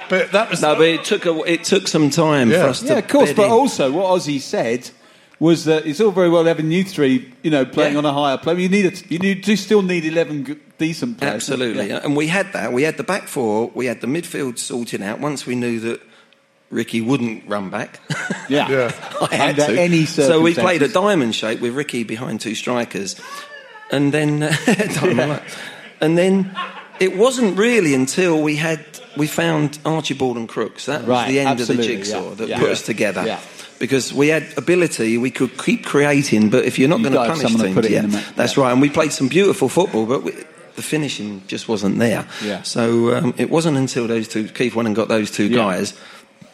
But 0.09 0.33
that 0.33 0.49
was 0.49 0.61
No, 0.61 0.75
but 0.75 0.87
it 0.89 1.05
took 1.05 1.25
a, 1.25 1.31
it 1.49 1.63
took 1.63 1.87
some 1.87 2.09
time 2.09 2.51
Yeah. 2.51 2.63
for 2.63 2.69
us 2.69 2.81
to. 2.81 2.87
Yeah, 2.87 2.97
of 2.97 3.07
course. 3.07 3.31
But 3.31 3.45
in. 3.45 3.51
also, 3.51 3.91
what 3.93 4.07
Ozzy 4.07 4.41
said 4.41 4.89
was 5.39 5.63
that 5.65 5.85
it's 5.85 6.01
all 6.01 6.11
very 6.11 6.27
well 6.29 6.43
having 6.43 6.69
you 6.69 6.83
three, 6.83 7.31
you 7.43 7.49
know, 7.49 7.63
playing 7.63 7.93
Yeah. 7.93 7.99
on 7.99 8.05
a 8.05 8.11
higher 8.11 8.37
play. 8.37 8.55
You 8.61 8.67
need 8.67 8.85
a, 8.87 8.91
you 9.07 9.19
need, 9.19 9.41
do 9.41 9.55
still 9.55 9.81
need 9.81 10.03
eleven 10.03 10.43
g- 10.43 10.57
decent 10.77 11.17
players. 11.17 11.35
Absolutely, 11.35 11.87
Yeah. 11.87 12.01
and 12.03 12.17
we 12.17 12.27
had 12.27 12.51
that. 12.51 12.73
We 12.73 12.83
had 12.83 12.97
the 12.97 13.03
back 13.03 13.29
four. 13.29 13.71
We 13.73 13.85
had 13.85 14.01
the 14.01 14.07
midfield 14.07 14.59
sorted 14.59 15.01
out. 15.01 15.21
Once 15.21 15.45
we 15.45 15.55
knew 15.55 15.79
that 15.79 16.01
Ricky 16.71 17.01
wouldn't 17.01 17.47
run 17.47 17.69
back, 17.69 17.99
Yeah. 18.49 18.69
Yeah. 18.69 19.17
I 19.31 19.35
had 19.35 19.59
Under 19.59 19.75
to. 19.75 19.81
any 19.81 20.05
so 20.05 20.41
we 20.41 20.53
played 20.55 20.81
a 20.81 20.87
diamond 20.87 21.35
shape 21.35 21.59
with 21.61 21.75
Ricky 21.75 22.03
behind 22.03 22.41
two 22.41 22.55
strikers, 22.55 23.19
and 23.91 24.11
then 24.13 24.39
diamond 24.65 25.29
like- 25.29 25.43
and 25.99 26.17
then 26.17 26.49
it 26.99 27.15
wasn't 27.17 27.57
really 27.57 27.93
until 27.93 28.41
we 28.41 28.55
had 28.55 28.79
we 29.17 29.27
found 29.27 29.77
Archibald 29.85 30.37
and 30.37 30.47
Crooks. 30.47 30.85
That 30.85 31.01
was 31.01 31.09
Right, 31.09 31.27
the 31.27 31.39
end 31.41 31.49
absolutely, 31.59 31.85
of 31.85 31.89
the 31.91 31.97
jigsaw 31.97 32.29
yeah, 32.29 32.35
that 32.35 32.47
yeah. 32.49 32.57
put 32.59 32.65
Yeah. 32.67 32.71
us 32.71 32.81
together. 32.85 33.23
Yeah. 33.25 33.39
Because 33.79 34.13
we 34.13 34.27
had 34.29 34.45
ability, 34.57 35.17
we 35.17 35.31
could 35.31 35.57
keep 35.57 35.83
creating, 35.85 36.49
but 36.51 36.63
if 36.65 36.77
you're 36.77 36.87
not 36.87 36.99
You've 36.99 37.11
going 37.11 37.13
to 37.13 37.17
got 37.17 37.23
to 37.23 37.29
have 37.29 37.37
punish 37.37 37.51
someone 37.51 37.69
to 37.69 37.73
put 37.75 37.85
it 37.85 37.91
yeah, 37.91 38.03
in 38.03 38.11
the 38.11 38.33
that's 38.35 38.55
yeah. 38.55 38.63
right. 38.63 38.71
And 38.71 38.79
we 38.81 38.89
played 38.89 39.11
some 39.11 39.27
beautiful 39.27 39.69
football, 39.69 40.05
but 40.05 40.21
we, 40.23 40.31
the 40.75 40.81
finishing 40.83 41.41
just 41.47 41.67
wasn't 41.67 41.97
there. 41.99 42.27
Yeah. 42.43 42.61
So 42.61 43.15
um, 43.15 43.33
it 43.37 43.49
wasn't 43.49 43.77
until 43.77 44.07
those 44.07 44.27
two, 44.27 44.47
Keith 44.47 44.75
went 44.75 44.85
and 44.87 44.95
got 44.95 45.07
those 45.09 45.31
two 45.31 45.47
Yeah. 45.47 45.57
guys, 45.57 45.93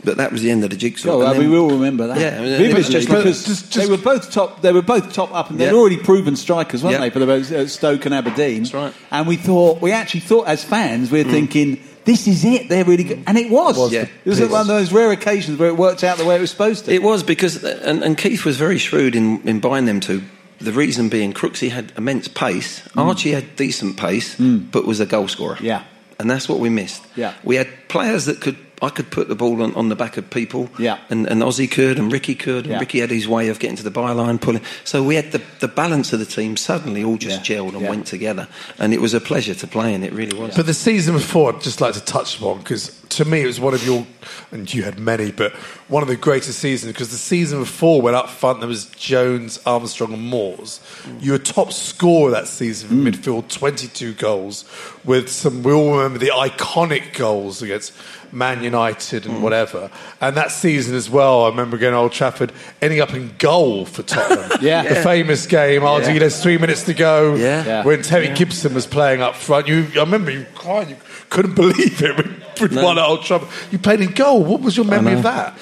but 0.03 0.17
that 0.17 0.31
was 0.31 0.41
the 0.41 0.51
end 0.51 0.63
of 0.63 0.69
the 0.69 0.75
jigsaw. 0.77 1.12
Oh, 1.12 1.19
well, 1.19 1.33
then- 1.33 1.39
we 1.41 1.47
will 1.47 1.69
remember 1.69 2.07
that. 2.07 2.19
Yeah, 2.19 2.41
it 2.41 2.75
was 2.75 2.88
just 2.89 3.07
because 3.10 3.45
Just- 3.45 3.73
they 3.73 3.88
were 3.88 3.97
both 3.97 4.31
top. 4.31 4.62
They 4.62 4.71
were 4.71 4.81
both 4.81 5.13
top 5.13 5.33
up, 5.33 5.49
and 5.49 5.60
they'd 5.60 5.65
Yeah. 5.67 5.73
already 5.73 5.97
proven 5.97 6.36
strikers, 6.36 6.83
weren't 6.83 6.93
Yeah. 6.93 6.99
they, 7.01 7.10
for 7.10 7.19
the 7.19 7.25
both, 7.25 7.51
uh, 7.51 7.67
Stoke 7.67 8.05
and 8.05 8.13
Aberdeen? 8.15 8.63
That's 8.63 8.73
right. 8.73 8.93
And 9.12 9.27
we 9.27 9.36
thought, 9.36 9.81
we 9.81 9.91
actually 9.91 10.21
thought, 10.21 10.47
as 10.47 10.63
fans, 10.63 11.10
we 11.12 11.23
were 11.23 11.29
thinking, 11.29 11.79
this 12.05 12.27
is 12.27 12.45
it. 12.45 12.69
They're 12.69 12.86
really 12.86 13.03
good, 13.03 13.23
and 13.27 13.38
it 13.38 13.49
was. 13.49 13.91
Yeah. 13.91 14.01
it 14.23 14.29
was 14.29 14.39
It 14.39 14.49
one 14.49 14.62
of 14.62 14.67
those 14.67 14.91
rare 14.93 15.12
occasions 15.12 15.60
where 15.60 15.67
it 15.67 15.77
worked 15.77 16.03
out 16.03 16.17
the 16.17 16.25
way 16.25 16.36
it 16.36 16.41
was 16.41 16.51
supposed 16.51 16.86
to. 16.86 16.93
It 16.93 17.03
was 17.03 17.23
because, 17.23 17.63
and, 17.63 18.03
and 18.03 18.17
Keith 18.17 18.45
was 18.45 18.55
very 18.57 18.77
shrewd 18.77 19.15
in, 19.15 19.41
in 19.45 19.60
buying 19.60 19.86
them 19.86 19.99
two. 19.99 20.21
The 20.60 20.71
reason 20.71 21.10
being, 21.10 21.33
Crooksy 21.33 21.69
had 21.69 21.91
immense 21.97 22.27
pace. 22.27 22.81
Archie 22.95 23.31
had 23.31 23.55
decent 23.57 23.97
pace, 23.97 24.36
but 24.39 24.86
was 24.86 24.99
a 24.99 25.05
goal 25.05 25.27
scorer. 25.27 25.55
Mm. 25.57 25.62
Yeah. 25.63 25.81
and 26.19 26.31
that's 26.31 26.49
what 26.49 26.60
we 26.60 26.69
missed. 26.69 27.03
Yeah. 27.15 27.33
we 27.43 27.57
had 27.57 27.67
players 27.89 28.25
that 28.25 28.39
could. 28.41 28.55
I 28.81 28.89
could 28.89 29.09
put 29.09 29.27
the 29.27 29.35
ball 29.35 29.63
on, 29.63 29.73
on 29.73 29.89
the 29.89 29.95
back 29.95 30.17
of 30.17 30.29
people. 30.29 30.69
Yeah. 30.77 30.99
and, 31.09 31.25
and 31.27 31.41
Ozzy 31.41 31.69
could, 31.69 31.97
and 31.97 32.11
Ricky 32.11 32.35
could, 32.35 32.65
and 32.65 32.73
Yeah. 32.73 32.79
Ricky 32.79 32.99
had 32.99 33.09
his 33.09 33.27
way 33.27 33.49
of 33.49 33.59
getting 33.59 33.77
to 33.77 33.83
the 33.83 33.91
byline, 33.91 34.39
pulling. 34.39 34.61
So 34.83 35.03
we 35.03 35.15
had 35.15 35.31
the, 35.31 35.41
the 35.59 35.67
balance 35.67 36.13
of 36.13 36.19
the 36.19 36.25
team 36.25 36.57
suddenly 36.57 37.03
all 37.03 37.17
just 37.17 37.49
Yeah. 37.49 37.57
gelled 37.57 37.73
and 37.73 37.81
Yeah. 37.81 37.89
went 37.89 38.05
together, 38.05 38.47
and 38.77 38.93
it 38.93 39.01
was 39.01 39.13
a 39.13 39.19
pleasure 39.19 39.55
to 39.55 39.67
play 39.67 39.93
in. 39.93 40.03
It 40.03 40.13
really 40.13 40.37
was. 40.37 40.55
But 40.55 40.67
the 40.67 40.73
season 40.73 41.15
before, 41.15 41.55
I'd 41.55 41.61
just 41.61 41.81
like 41.81 41.93
to 41.93 42.01
touch 42.03 42.37
upon 42.37 42.59
because 42.59 42.91
to 43.09 43.25
me 43.25 43.41
it 43.41 43.47
was 43.47 43.59
one 43.59 43.73
of 43.73 43.85
your, 43.85 44.05
and 44.51 44.71
you 44.71 44.83
had 44.83 44.99
many, 44.99 45.31
but 45.31 45.53
one 45.87 46.03
of 46.03 46.09
the 46.09 46.15
greatest 46.15 46.59
seasons 46.59 46.91
because 46.91 47.09
the 47.09 47.17
season 47.17 47.59
before, 47.59 48.01
when 48.01 48.13
up 48.13 48.29
front 48.29 48.59
there 48.59 48.67
was 48.67 48.85
Jones, 48.91 49.59
Armstrong, 49.65 50.13
and 50.13 50.21
Moores, 50.21 50.81
mm. 51.03 51.23
you 51.23 51.31
were 51.31 51.37
top 51.37 51.71
scorer 51.71 52.31
that 52.31 52.47
season 52.47 52.89
from 52.89 53.05
mm. 53.05 53.11
midfield, 53.11 53.49
22 53.49 54.13
goals, 54.13 54.65
with 55.03 55.29
some, 55.29 55.63
we 55.63 55.71
all 55.71 55.97
remember 55.97 56.19
the 56.19 56.31
iconic 56.31 57.13
goals 57.13 57.61
against 57.61 57.93
Man 58.31 58.63
United 58.63 59.25
and 59.25 59.37
hmm. 59.37 59.41
whatever. 59.41 59.89
And 60.21 60.35
that 60.37 60.51
season 60.51 60.95
as 60.95 61.09
well, 61.09 61.45
I 61.45 61.49
remember 61.49 61.77
going 61.77 61.93
to 61.93 61.97
Old 61.97 62.11
Trafford, 62.11 62.51
ending 62.81 63.01
up 63.01 63.13
in 63.13 63.33
goal 63.37 63.85
for 63.85 64.03
Tottenham. 64.03 64.51
Yeah. 64.61 64.83
The 64.83 64.95
Yeah. 64.95 65.03
famous 65.03 65.45
game, 65.45 65.83
Yeah. 65.83 66.19
there's 66.19 66.41
three 66.41 66.57
minutes 66.57 66.83
to 66.83 66.93
go, 66.93 67.35
Yeah. 67.35 67.65
Yeah. 67.65 67.83
when 67.83 68.01
Terry 68.01 68.29
Gibson 68.33 68.73
was 68.73 68.85
playing 68.85 69.21
up 69.21 69.35
front. 69.35 69.67
You, 69.67 69.87
I 69.95 69.99
remember 69.99 70.31
you 70.31 70.45
crying. 70.55 70.89
You 70.89 70.95
couldn't 71.29 71.55
believe 71.55 72.01
it. 72.01 72.25
We 72.59 72.67
No. 72.69 72.83
won 72.83 72.97
at 72.97 73.05
Old 73.05 73.23
Trafford. 73.23 73.49
You 73.71 73.77
played 73.79 74.01
in 74.01 74.11
goal. 74.11 74.43
What 74.43 74.61
was 74.61 74.75
your 74.75 74.85
memory 74.85 75.13
of 75.13 75.23
that? 75.23 75.57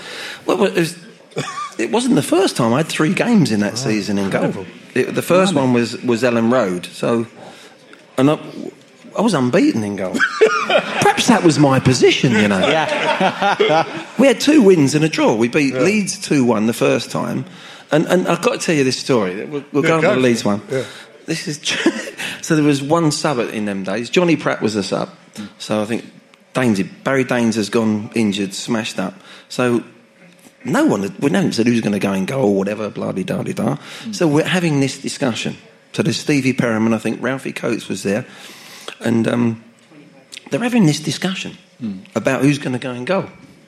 Well, 0.46 0.64
it, 0.64 0.76
was, 0.76 0.98
it 1.78 1.92
wasn't 1.92 2.16
the 2.16 2.24
first 2.24 2.56
time. 2.56 2.74
I 2.74 2.78
had 2.78 2.88
three 2.88 3.14
games 3.14 3.52
in 3.52 3.60
that 3.62 3.74
oh, 3.74 3.76
season 3.76 4.18
in 4.18 4.30
goal. 4.30 4.66
It, 4.94 5.14
the 5.14 5.22
first 5.22 5.54
one 5.54 5.74
was, 5.74 6.02
was 6.04 6.24
Elland 6.24 6.52
Road. 6.52 6.86
So, 6.86 7.28
and 8.18 8.32
I, 8.32 8.40
I 9.18 9.22
was 9.22 9.34
unbeaten 9.34 9.84
in 9.84 9.96
goal. 9.96 10.14
Perhaps 10.68 11.28
that 11.28 11.44
was 11.44 11.58
my 11.60 11.80
position, 11.80 12.32
you 12.34 12.48
know. 12.48 12.60
Yeah. 12.60 14.08
we 14.20 14.28
had 14.28 14.40
two 14.40 14.62
wins 14.62 14.96
and 14.96 15.06
a 15.06 15.10
draw. 15.10 15.36
We 15.36 15.48
beat 15.48 15.74
Leeds 15.74 16.20
2 16.20 16.44
1 16.44 16.66
the 16.68 16.74
first 16.74 17.12
time. 17.12 17.46
And, 17.92 18.06
and 18.08 18.28
I've 18.28 18.42
got 18.42 18.60
to 18.60 18.66
tell 18.66 18.76
you 18.76 18.84
this 18.84 18.98
story. 18.98 19.46
We'll, 19.46 19.64
we'll 19.72 19.84
Yeah, 19.84 19.90
go 19.90 19.96
on 19.98 20.02
to 20.04 20.10
the 20.10 20.16
Leeds 20.18 20.44
one. 20.44 20.62
Yeah. 20.70 20.84
This 21.26 21.48
is 21.48 21.60
so 22.42 22.56
there 22.56 22.66
was 22.66 22.82
one 22.84 23.12
sub 23.12 23.40
in 23.40 23.66
them 23.66 23.84
days. 23.84 24.10
Johnny 24.10 24.36
Pratt 24.36 24.62
was 24.62 24.76
a 24.76 24.84
sub. 24.84 25.10
So 25.60 25.82
I 25.82 25.86
think 25.86 26.06
Daines, 26.54 26.88
Barry 27.04 27.26
Daines 27.26 27.56
has 27.56 27.70
gone 27.70 28.10
injured, 28.16 28.54
smashed 28.54 29.00
up. 29.00 29.14
So 29.50 29.84
no 30.64 30.86
one, 30.86 31.04
had- 31.04 31.20
we 31.20 31.30
hadn't 31.32 31.54
said 31.54 31.68
who's 31.68 31.82
going 31.82 31.94
to 31.94 32.00
go 32.00 32.14
in 32.14 32.26
goal, 32.26 32.56
whatever, 32.56 32.90
blah, 32.90 33.12
de 33.12 33.24
da, 33.24 33.44
de 33.44 33.54
da. 33.54 33.78
So 34.12 34.28
we're 34.28 34.44
having 34.46 34.80
this 34.80 35.00
discussion. 35.02 35.58
So 35.94 36.04
there's 36.04 36.18
Stevie 36.18 36.54
Perryman, 36.54 36.94
I 36.94 36.98
think 36.98 37.22
Ralphie 37.22 37.54
Coates 37.54 37.88
was 37.88 38.04
there, 38.04 38.26
and 39.06 39.28
um, 39.28 39.64
they're 40.50 40.60
having 40.60 40.86
this 40.86 41.00
discussion 41.00 41.58
about 42.16 42.42
who's 42.42 42.58
going 42.58 42.74
to 42.74 42.80
go 42.80 42.92
and 42.92 43.06
goal. 43.06 43.26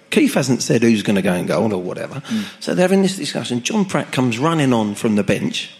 Keith 0.09 0.33
hasn't 0.33 0.61
said 0.63 0.81
who's 0.81 1.03
going 1.03 1.17
to 1.17 1.21
go 1.21 1.33
and 1.33 1.47
goal 1.47 1.73
or 1.73 1.81
whatever. 1.81 2.23
So 2.59 2.73
they're 2.73 2.83
having 2.83 3.01
this 3.01 3.17
discussion. 3.17 3.61
John 3.61 3.85
Pratt 3.85 4.11
comes 4.11 4.39
running 4.39 4.73
on 4.73 4.95
from 4.95 5.15
the 5.15 5.23
bench, 5.23 5.71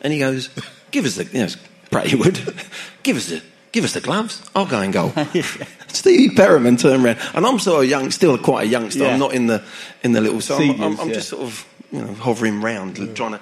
and 0.00 0.12
he 0.12 0.18
goes, 0.18 0.48
"Give 0.90 1.04
us 1.04 1.16
the, 1.16 1.24
you 1.24 1.44
know, 1.44 1.48
Pratt, 1.90 2.06
he 2.06 2.16
would, 2.16 2.40
give 3.02 3.16
us 3.16 3.28
the." 3.28 3.42
Give 3.72 3.82
us 3.82 3.92
the 3.92 4.00
gloves. 4.00 4.40
I'll 4.54 4.66
go 4.66 4.78
and 4.78 4.92
goal. 4.92 5.12
Stevie 5.88 6.32
Perryman 6.36 6.76
turned 6.76 7.04
around, 7.04 7.18
and 7.34 7.44
I'm 7.44 7.58
sort 7.58 7.82
of 7.82 7.90
young, 7.90 8.12
still 8.12 8.38
quite 8.38 8.68
a 8.68 8.70
youngster. 8.70 9.02
Yeah. 9.02 9.14
I'm 9.14 9.18
not 9.18 9.34
in 9.34 9.48
the 9.48 9.64
in 10.04 10.12
the 10.12 10.20
little. 10.20 10.40
So 10.40 10.54
I'm, 10.58 10.80
I'm, 10.80 11.00
I'm 11.00 11.08
yeah. 11.08 11.14
just 11.14 11.30
sort 11.30 11.42
of 11.42 11.66
you 11.90 12.00
know 12.00 12.14
hovering 12.14 12.60
round, 12.60 12.94
trying 13.16 13.32
to 13.32 13.40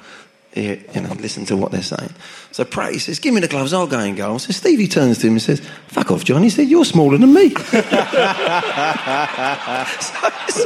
you 0.54 0.78
know 0.96 1.12
listen 1.14 1.44
to 1.46 1.56
what 1.56 1.70
they're 1.72 1.82
saying. 1.82 2.12
So 2.50 2.64
Pratt 2.64 2.92
he 2.92 2.98
says, 2.98 3.18
"Give 3.18 3.32
me 3.32 3.40
the 3.40 3.48
gloves. 3.48 3.72
I'll 3.72 3.86
go 3.86 3.98
and 3.98 4.16
goal." 4.16 4.38
So 4.38 4.52
Stevie 4.52 4.88
turns 4.88 5.18
to 5.18 5.26
him 5.26 5.34
and 5.34 5.42
says, 5.42 5.60
"Fuck 5.88 6.10
off, 6.10 6.24
John." 6.24 6.42
He 6.42 6.50
said, 6.50 6.68
"You're 6.68 6.84
smaller 6.84 7.18
than 7.18 7.32
me." 7.32 7.50
so, 7.54 7.56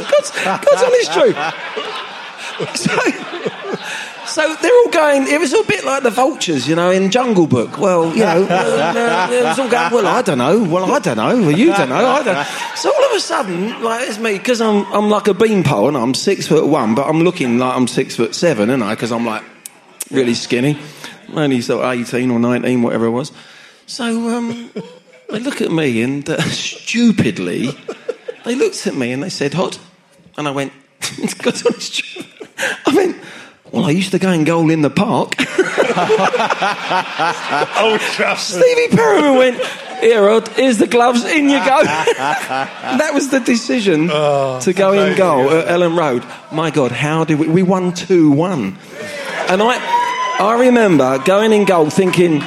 God's, 0.03 0.31
God's 0.45 0.83
honest 0.83 1.13
truth. 1.13 1.37
So, 2.75 2.91
so 4.27 4.57
they're 4.63 4.73
all 4.73 4.91
going. 4.91 5.27
It 5.29 5.39
was 5.39 5.53
a 5.53 5.63
bit 5.65 5.85
like 5.85 6.03
the 6.03 6.11
vultures, 6.11 6.67
you 6.67 6.75
know, 6.75 6.91
in 6.91 7.11
Jungle 7.11 7.47
Book. 7.47 7.79
Well, 7.79 8.13
you 8.13 8.25
know, 8.25 8.47
uh, 8.49 9.29
it 9.31 9.45
was 9.45 9.59
all 9.59 9.69
going. 9.69 9.93
Well, 9.93 10.07
I 10.07 10.23
don't 10.23 10.39
know. 10.39 10.65
Well, 10.65 10.91
I 10.91 10.99
don't 10.99 11.19
know. 11.19 11.43
Well, 11.43 11.53
you 11.53 11.67
don't 11.67 11.91
know. 11.91 12.07
I 12.07 12.23
don't. 12.23 12.47
So 12.77 12.93
all 12.93 13.05
of 13.05 13.13
a 13.13 13.21
sudden, 13.21 13.83
like 13.83 14.09
it's 14.09 14.19
me 14.19 14.39
because 14.39 14.61
I'm 14.61 14.85
I'm 14.93 15.11
like 15.11 15.29
a 15.29 15.35
beanpole 15.35 15.89
and 15.89 15.97
I'm 15.97 16.15
six 16.15 16.47
foot 16.49 16.67
one, 16.67 16.95
but 16.95 17.07
I'm 17.07 17.23
looking 17.23 17.59
like 17.59 17.77
I'm 17.77 17.87
six 17.87 18.17
foot 18.17 18.35
seven, 18.35 18.71
and 18.71 18.83
I 18.83 18.95
because 18.95 19.13
I'm 19.13 19.27
like 19.27 19.45
really 20.11 20.35
skinny, 20.35 20.79
only 21.35 21.61
sort 21.61 21.85
of 21.85 21.93
eighteen 21.93 22.31
or 22.31 22.39
nineteen, 22.39 22.83
whatever 22.83 23.07
it 23.07 23.11
was. 23.11 23.33
So 23.87 24.05
um, 24.37 24.71
they 25.31 25.39
look 25.41 25.61
at 25.61 25.71
me 25.71 26.03
and 26.03 26.29
uh, 26.29 26.41
stupidly, 26.43 27.71
they 28.45 28.55
looked 28.55 28.87
at 28.87 28.95
me 28.95 29.13
and 29.13 29.23
they 29.23 29.31
said, 29.31 29.55
"Hot," 29.55 29.79
and 30.37 30.49
I 30.49 30.51
went, 30.51 30.73
"God's 31.43 31.65
honest 31.67 31.95
truth." 31.95 32.27
I 32.87 32.95
went. 32.95 33.17
Well, 33.73 33.85
I 33.85 33.91
used 33.91 34.13
to 34.13 34.19
go 34.21 34.31
and 34.31 34.47
goal 34.47 34.71
in 34.71 34.81
the 34.83 34.91
park. 34.91 35.35
Trafford. 38.15 38.39
Stevie 38.39 38.97
Perryman 38.97 39.37
went, 39.37 39.57
Here, 40.01 40.29
Hod, 40.29 40.49
here's 40.49 40.79
the 40.79 40.87
gloves, 40.87 41.25
in 41.25 41.49
you 41.51 41.59
go. 41.59 41.83
that 41.83 43.11
was 43.13 43.31
the 43.31 43.41
decision 43.41 44.07
to 44.07 44.73
go 44.75 44.93
in 44.93 45.17
goal 45.17 45.51
at 45.51 45.67
Elland 45.67 45.99
Road. 45.99 46.25
My 46.53 46.71
God, 46.71 46.93
how 46.93 47.25
did 47.25 47.39
we? 47.41 47.49
We 47.49 47.63
won 47.63 47.93
2 47.93 48.31
1. 48.31 48.79
And 49.49 49.63
I, 49.63 49.79
I 50.39 50.67
remember 50.67 51.19
going 51.25 51.53
in 51.55 51.65
goal 51.65 51.89
thinking, 51.89 52.43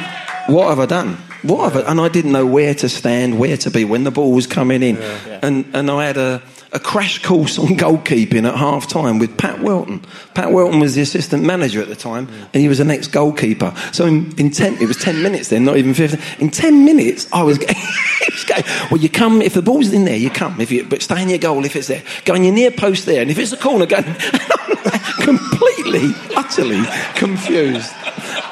What 0.45 0.69
have 0.69 0.79
I 0.79 0.85
done? 0.85 1.17
What 1.41 1.71
have 1.73 1.83
I, 1.83 1.89
and 1.89 1.99
I 1.99 2.07
didn't 2.07 2.33
know 2.33 2.45
where 2.45 2.75
to 2.75 2.87
stand, 2.87 3.39
where 3.39 3.57
to 3.57 3.71
be 3.71 3.83
when 3.83 4.03
the 4.03 4.11
ball 4.11 4.31
was 4.31 4.45
coming 4.45 4.83
in. 4.83 4.97
And, 5.41 5.65
and 5.73 5.89
I 5.89 6.05
had 6.05 6.17
a, 6.17 6.43
a 6.71 6.79
crash 6.79 7.23
course 7.23 7.57
on 7.57 7.69
goalkeeping 7.69 8.47
at 8.47 8.55
half 8.55 8.87
time 8.87 9.17
with 9.17 9.35
Pat 9.37 9.61
Welton. 9.61 10.05
Pat 10.35 10.51
Welton 10.51 10.79
was 10.79 10.93
the 10.93 11.01
assistant 11.01 11.43
manager 11.43 11.81
at 11.81 11.87
the 11.87 11.95
time, 11.95 12.27
and 12.53 12.61
he 12.61 12.67
was 12.67 12.79
an 12.79 12.91
ex 12.91 13.07
goalkeeper. 13.07 13.73
So 13.91 14.05
in, 14.05 14.37
in 14.37 14.51
10, 14.51 14.75
it 14.81 14.87
was 14.87 14.97
10 14.97 15.23
minutes 15.23 15.49
then, 15.49 15.65
not 15.65 15.77
even 15.77 15.95
15. 15.95 16.19
In 16.39 16.51
10 16.51 16.85
minutes, 16.85 17.27
I 17.33 17.41
was 17.41 17.57
going, 17.57 17.73
he 17.73 18.31
was 18.31 18.43
going, 18.43 18.63
well, 18.91 19.01
you 19.01 19.09
come, 19.09 19.41
if 19.41 19.55
the 19.55 19.63
ball's 19.63 19.91
in 19.91 20.05
there, 20.05 20.17
you 20.17 20.29
come. 20.29 20.61
If 20.61 20.69
you, 20.71 20.85
but 20.85 21.01
stay 21.01 21.23
in 21.23 21.29
your 21.29 21.39
goal 21.39 21.65
if 21.65 21.75
it's 21.75 21.87
there. 21.87 22.03
Go 22.25 22.35
in 22.35 22.43
your 22.43 22.53
near 22.53 22.69
post 22.69 23.07
there, 23.07 23.23
and 23.23 23.31
if 23.31 23.39
it's 23.39 23.51
a 23.51 23.57
corner, 23.57 23.87
go. 23.87 23.97
completely, 25.21 26.11
utterly 26.35 26.83
confused. 27.15 27.91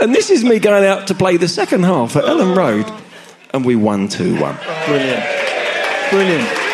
And 0.01 0.13
this 0.13 0.29
is 0.29 0.43
me 0.43 0.59
going 0.59 0.85
out 0.85 1.07
to 1.07 1.15
play 1.15 1.37
the 1.37 1.47
second 1.47 1.83
half 1.83 2.15
at 2.15 2.23
Elland 2.23 2.55
Road, 2.55 2.91
and 3.53 3.65
we 3.65 3.75
won 3.75 4.07
2 4.07 4.39
1. 4.39 4.57
Brilliant. 4.85 5.23
Brilliant. 6.09 6.67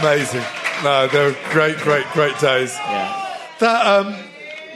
Amazing. 0.00 0.42
No, 0.82 1.06
they 1.06 1.24
were 1.24 1.36
great, 1.50 1.76
great, 1.78 2.06
great 2.12 2.38
days. 2.40 2.74
Yeah. 2.76 3.38
That 3.60 3.86
um, 3.86 4.16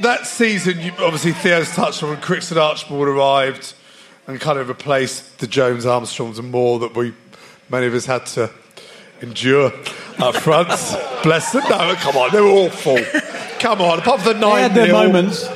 that 0.02 0.26
season, 0.26 0.78
you, 0.80 0.92
obviously 0.98 1.32
Theo's 1.32 1.74
touched 1.74 2.02
on 2.02 2.10
when 2.10 2.20
Crooks 2.20 2.50
and 2.50 2.60
Archibald 2.60 3.08
arrived 3.08 3.74
and 4.26 4.40
kind 4.40 4.58
of 4.58 4.68
replaced 4.68 5.38
the 5.38 5.46
Jones 5.46 5.84
Armstrongs 5.84 6.38
and 6.38 6.50
more 6.50 6.78
that 6.78 6.94
we 6.94 7.12
many 7.68 7.86
of 7.86 7.94
us 7.94 8.06
had 8.06 8.26
to 8.26 8.50
endure 9.20 9.72
up 10.18 10.34
front. 10.36 10.68
Bless 11.22 11.52
them. 11.52 11.62
No, 11.68 11.94
come 11.96 12.16
on, 12.16 12.30
they're 12.32 12.42
awful. 12.42 12.98
Come 13.60 13.80
on, 13.80 13.98
apart 13.98 14.20
from 14.20 14.34
the 14.34 14.34
They 14.34 14.40
nine 14.40 14.62
had 14.62 14.74
their 14.74 14.86
nil, 14.88 15.04
moments. 15.04 15.48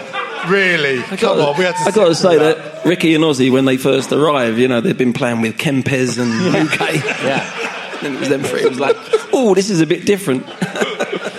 Really, 0.48 1.02
come 1.18 1.38
on, 1.38 1.58
we 1.58 1.64
had 1.64 1.72
to. 1.76 1.82
I 1.82 1.90
got 1.90 2.06
to 2.08 2.14
say 2.14 2.38
that 2.38 2.84
Ricky 2.86 3.14
and 3.14 3.22
Ozzy, 3.22 3.52
when 3.52 3.66
they 3.66 3.76
first 3.76 4.10
arrived, 4.10 4.58
you 4.58 4.68
know, 4.68 4.80
they'd 4.80 4.96
been 4.96 5.12
playing 5.12 5.42
with 5.42 5.58
Kempes 5.58 6.18
and 6.18 6.32
Luque. 6.54 6.94
Yeah. 7.24 7.98
and 8.02 8.14
it 8.14 8.20
was 8.20 8.28
them 8.30 8.42
three. 8.42 8.62
It 8.62 8.70
was 8.70 8.80
like, 8.80 8.96
oh, 9.34 9.54
this 9.54 9.68
is 9.68 9.80
a 9.82 9.86
bit 9.86 10.06
different. 10.06 10.46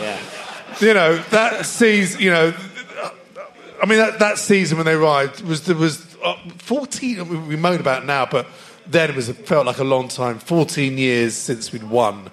Yeah. 0.02 0.20
You 0.88 0.94
know 0.96 1.18
that 1.32 1.66
season. 1.66 2.22
You 2.22 2.32
know, 2.32 2.54
I 3.82 3.86
mean 3.86 3.98
that, 4.00 4.20
that 4.20 4.38
season 4.40 4.78
when 4.78 4.86
they 4.86 4.94
arrived 4.94 5.42
was 5.42 5.66
there 5.66 5.76
was 5.76 6.06
uh, 6.24 6.36
fourteen. 6.58 7.28
we- 7.30 7.38
We 7.38 7.56
moan 7.56 7.80
about 7.80 8.06
now, 8.06 8.26
but 8.26 8.48
then 8.92 9.10
it 9.10 9.16
was 9.16 9.30
it 9.30 9.48
felt 9.48 9.66
like 9.66 9.80
a 9.80 9.84
long 9.84 10.08
time. 10.08 10.40
Fourteen 10.40 10.98
years 10.98 11.36
since 11.36 11.72
we'd 11.72 11.84
won 11.84 12.30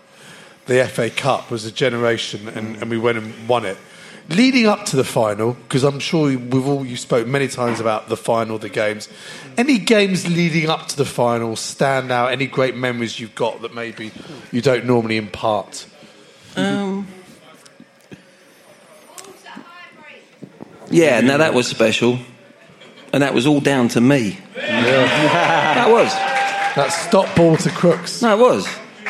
the 0.68 0.84
FA 0.86 1.08
Cup 1.08 1.50
was 1.50 1.64
a 1.64 1.72
generation, 1.72 2.46
and, 2.48 2.76
and 2.76 2.90
we 2.90 2.98
went 2.98 3.18
and 3.18 3.48
won 3.48 3.64
it. 3.64 3.76
leading 4.28 4.66
up 4.66 4.84
to 4.84 4.96
the 4.96 5.04
final, 5.04 5.54
because 5.54 5.82
I'm 5.82 5.98
sure 5.98 6.36
we've 6.36 6.68
all 6.68 6.84
you 6.84 6.96
spoke 6.96 7.26
many 7.26 7.48
times 7.48 7.80
about 7.80 8.10
the 8.10 8.18
final, 8.18 8.58
the 8.58 8.68
games. 8.68 9.08
Any 9.56 9.78
games 9.78 10.28
leading 10.28 10.68
up 10.68 10.86
to 10.88 10.96
the 10.96 11.06
final 11.06 11.56
stand 11.56 12.12
out? 12.12 12.32
Any 12.32 12.46
great 12.46 12.76
memories 12.76 13.18
you've 13.18 13.34
got 13.34 13.62
that 13.62 13.74
maybe 13.74 14.12
you 14.52 14.60
don't 14.60 14.84
normally 14.84 15.16
impart? 15.16 15.86
Um, 16.54 17.08
yeah, 20.90 21.22
now 21.22 21.38
that 21.38 21.54
was 21.54 21.66
special, 21.66 22.18
and 23.14 23.22
that 23.22 23.32
was 23.32 23.46
all 23.46 23.60
down 23.60 23.88
to 23.88 24.02
me. 24.02 24.38
that 24.54 25.88
was. 25.88 26.37
That 26.76 26.88
stop 26.92 27.34
ball 27.36 27.56
to 27.58 27.70
Crooks. 27.70 28.22
No, 28.22 28.36
it 28.38 28.40
was. 28.40 28.66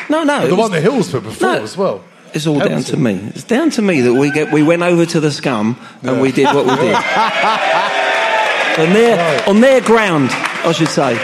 No, 0.09 0.23
no. 0.23 0.41
the 0.47 0.55
was- 0.55 0.59
one 0.59 0.71
that 0.71 0.81
Hills 0.81 1.11
put 1.11 1.23
before 1.23 1.47
No. 1.55 1.61
as 1.63 1.77
well. 1.77 2.03
It's 2.33 2.45
all 2.45 2.59
down 2.59 2.83
to 2.83 2.97
me. 2.97 3.19
It's 3.33 3.43
down 3.43 3.71
to 3.71 3.81
me 3.81 4.01
that 4.01 4.13
we 4.13 4.29
get 4.31 4.51
we 4.51 4.61
went 4.61 4.83
over 4.83 5.03
to 5.05 5.19
the 5.19 5.31
scum 5.31 5.79
and 6.03 6.21
we 6.21 6.31
did 6.31 6.45
what 6.45 6.65
we 6.65 6.75
did. 6.75 6.95
on 8.77 8.93
their 8.93 9.49
on 9.49 9.61
their 9.61 9.81
ground, 9.81 10.29
I 10.31 10.71
should 10.71 10.89
say. 10.89 11.17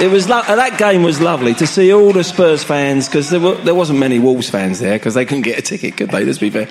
It 0.00 0.10
was 0.10 0.28
lo- 0.28 0.42
that 0.46 0.76
game 0.78 1.02
was 1.02 1.20
lovely 1.20 1.54
to 1.54 1.66
see 1.66 1.92
all 1.92 2.12
the 2.12 2.24
Spurs 2.24 2.62
fans 2.64 3.06
because 3.08 3.30
there 3.30 3.40
were, 3.40 3.54
there 3.56 3.74
wasn't 3.74 3.98
many 4.00 4.18
Wolves 4.18 4.48
fans 4.50 4.78
there 4.80 4.96
because 4.98 5.14
they 5.14 5.24
couldn't 5.24 5.42
get 5.42 5.58
a 5.58 5.62
ticket, 5.62 5.96
could 5.96 6.10
they? 6.10 6.24
Let's 6.24 6.38
be 6.38 6.50
fair. 6.50 6.68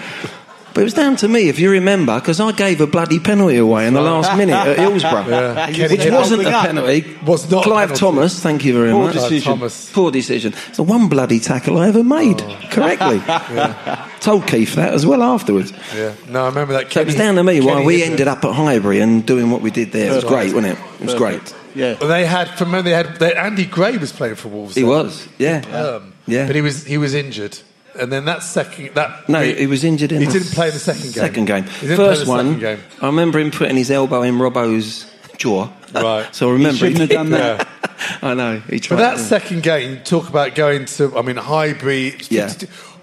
But 0.74 0.82
it 0.82 0.84
was 0.86 0.94
down 0.96 1.16
to 1.18 1.28
me, 1.28 1.50
if 1.50 1.60
you 1.60 1.70
remember, 1.70 2.20
because 2.20 2.40
I 2.40 2.52
gave 2.52 2.82
a 2.82 2.88
bloody 2.88 3.20
penalty 3.20 3.58
away 3.58 3.86
in 3.86 3.94
the 3.94 4.02
last 4.02 4.36
minute 4.36 4.56
at 4.56 4.78
Hillsborough, 4.80 5.28
Yeah. 5.72 5.88
which 5.90 6.10
wasn't 6.12 6.48
a 6.48 6.52
penalty. 6.52 7.16
Was 7.26 7.50
not 7.52 7.64
Clive 7.64 7.90
penalty. 7.90 8.00
Thomas, 8.00 8.40
thank 8.40 8.66
you 8.66 8.74
very 8.74 8.92
Poor 8.92 9.06
much. 9.06 9.14
decision. 9.14 9.54
Thomas. 9.54 9.92
Poor 9.94 10.10
decision. 10.12 10.54
It's 10.70 10.78
the 10.78 10.84
one 10.84 11.10
bloody 11.10 11.40
tackle 11.40 11.78
I 11.78 11.90
ever 11.90 12.04
made 12.04 12.42
Oh. 12.42 12.60
correctly. 12.72 13.22
Told 14.20 14.48
Keith 14.48 14.76
that 14.76 14.94
as 14.94 15.06
well 15.06 15.22
afterwards. 15.22 15.74
Yeah. 15.96 16.14
No, 16.30 16.44
I 16.44 16.48
remember 16.48 16.74
that. 16.74 16.92
So 16.92 17.02
it 17.02 17.06
was 17.08 17.16
down 17.16 17.36
to 17.36 17.44
me 17.44 17.60
why 17.62 17.84
we 17.86 18.04
ended 18.04 18.22
it. 18.22 18.28
up 18.28 18.44
at 18.44 18.54
Highbury 18.54 19.00
and 19.00 19.26
doing 19.26 19.52
what 19.52 19.62
we 19.62 19.70
did 19.70 19.92
there. 19.92 20.12
It 20.12 20.16
was 20.16 20.24
great, 20.24 20.54
wasn't 20.54 20.78
it? 20.78 20.84
It 21.02 21.06
was 21.06 21.16
great. 21.16 21.54
Yeah. 21.76 21.98
Well, 22.00 22.10
they 22.10 22.26
had. 22.26 22.50
From 22.50 22.72
memory, 22.72 22.92
they 22.92 22.96
had. 22.96 23.16
They, 23.18 23.34
Andy 23.36 23.66
Gray 23.66 23.98
was 23.98 24.12
playing 24.12 24.36
for 24.36 24.48
Wolves. 24.48 24.76
He 24.76 24.82
then. 24.82 24.90
was, 24.90 25.28
yeah. 25.38 25.62
Um, 25.72 26.14
Yeah. 26.28 26.46
But 26.48 26.56
he 26.56 26.62
was 26.62 26.86
he 26.86 26.98
was 26.98 27.14
injured, 27.14 27.58
and 28.00 28.12
then 28.12 28.26
that 28.26 28.44
second 28.44 28.96
that 28.96 29.28
No, 29.30 29.42
he 29.42 29.68
was 29.68 29.84
injured 29.84 30.12
in 30.12 30.20
He 30.22 30.26
the 30.28 30.34
didn't 30.34 30.52
play 30.54 30.70
the 30.70 30.80
second 30.80 31.04
game. 31.04 31.12
Second 31.14 31.46
game. 31.46 31.64
He 31.64 31.88
didn't 31.88 31.98
First 31.98 32.26
play 32.26 32.40
in 32.40 32.48
the 32.48 32.52
one, 32.54 32.60
second 32.62 32.80
game. 32.80 32.86
I 33.02 33.06
remember 33.08 33.40
him 33.40 33.52
putting 33.52 33.78
his 33.78 33.92
elbow 33.92 34.22
in 34.24 34.38
Robbo's 34.40 35.06
jaw. 35.38 35.70
Right. 35.94 36.28
so 36.36 36.50
I 36.50 36.54
remember 36.54 36.78
shouldn't 36.78 37.00
have 37.00 37.10
done 37.10 37.30
that. 37.32 37.68
I 38.22 38.34
know. 38.34 38.60
He 38.70 38.80
tried. 38.80 38.98
But 38.98 39.02
that 39.04 39.18
to- 39.18 39.24
second 39.24 39.64
game, 39.64 40.00
talk 40.04 40.30
about 40.30 40.56
going 40.56 40.86
to. 40.86 41.18
I 41.18 41.22
mean, 41.22 41.38
Highbury, 41.38 42.16
Yeah. 42.30 42.52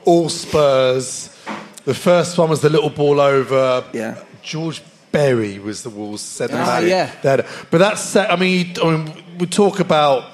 all 0.05 0.28
Spurs. 0.28 1.28
The 1.84 1.95
first 1.95 2.36
one 2.36 2.51
was 2.51 2.61
the 2.61 2.68
little 2.70 2.91
ball 2.91 3.20
over. 3.20 3.84
Yeah. 3.93 4.22
George 4.43 4.82
Berry 5.12 5.59
was 5.59 5.82
the 5.82 5.91
Wolves 5.91 6.22
centre 6.22 6.57
Ah, 6.57 6.66
back. 6.80 6.84
yeah. 6.84 7.11
They 7.22 7.30
had- 7.30 7.47
But 7.70 7.78
that's. 7.78 8.01
se- 8.03 8.26
I 8.28 8.36
mean, 8.36 8.74
I 8.82 8.91
mean, 8.91 9.12
we 9.38 9.47
talk 9.47 9.80
about 9.80 10.24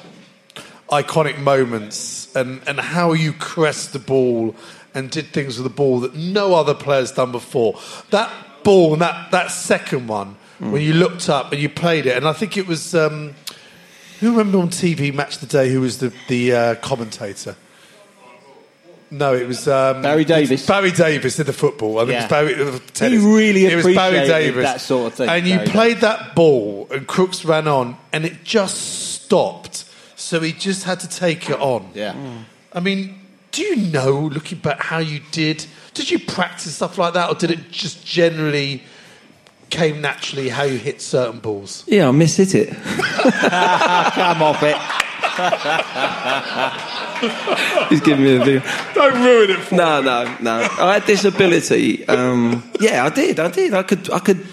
iconic 0.91 1.39
moments 1.39 2.26
and, 2.37 2.61
and 2.69 2.79
how 2.79 3.13
you 3.15 3.33
crest 3.33 3.93
the 3.93 3.99
ball 3.99 4.55
and 4.95 5.11
did 5.11 5.27
things 5.33 5.57
with 5.59 5.65
the 5.65 5.75
ball 5.75 6.01
that 6.01 6.15
no 6.15 6.55
other 6.55 6.75
player's 6.75 7.11
done 7.13 7.33
before. 7.33 7.79
That 8.11 8.31
ball 8.63 8.93
and 8.93 9.03
that, 9.03 9.31
that 9.33 9.51
second 9.51 10.07
one, 10.09 10.37
Hmm. 10.59 10.71
when 10.73 10.81
you 10.83 10.95
looked 10.95 11.29
up 11.29 11.53
and 11.53 11.61
you 11.61 11.69
played 11.69 12.07
it, 12.07 12.17
and 12.17 12.27
I 12.27 12.33
think 12.33 12.57
it 12.57 12.67
was. 12.67 12.95
Um, 12.95 13.35
who 14.21 14.31
remember 14.31 14.57
on 14.59 14.71
TV 14.71 15.13
Match 15.13 15.37
the 15.37 15.47
Day 15.47 15.71
who 15.71 15.83
was 15.83 15.99
the, 15.99 16.11
the 16.29 16.55
uh, 16.55 16.75
commentator? 16.77 17.55
No, 19.11 19.35
it 19.35 19.47
was 19.47 19.69
um, 19.69 20.03
Barry 20.03 20.25
Davies. 20.25 20.67
Barry 20.67 20.91
Davies 20.91 21.37
did 21.37 21.47
the 21.47 21.53
football. 21.53 21.99
I 21.99 22.07
think 22.07 22.11
Yeah. 22.13 22.19
it 22.19 22.23
was 22.23 22.57
Barry. 22.57 22.77
uh, 22.77 22.79
tennis. 22.93 23.23
really 23.23 23.67
it 23.67 23.77
was 23.77 23.95
Barry 23.95 24.27
Davies. 24.27 24.63
that 24.65 24.81
sort 24.81 25.13
of 25.13 25.15
thing, 25.19 25.29
And 25.29 25.47
you 25.47 25.57
Barry 25.59 25.69
played 25.69 25.97
that 25.99 26.35
ball, 26.35 26.89
and 26.91 27.07
Crooks 27.07 27.45
ran 27.45 27.69
on, 27.69 27.97
and 28.13 28.25
it 28.25 28.43
just 28.43 29.13
stopped. 29.13 29.85
So 30.27 30.41
he 30.41 30.51
just 30.51 30.83
had 30.83 30.99
to 31.01 31.09
take 31.09 31.49
it 31.51 31.61
on. 31.61 31.89
Yeah. 31.95 32.13
I 32.73 32.81
mean, 32.81 33.15
do 33.53 33.63
you 33.63 33.77
know, 33.77 34.23
looking 34.23 34.59
back, 34.59 34.83
how 34.83 34.99
you 34.99 35.21
did? 35.31 35.65
Did 35.95 36.11
you 36.11 36.19
practice 36.19 36.75
stuff 36.75 36.99
like 36.99 37.15
that, 37.15 37.31
or 37.31 37.37
did 37.37 37.53
it 37.53 37.71
just 37.71 38.05
generally 38.05 38.83
came 39.71 40.01
naturally 40.01 40.49
how 40.49 40.65
you 40.65 40.79
hit 40.79 41.01
certain 41.01 41.39
balls? 41.39 41.85
yeah, 41.87 42.09
I 42.09 42.11
miss 42.11 42.39
hit 42.39 42.57
it. 42.57 42.71
Come 42.75 44.43
off 44.43 44.65
it. 44.65 44.77
He's 47.89 48.01
giving 48.01 48.25
me 48.25 48.37
a 48.37 48.45
big. 48.45 48.63
Don't 48.95 49.23
ruin 49.23 49.51
it 49.51 49.61
for 49.61 49.77
No, 49.77 50.03
no, 50.03 50.25
no. 50.41 50.69
I 50.81 50.95
had 50.95 51.07
this 51.07 51.25
ability. 51.25 52.07
Um, 52.09 52.69
yeah, 52.81 53.05
I 53.05 53.11
did. 53.11 53.39
I 53.39 53.49
did. 53.49 53.75
I 53.75 53.85
could. 53.85 54.11
I 54.11 54.19
could. 54.19 54.45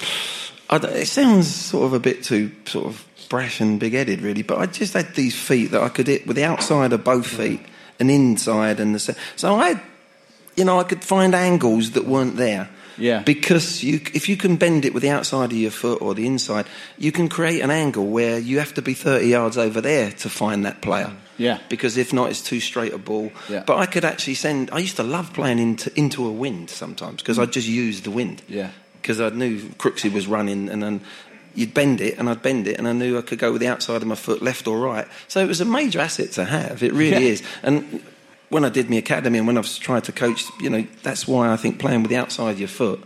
I, 0.70 0.78
d- 0.78 0.88
it 0.88 1.08
sounds 1.08 1.54
sort 1.54 1.86
of 1.86 1.94
a 1.94 2.00
bit 2.00 2.24
too 2.24 2.52
sort 2.66 2.86
of 2.86 3.06
brash 3.24 3.60
and 3.62 3.80
big-headed, 3.80 4.22
really. 4.22 4.44
But 4.44 4.60
I 4.60 4.66
just 4.66 4.94
had 4.94 5.16
these 5.16 5.36
feet 5.36 5.72
that 5.72 5.82
I 5.82 5.90
could 5.90 6.08
hit 6.08 6.28
with 6.28 6.36
the 6.36 6.44
outside 6.44 6.94
of 6.94 7.04
both 7.04 7.28
feet 7.28 7.62
and 8.00 8.12
inside 8.12 8.80
and 8.80 8.96
the. 8.96 9.16
So 9.36 9.56
I, 9.56 9.82
you 10.56 10.66
know, 10.66 10.80
I 10.80 10.84
could 10.84 11.04
find 11.04 11.34
angles 11.34 11.92
that 11.92 12.06
weren't 12.06 12.38
there. 12.38 12.70
Yeah. 12.98 13.24
Because 13.24 13.84
you, 13.84 14.02
if 14.14 14.30
you 14.30 14.38
can 14.38 14.56
bend 14.56 14.86
it 14.86 14.94
with 14.94 15.02
the 15.02 15.10
outside 15.10 15.52
of 15.52 15.58
your 15.58 15.72
foot 15.72 16.02
or 16.02 16.14
the 16.14 16.28
inside, 16.28 16.68
you 16.98 17.12
can 17.12 17.28
create 17.28 17.62
an 17.62 17.72
angle 17.72 18.06
where 18.06 18.38
you 18.38 18.60
have 18.60 18.74
to 18.76 18.82
be 18.82 18.94
30 18.94 19.28
yards 19.28 19.58
over 19.58 19.82
there 19.82 20.12
to 20.12 20.30
find 20.30 20.66
that 20.66 20.82
player. 20.82 21.12
Yeah. 21.38 21.60
Because 21.70 21.98
if 21.98 22.14
not, 22.14 22.30
it's 22.30 22.42
too 22.42 22.60
straight 22.60 22.94
a 22.94 22.98
ball. 22.98 23.32
Yeah. 23.50 23.64
But 23.66 23.78
I 23.78 23.86
could 23.86 24.06
actually 24.06 24.36
send. 24.36 24.70
I 24.72 24.80
used 24.80 24.98
to 24.98 25.04
love 25.04 25.34
playing 25.34 25.60
into 25.60 25.92
into 25.98 26.28
a 26.28 26.32
wind 26.32 26.70
sometimes 26.70 27.22
because 27.22 27.40
I'd 27.40 27.52
just 27.52 27.68
use 27.68 28.02
the 28.02 28.12
wind. 28.12 28.42
Yeah. 28.48 28.70
Because 29.02 29.20
I 29.20 29.30
knew 29.30 29.60
Crooksy 29.80 30.14
was 30.14 30.28
running, 30.28 30.70
and 30.70 30.82
then 30.82 31.02
you'd 31.56 31.74
bend 31.74 32.01
it, 32.01 32.18
and 32.18 32.30
I'd 32.30 32.41
bend 32.41 32.68
it, 32.68 32.78
and 32.78 32.88
I 32.88 32.93
knew 32.93 33.18
I 33.18 33.22
could 33.22 33.39
go 33.39 33.51
with 33.51 33.62
the 33.62 33.68
outside 33.68 34.01
of 34.01 34.08
my 34.08 34.16
foot, 34.16 34.41
left 34.41 34.68
or 34.68 34.80
right. 34.80 35.08
So 35.28 35.39
it 35.39 35.47
was 35.47 35.62
a 35.62 35.66
major 35.66 35.99
asset 35.99 36.32
to 36.34 36.45
have. 36.45 36.84
It 36.84 36.93
really 36.93 37.26
Yeah. 37.26 37.32
is. 37.32 37.43
And 37.62 38.01
when 38.49 38.66
I 38.66 38.70
did 38.70 38.89
my 38.89 38.97
academy, 38.97 39.38
and 39.38 39.47
when 39.47 39.58
I've 39.58 39.68
tried 39.80 40.04
to 40.06 40.12
coach, 40.12 40.45
you 40.60 40.70
know, 40.70 40.86
that's 41.04 41.28
why 41.28 41.51
I 41.51 41.56
think 41.58 41.80
playing 41.80 42.01
with 42.04 42.10
the 42.10 42.18
outside 42.18 42.51
of 42.51 42.60
your 42.60 42.68
foot. 42.68 43.04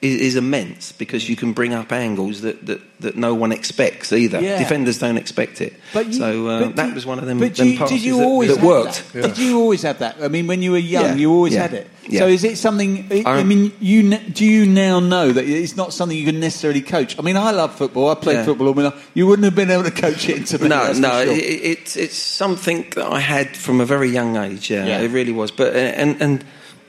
Is, 0.00 0.20
is 0.20 0.36
immense 0.36 0.92
because 0.92 1.28
you 1.28 1.34
can 1.34 1.52
bring 1.52 1.74
up 1.74 1.90
angles 1.90 2.42
that, 2.42 2.64
that, 2.66 2.80
that 3.00 3.16
no 3.16 3.34
one 3.34 3.50
expects 3.50 4.12
either. 4.12 4.40
Yeah. 4.40 4.56
Defenders 4.56 4.98
don't 5.00 5.16
expect 5.16 5.60
it. 5.60 5.74
But 5.92 6.06
you, 6.06 6.12
so 6.12 6.46
uh, 6.46 6.68
that 6.68 6.90
do- 6.90 6.94
was 6.94 7.04
one 7.04 7.18
of 7.18 7.26
them, 7.26 7.40
But 7.40 7.56
them 7.56 7.66
you, 7.70 7.78
passes 7.78 7.96
did 7.96 8.06
you 8.06 8.18
that, 8.18 8.24
always 8.24 8.48
that 8.50 8.58
have 8.58 8.64
worked. 8.64 9.12
That? 9.12 9.22
Did 9.34 9.38
you 9.38 9.58
always 9.58 9.82
have 9.82 9.98
that? 9.98 10.22
I 10.22 10.28
mean, 10.28 10.46
when 10.46 10.62
you 10.62 10.70
were 10.70 10.78
young, 10.78 11.04
Yeah. 11.04 11.14
you 11.16 11.32
always 11.32 11.52
Yeah. 11.54 11.62
had 11.62 11.74
it. 11.74 11.90
Yeah. 12.08 12.20
So 12.20 12.26
is 12.28 12.44
it 12.44 12.58
something? 12.58 13.08
I, 13.10 13.40
I 13.40 13.42
mean, 13.42 13.72
you 13.80 14.16
do 14.18 14.44
you 14.46 14.66
now 14.66 15.00
know 15.00 15.32
that 15.32 15.44
it's 15.44 15.74
not 15.74 15.92
something 15.92 16.16
you 16.16 16.26
can 16.26 16.38
necessarily 16.38 16.80
coach? 16.80 17.18
I 17.18 17.22
mean, 17.22 17.36
I 17.36 17.50
love 17.50 17.74
football. 17.74 18.08
I 18.08 18.14
played 18.14 18.34
Yeah. 18.36 18.44
football. 18.44 18.92
You 19.14 19.26
wouldn't 19.26 19.44
have 19.46 19.56
been 19.56 19.70
able 19.72 19.82
to 19.82 19.90
coach 19.90 20.28
it 20.28 20.36
into 20.36 20.58
me. 20.62 20.68
No, 20.68 20.92
no, 20.92 21.24
sure. 21.24 21.34
it, 21.34 21.38
it's 21.72 21.96
it's 21.96 22.16
something 22.16 22.86
that 22.94 23.04
I 23.06 23.18
had 23.18 23.56
from 23.56 23.80
a 23.80 23.84
very 23.84 24.10
young 24.10 24.36
age. 24.36 24.70
Yeah, 24.70 24.86
Yeah. 24.86 25.00
it 25.00 25.10
really 25.10 25.32
was. 25.32 25.50
But 25.50 25.74
uh, 25.74 25.78
and 26.02 26.22
and 26.22 26.44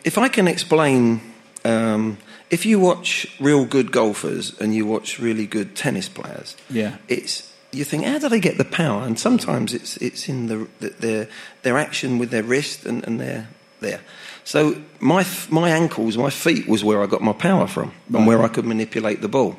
if 0.05 0.19
I 0.19 0.27
can 0.29 0.47
explain, 0.47 1.21
um, 1.65 2.17
if 2.49 2.65
you 2.65 2.79
watch 2.79 3.27
real 3.39 3.65
good 3.65 3.91
golfers 3.91 4.59
and 4.59 4.73
you 4.73 4.85
watch 4.85 5.19
really 5.19 5.45
good 5.45 5.75
tennis 5.75 6.09
players, 6.09 6.55
Yeah. 6.69 6.97
it's 7.07 7.49
you 7.71 7.83
think 7.83 8.05
how 8.05 8.17
do 8.17 8.29
they 8.29 8.39
get 8.39 8.57
the 8.57 8.65
power? 8.65 9.03
And 9.03 9.19
sometimes 9.19 9.73
it's 9.73 9.97
it's 9.97 10.27
in 10.27 10.47
the, 10.47 10.67
the 10.79 10.89
their 10.99 11.27
their 11.61 11.77
action 11.77 12.17
with 12.17 12.31
their 12.31 12.43
wrist 12.43 12.85
and, 12.85 13.05
and 13.05 13.19
their 13.19 13.47
there. 13.79 14.01
So 14.43 14.81
my 14.99 15.25
my 15.49 15.69
ankles, 15.69 16.17
my 16.17 16.31
feet 16.31 16.67
was 16.67 16.83
where 16.83 17.03
I 17.03 17.05
got 17.05 17.21
my 17.21 17.33
power 17.33 17.67
from, 17.67 17.91
and 18.13 18.25
where 18.25 18.41
I 18.41 18.47
could 18.47 18.65
manipulate 18.65 19.21
the 19.21 19.27
ball. 19.27 19.55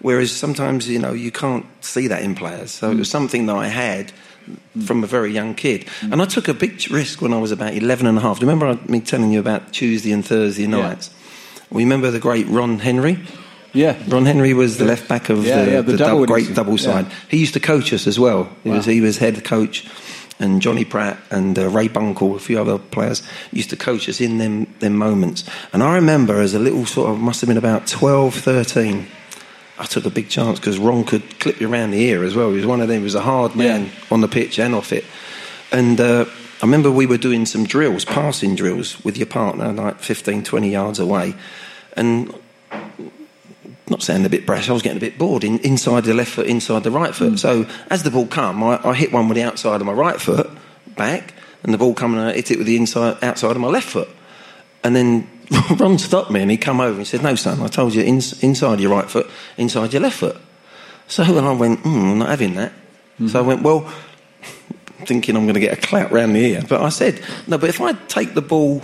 Whereas 0.00 0.32
sometimes, 0.32 0.88
you 0.88 0.98
know, 0.98 1.12
you 1.12 1.30
can't 1.30 1.66
see 1.80 2.08
that 2.08 2.22
in 2.22 2.34
players. 2.34 2.72
So 2.72 2.90
it 2.90 2.96
was 2.96 3.08
mm. 3.08 3.12
something 3.12 3.46
that 3.46 3.54
I 3.54 3.68
had 3.68 4.12
mm. 4.76 4.82
from 4.84 5.04
a 5.04 5.06
very 5.06 5.32
young 5.32 5.54
kid. 5.54 5.86
Mm. 6.00 6.12
And 6.12 6.22
I 6.22 6.24
took 6.24 6.48
a 6.48 6.54
big 6.54 6.90
risk 6.90 7.22
when 7.22 7.32
I 7.32 7.38
was 7.38 7.52
about 7.52 7.74
11 7.74 8.06
and 8.06 8.18
a 8.18 8.20
half. 8.20 8.40
Do 8.40 8.46
you 8.46 8.50
remember 8.50 8.82
me 8.90 9.00
telling 9.00 9.30
you 9.30 9.38
about 9.38 9.72
Tuesday 9.72 10.10
and 10.10 10.26
Thursday 10.26 10.66
nights? 10.66 11.10
Well, 11.10 11.21
you 11.80 11.86
remember 11.86 12.10
the 12.10 12.20
great 12.20 12.46
Ron 12.48 12.78
Henry? 12.78 13.18
yeah. 13.72 13.96
Ron 14.08 14.26
Henry 14.26 14.52
was 14.54 14.76
the 14.78 14.84
left 14.84 15.08
back 15.08 15.28
of 15.30 15.44
Yeah, 15.46 15.64
the, 15.64 15.70
yeah, 15.70 15.80
the 15.80 15.92
the 15.92 15.98
double 15.98 16.20
dou- 16.20 16.26
great 16.26 16.54
double 16.54 16.76
side. 16.78 17.06
Yeah. 17.06 17.14
He 17.30 17.38
used 17.38 17.54
to 17.54 17.60
coach 17.60 17.92
us 17.92 18.06
as 18.06 18.18
well. 18.18 18.48
He, 18.64 18.70
was, 18.70 18.84
he 18.84 19.00
was 19.00 19.16
head 19.18 19.42
coach, 19.44 19.86
and 20.38 20.60
Johnny 20.60 20.84
Pratt 20.84 21.18
and 21.30 21.58
uh, 21.58 21.68
Ray 21.68 21.88
Bunkell, 21.88 22.34
a 22.36 22.38
few 22.38 22.60
other 22.60 22.76
players, 22.78 23.22
used 23.52 23.70
to 23.70 23.76
coach 23.76 24.08
us 24.08 24.20
in 24.20 24.38
them, 24.38 24.66
them 24.80 24.96
moments. 24.96 25.44
And 25.72 25.82
I 25.82 25.94
remember 25.94 26.40
as 26.40 26.52
a 26.54 26.58
little 26.58 26.84
sort 26.84 27.10
of, 27.10 27.18
must 27.20 27.40
have 27.40 27.48
been 27.48 27.56
about 27.56 27.86
12, 27.86 28.34
13, 28.34 29.06
I 29.78 29.84
took 29.84 30.04
a 30.04 30.10
big 30.10 30.28
chance 30.28 30.58
because 30.60 30.78
Ron 30.78 31.04
could 31.04 31.40
clip 31.40 31.60
you 31.60 31.70
around 31.72 31.92
the 31.92 32.02
ear 32.02 32.24
as 32.24 32.34
well. 32.34 32.50
He 32.50 32.56
was 32.56 32.66
one 32.66 32.80
of 32.80 32.88
them, 32.88 32.98
he 32.98 33.04
was 33.04 33.14
a 33.14 33.20
hard 33.22 33.54
man 33.56 33.90
on 34.10 34.20
the 34.20 34.28
pitch 34.28 34.58
and 34.58 34.74
off 34.74 34.92
it. 34.92 35.04
And 35.70 36.00
uh, 36.00 36.26
I 36.60 36.66
remember 36.66 36.90
we 36.90 37.06
were 37.06 37.18
doing 37.18 37.46
some 37.46 37.64
drills, 37.64 38.04
passing 38.04 38.54
drills 38.54 39.02
with 39.04 39.16
your 39.16 39.26
partner, 39.26 39.72
like 39.72 40.00
15, 40.00 40.44
20 40.44 40.70
yards 40.70 40.98
away. 40.98 41.34
And 41.94 42.34
not 43.88 44.02
saying 44.02 44.24
a 44.24 44.28
bit 44.28 44.46
brash, 44.46 44.68
I 44.68 44.72
was 44.72 44.82
getting 44.82 44.98
a 44.98 45.00
bit 45.00 45.18
bored 45.18 45.44
in, 45.44 45.58
inside 45.60 46.04
the 46.04 46.14
left 46.14 46.32
foot, 46.32 46.46
inside 46.46 46.82
the 46.82 46.90
right 46.90 47.14
foot. 47.14 47.38
So 47.38 47.66
as 47.90 48.02
the 48.02 48.10
ball 48.10 48.26
come, 48.26 48.62
I, 48.62 48.80
I 48.84 48.94
hit 48.94 49.12
one 49.12 49.28
with 49.28 49.36
the 49.36 49.42
outside 49.42 49.80
of 49.80 49.86
my 49.86 49.92
right 49.92 50.20
foot 50.20 50.50
back, 50.96 51.34
and 51.62 51.72
the 51.72 51.78
ball 51.78 51.94
coming, 51.94 52.18
I 52.18 52.32
hit 52.32 52.50
it 52.50 52.58
with 52.58 52.66
the 52.66 52.76
inside 52.76 53.22
outside 53.22 53.52
of 53.52 53.58
my 53.58 53.68
left 53.68 53.88
foot. 53.88 54.08
And 54.82 54.96
then 54.96 55.28
Ron 55.76 55.98
stopped 55.98 56.30
me 56.30 56.40
and 56.40 56.50
he 56.50 56.56
come 56.56 56.80
over 56.80 56.90
and 56.90 57.00
he 57.00 57.04
said, 57.04 57.22
"No, 57.22 57.34
son, 57.34 57.60
I 57.60 57.68
told 57.68 57.94
you 57.94 58.02
ins- 58.02 58.42
inside 58.42 58.80
your 58.80 58.90
right 58.90 59.08
foot, 59.08 59.30
inside 59.56 59.92
your 59.92 60.02
left 60.02 60.18
foot." 60.18 60.36
So 61.06 61.22
and 61.22 61.46
I 61.46 61.52
went, 61.52 61.82
mm, 61.82 62.12
"I'm 62.12 62.18
not 62.18 62.30
having 62.30 62.54
that." 62.54 62.72
So 63.28 63.38
I 63.38 63.42
went, 63.42 63.62
"Well." 63.62 63.92
Thinking 65.04 65.34
I'm 65.34 65.46
going 65.46 65.54
to 65.54 65.60
get 65.60 65.76
a 65.76 65.80
clout 65.80 66.12
round 66.12 66.36
the 66.36 66.38
ear, 66.38 66.62
but 66.68 66.80
I 66.80 66.88
said 66.88 67.20
no. 67.48 67.58
But 67.58 67.70
if 67.70 67.80
I 67.80 67.92
take 68.06 68.34
the 68.34 68.40
ball 68.40 68.82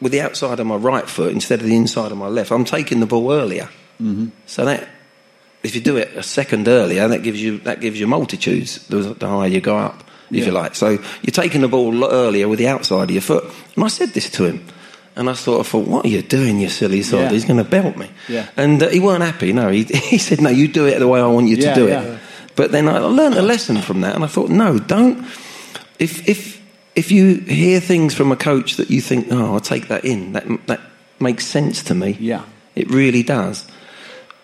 with 0.00 0.12
the 0.12 0.20
outside 0.20 0.60
of 0.60 0.66
my 0.66 0.76
right 0.76 1.08
foot 1.08 1.32
instead 1.32 1.60
of 1.60 1.66
the 1.66 1.76
inside 1.76 2.12
of 2.12 2.18
my 2.18 2.28
left, 2.28 2.50
I'm 2.50 2.64
taking 2.64 3.00
the 3.00 3.06
ball 3.06 3.32
earlier. 3.32 3.68
Mm-hmm. 4.00 4.28
So 4.46 4.64
that 4.64 4.88
if 5.62 5.74
you 5.74 5.80
do 5.80 5.96
it 5.96 6.16
a 6.16 6.22
second 6.22 6.68
earlier, 6.68 7.06
that 7.08 7.22
gives 7.22 7.40
you 7.40 7.58
that 7.58 7.80
gives 7.80 8.00
you 8.00 8.06
multitudes 8.06 8.86
the, 8.88 9.14
the 9.14 9.28
higher 9.28 9.48
you 9.48 9.60
go 9.60 9.76
up, 9.76 10.04
if 10.30 10.46
you 10.46 10.52
like. 10.52 10.74
So 10.74 10.90
you're 10.90 11.32
taking 11.32 11.60
the 11.60 11.68
ball 11.68 12.04
earlier 12.04 12.48
with 12.48 12.58
the 12.58 12.68
outside 12.68 13.04
of 13.04 13.10
your 13.10 13.20
foot. 13.20 13.44
And 13.76 13.84
I 13.84 13.88
said 13.88 14.10
this 14.10 14.30
to 14.30 14.44
him, 14.44 14.66
and 15.16 15.28
I 15.28 15.34
sort 15.34 15.60
of 15.60 15.66
thought, 15.66 15.86
"What 15.86 16.06
are 16.06 16.08
you 16.08 16.22
doing, 16.22 16.60
you 16.60 16.68
silly 16.68 17.02
sod? 17.02 17.20
Yeah. 17.20 17.30
He's 17.30 17.44
going 17.44 17.62
to 17.62 17.68
belt 17.68 17.96
me." 17.96 18.10
Yeah. 18.28 18.48
And 18.56 18.82
uh, 18.82 18.88
he 18.88 19.00
weren't 19.00 19.22
happy. 19.22 19.52
No, 19.52 19.68
he, 19.68 19.84
he 19.84 20.18
said, 20.18 20.40
"No, 20.40 20.48
you 20.48 20.68
do 20.68 20.86
it 20.86 20.98
the 20.98 21.08
way 21.08 21.20
I 21.20 21.26
want 21.26 21.48
you 21.48 21.56
to 21.56 21.74
do 21.74 21.88
yeah. 21.88 22.02
it." 22.02 22.20
But 22.56 22.72
then 22.72 22.88
I 22.88 22.98
learned 22.98 23.36
a 23.36 23.42
lesson 23.42 23.80
from 23.82 24.00
that, 24.00 24.14
and 24.14 24.24
I 24.24 24.28
thought, 24.28 24.50
"No, 24.50 24.78
don't." 24.78 25.26
If 25.98 26.26
if 26.26 26.59
if 26.96 27.10
you 27.12 27.34
hear 27.36 27.80
things 27.80 28.14
from 28.14 28.32
a 28.32 28.36
coach 28.36 28.76
that 28.76 28.90
you 28.90 29.00
think, 29.00 29.28
"Oh, 29.30 29.54
I'll 29.54 29.60
take 29.60 29.88
that 29.88 30.04
in," 30.04 30.32
that 30.32 30.44
that 30.66 30.80
makes 31.18 31.46
sense 31.46 31.82
to 31.84 31.94
me. 31.94 32.16
Yeah. 32.20 32.42
It 32.76 32.90
really 32.90 33.22
does. 33.22 33.64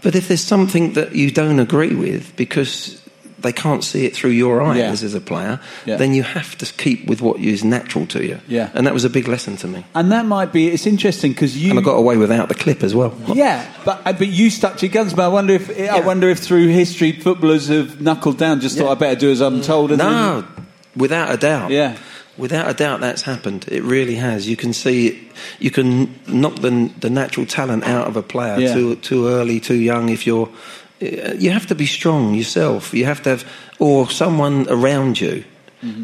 But 0.02 0.14
if 0.14 0.28
there's 0.28 0.44
something 0.44 0.92
that 0.92 1.14
you 1.16 1.30
don't 1.30 1.58
agree 1.58 1.94
with 1.94 2.36
because 2.36 3.00
they 3.38 3.52
can't 3.52 3.84
see 3.84 4.04
it 4.06 4.14
through 4.16 4.30
your 4.30 4.62
eyes 4.62 4.78
Yeah. 4.78 4.90
as 5.06 5.14
a 5.14 5.20
player, 5.20 5.60
Yeah. 5.84 5.96
then 5.96 6.14
you 6.14 6.22
have 6.22 6.56
to 6.58 6.66
keep 6.66 7.06
with 7.06 7.20
what 7.20 7.38
is 7.38 7.62
natural 7.64 8.06
to 8.06 8.24
you. 8.24 8.38
Yeah. 8.48 8.70
And 8.74 8.86
that 8.86 8.94
was 8.94 9.04
a 9.04 9.10
big 9.10 9.28
lesson 9.28 9.56
to 9.58 9.66
me. 9.68 9.84
And 9.94 10.10
that 10.10 10.26
might 10.26 10.52
be. 10.52 10.68
It's 10.68 10.86
interesting 10.86 11.32
because 11.32 11.56
you. 11.56 11.70
And 11.70 11.78
I 11.78 11.82
got 11.82 11.96
away 11.96 12.16
without 12.16 12.48
the 12.48 12.54
clip 12.54 12.82
as 12.82 12.94
well. 12.94 13.14
Yeah, 13.32 13.64
but 13.84 14.00
uh, 14.06 14.12
but 14.12 14.28
you 14.28 14.50
stuck 14.50 14.76
to 14.78 14.86
your 14.86 14.92
guns. 14.92 15.12
But 15.14 15.24
I 15.24 15.28
wonder 15.28 15.54
if 15.54 15.70
I 15.90 16.00
wonder 16.00 16.28
if 16.30 16.38
through 16.38 16.68
history 16.68 17.12
footballers 17.12 17.68
have 17.68 18.00
knuckled 18.00 18.38
down. 18.38 18.60
Just 18.60 18.76
thought 18.78 18.90
I 18.90 18.94
better 18.94 19.18
do 19.20 19.30
as 19.30 19.40
I'm 19.40 19.60
told. 19.60 19.90
And 19.92 19.98
No, 19.98 20.44
without 20.96 21.32
a 21.32 21.36
doubt. 21.36 21.70
Yeah. 21.70 21.96
Without 22.38 22.68
a 22.70 22.74
doubt, 22.74 23.00
that's 23.00 23.22
happened. 23.22 23.64
It 23.68 23.82
really 23.82 24.16
has. 24.16 24.46
You 24.48 24.56
can 24.56 24.72
see 24.72 25.06
it. 25.08 25.16
You 25.58 25.70
can 25.70 26.08
knock 26.26 26.56
the, 26.56 26.90
the 27.00 27.08
natural 27.10 27.46
talent 27.46 27.84
out 27.84 28.06
of 28.08 28.16
a 28.16 28.22
player 28.22 28.58
Yeah. 28.60 28.74
too 28.74 28.96
too 28.96 29.28
early, 29.28 29.60
too 29.60 29.74
young. 29.74 30.08
If 30.10 30.26
you're, 30.26 30.48
uh, 31.02 31.34
you 31.38 31.50
have 31.50 31.66
to 31.66 31.74
be 31.74 31.86
strong 31.86 32.34
yourself. 32.34 32.92
You 32.92 33.06
have 33.06 33.22
to 33.22 33.30
have, 33.30 33.44
or 33.78 34.10
someone 34.10 34.66
around 34.68 35.18
you, 35.20 35.44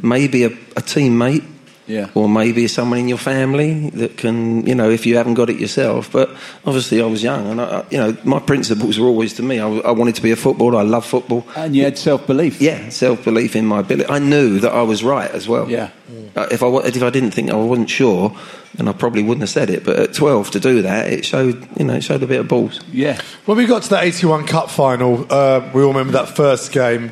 maybe 0.02 0.44
a, 0.44 0.50
a 0.76 0.82
teammate, 0.82 1.42
Mm-hmm. 1.42 1.61
Yeah. 1.86 2.10
or 2.14 2.28
maybe 2.28 2.68
someone 2.68 3.00
in 3.00 3.08
your 3.08 3.18
family 3.18 3.90
that 3.90 4.16
can, 4.16 4.64
you 4.66 4.74
know, 4.74 4.88
if 4.88 5.04
you 5.04 5.16
haven't 5.16 5.34
got 5.34 5.50
it 5.50 5.58
yourself. 5.58 6.12
But 6.12 6.30
obviously, 6.64 7.02
I 7.02 7.06
was 7.06 7.22
young, 7.22 7.50
and 7.50 7.60
I, 7.60 7.64
I- 7.64 7.84
you 7.90 7.98
know, 7.98 8.16
my 8.24 8.38
principles 8.38 8.98
were 8.98 9.08
always 9.08 9.34
to 9.34 9.42
me. 9.42 9.58
I, 9.58 9.68
I 9.68 9.90
wanted 9.90 10.14
to 10.14 10.22
be 10.22 10.30
a 10.30 10.36
footballer. 10.36 10.78
I 10.78 10.82
love 10.82 11.04
football. 11.04 11.44
and 11.56 11.74
you 11.74 11.82
had 11.84 11.98
self 11.98 12.26
belief. 12.26 12.60
Yeah, 12.60 12.88
self 12.90 13.24
belief 13.24 13.56
in 13.56 13.66
my 13.66 13.80
ability. 13.80 14.08
I 14.08 14.20
knew 14.20 14.60
that 14.60 14.72
I 14.72 14.82
was 14.82 15.02
right 15.02 15.30
as 15.32 15.48
well. 15.48 15.68
Yeah. 15.68 15.90
Uh, 16.36 16.46
If 16.50 16.62
I 16.62 16.66
if 16.86 17.02
I 17.02 17.10
didn't 17.10 17.32
think 17.32 17.50
I 17.50 17.56
wasn't 17.56 17.90
sure, 17.90 18.34
then 18.76 18.88
I 18.88 18.92
probably 18.92 19.22
wouldn't 19.22 19.42
have 19.42 19.50
said 19.50 19.68
it. 19.68 19.84
But 19.84 19.96
at 19.98 20.14
twelve 20.14 20.50
to 20.52 20.60
do 20.60 20.82
that, 20.82 21.12
it 21.12 21.24
showed 21.26 21.66
you 21.78 21.84
know 21.84 21.94
it 21.94 22.04
showed 22.04 22.22
a 22.22 22.26
bit 22.26 22.40
of 22.40 22.48
balls. 22.48 22.80
Yeah. 22.92 23.20
When 23.44 23.58
we 23.58 23.66
got 23.66 23.82
to 23.82 23.90
that 23.90 24.04
81 24.04 24.46
Cup 24.46 24.70
final, 24.70 25.26
uh, 25.28 25.68
we 25.74 25.82
all 25.82 25.88
remember 25.92 26.12
that 26.12 26.28
first 26.36 26.72
game, 26.72 27.10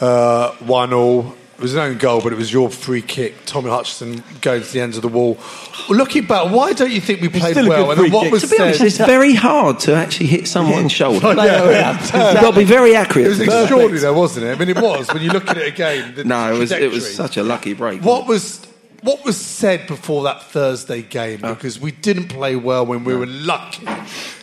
uh, 0.00 0.50
1 0.66 0.92
all. 0.92 1.34
It 1.60 1.64
was 1.64 1.74
an 1.74 1.80
own 1.80 1.98
goal, 1.98 2.22
but 2.22 2.32
it 2.32 2.36
was 2.36 2.50
your 2.50 2.70
free 2.70 3.02
kick. 3.02 3.34
Tommy 3.44 3.68
Hutchison 3.68 4.24
going 4.40 4.62
to 4.62 4.72
the 4.72 4.80
end 4.80 4.94
of 4.94 5.02
the 5.02 5.08
wall. 5.08 5.38
Well, 5.90 5.98
looking 5.98 6.24
back, 6.24 6.50
why 6.50 6.72
don't 6.72 6.90
you 6.90 7.02
think 7.02 7.20
we 7.20 7.28
played 7.28 7.54
well? 7.54 7.90
And 7.90 8.00
then 8.00 8.10
what 8.10 8.32
was 8.32 8.40
To 8.44 8.48
be 8.48 8.56
said? 8.56 8.64
honest, 8.64 8.80
it's 8.80 8.96
very 8.96 9.34
hard 9.34 9.78
to 9.80 9.94
actually 9.94 10.28
hit 10.28 10.48
someone's 10.48 10.90
shoulder. 10.90 11.20
Oh, 11.40 11.70
yeah. 11.70 12.00
You've 12.32 12.40
got 12.40 12.52
to 12.52 12.56
be 12.56 12.64
very 12.64 12.96
accurate. 12.96 13.26
It 13.26 13.28
was 13.28 13.40
extraordinary, 13.40 13.98
though, 13.98 14.14
wasn't 14.14 14.46
it? 14.46 14.56
I 14.56 14.58
mean, 14.58 14.70
it 14.70 14.80
was 14.80 15.12
when 15.12 15.22
you 15.22 15.28
look 15.28 15.48
at 15.50 15.58
it 15.58 15.68
again. 15.68 16.14
The 16.14 16.24
no, 16.24 16.54
it 16.54 16.58
was 16.58 16.72
it 16.72 16.90
was 16.90 17.14
such 17.14 17.36
a 17.36 17.42
lucky 17.42 17.74
break. 17.74 18.02
What 18.02 18.26
was 18.26 18.64
what 19.02 19.22
was 19.22 19.36
said 19.36 19.86
before 19.86 20.22
that 20.24 20.44
Thursday 20.44 21.02
game? 21.02 21.40
Oh. 21.42 21.54
Because 21.54 21.78
we 21.78 21.90
didn't 21.90 22.28
play 22.28 22.56
well 22.56 22.86
when 22.86 23.04
we 23.04 23.14
were 23.14 23.26
lucky 23.26 23.86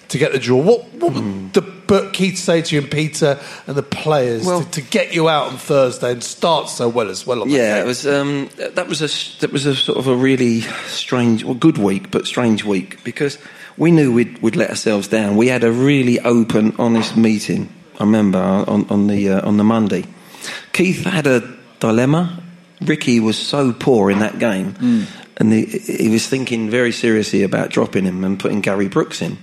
to 0.09 0.17
get 0.17 0.31
the 0.31 0.39
draw. 0.39 0.61
What, 0.61 0.93
what 0.95 1.13
Hmm. 1.13 1.43
would 1.43 1.53
the 1.53 1.61
Bert 1.61 2.13
Keith 2.13 2.37
say 2.37 2.61
to 2.61 2.75
you 2.75 2.81
and 2.81 2.91
Peter 2.91 3.39
and 3.65 3.75
the 3.77 3.83
players 3.83 4.45
Well- 4.45 4.63
to, 4.63 4.71
to 4.71 4.81
get 4.81 5.13
you 5.13 5.29
out 5.29 5.47
on 5.51 5.57
Thursday 5.57 6.11
and 6.11 6.23
start 6.23 6.69
so 6.69 6.89
well 6.89 7.09
as 7.09 7.25
well? 7.25 7.41
On 7.41 7.49
Yeah, 7.49 7.81
it 7.81 7.85
was. 7.85 8.05
Um, 8.05 8.49
that 8.57 8.87
was 8.87 9.01
a 9.01 9.39
that 9.41 9.51
was 9.53 9.65
a 9.65 9.75
sort 9.75 9.97
of 9.97 10.07
a 10.07 10.15
really 10.15 10.61
strange, 10.87 11.43
well, 11.43 11.53
good 11.55 11.77
week, 11.77 12.11
but 12.11 12.25
strange 12.27 12.63
week 12.65 13.03
because 13.03 13.37
we 13.77 13.91
knew 13.91 14.11
we'd, 14.13 14.41
we'd 14.41 14.55
let 14.55 14.69
ourselves 14.69 15.07
down. 15.07 15.37
We 15.37 15.47
had 15.47 15.63
a 15.63 15.71
really 15.71 16.19
open, 16.19 16.75
honest 16.79 17.15
meeting. 17.15 17.69
I 17.99 18.03
remember 18.03 18.39
on, 18.39 18.85
on 18.89 19.07
the 19.07 19.29
uh, 19.29 19.47
on 19.47 19.57
the 19.57 19.63
Monday. 19.63 20.05
Keith 20.73 21.03
had 21.03 21.25
a 21.27 21.41
dilemma. 21.79 22.43
Ricky 22.81 23.19
was 23.19 23.37
so 23.37 23.73
poor 23.73 24.11
in 24.11 24.19
that 24.19 24.37
game, 24.37 25.07
and 25.37 25.51
he, 25.51 25.65
he 25.65 26.09
was 26.09 26.27
thinking 26.27 26.69
very 26.69 26.91
seriously 26.91 27.41
about 27.41 27.69
dropping 27.71 28.05
him 28.05 28.23
and 28.23 28.39
putting 28.39 28.61
Gary 28.61 28.87
Brooks 28.87 29.21
in. 29.21 29.37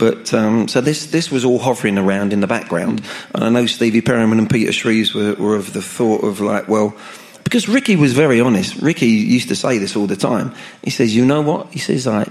But 0.00 0.32
um, 0.32 0.66
so 0.66 0.80
this 0.80 1.06
this 1.06 1.30
was 1.30 1.44
all 1.44 1.58
hovering 1.58 1.98
around 1.98 2.32
in 2.32 2.40
the 2.40 2.46
background, 2.46 3.02
and 3.34 3.44
I 3.44 3.50
know 3.50 3.66
Stevie 3.66 4.00
Perryman 4.00 4.38
and 4.38 4.48
Peter 4.48 4.72
Shreeves 4.72 5.14
were, 5.14 5.34
were 5.34 5.56
of 5.56 5.74
the 5.74 5.82
thought 5.82 6.24
of 6.24 6.40
like, 6.40 6.68
well, 6.68 6.96
because 7.44 7.68
Ricky 7.68 7.96
was 7.96 8.14
very 8.14 8.40
honest. 8.40 8.76
Ricky 8.80 9.06
used 9.06 9.48
to 9.48 9.54
say 9.54 9.76
this 9.78 9.94
all 9.96 10.06
the 10.06 10.16
time. 10.16 10.54
He 10.82 10.88
says, 10.90 11.14
"You 11.14 11.26
know 11.26 11.42
what?" 11.42 11.66
He 11.70 11.78
says, 11.78 12.06
"I, 12.06 12.26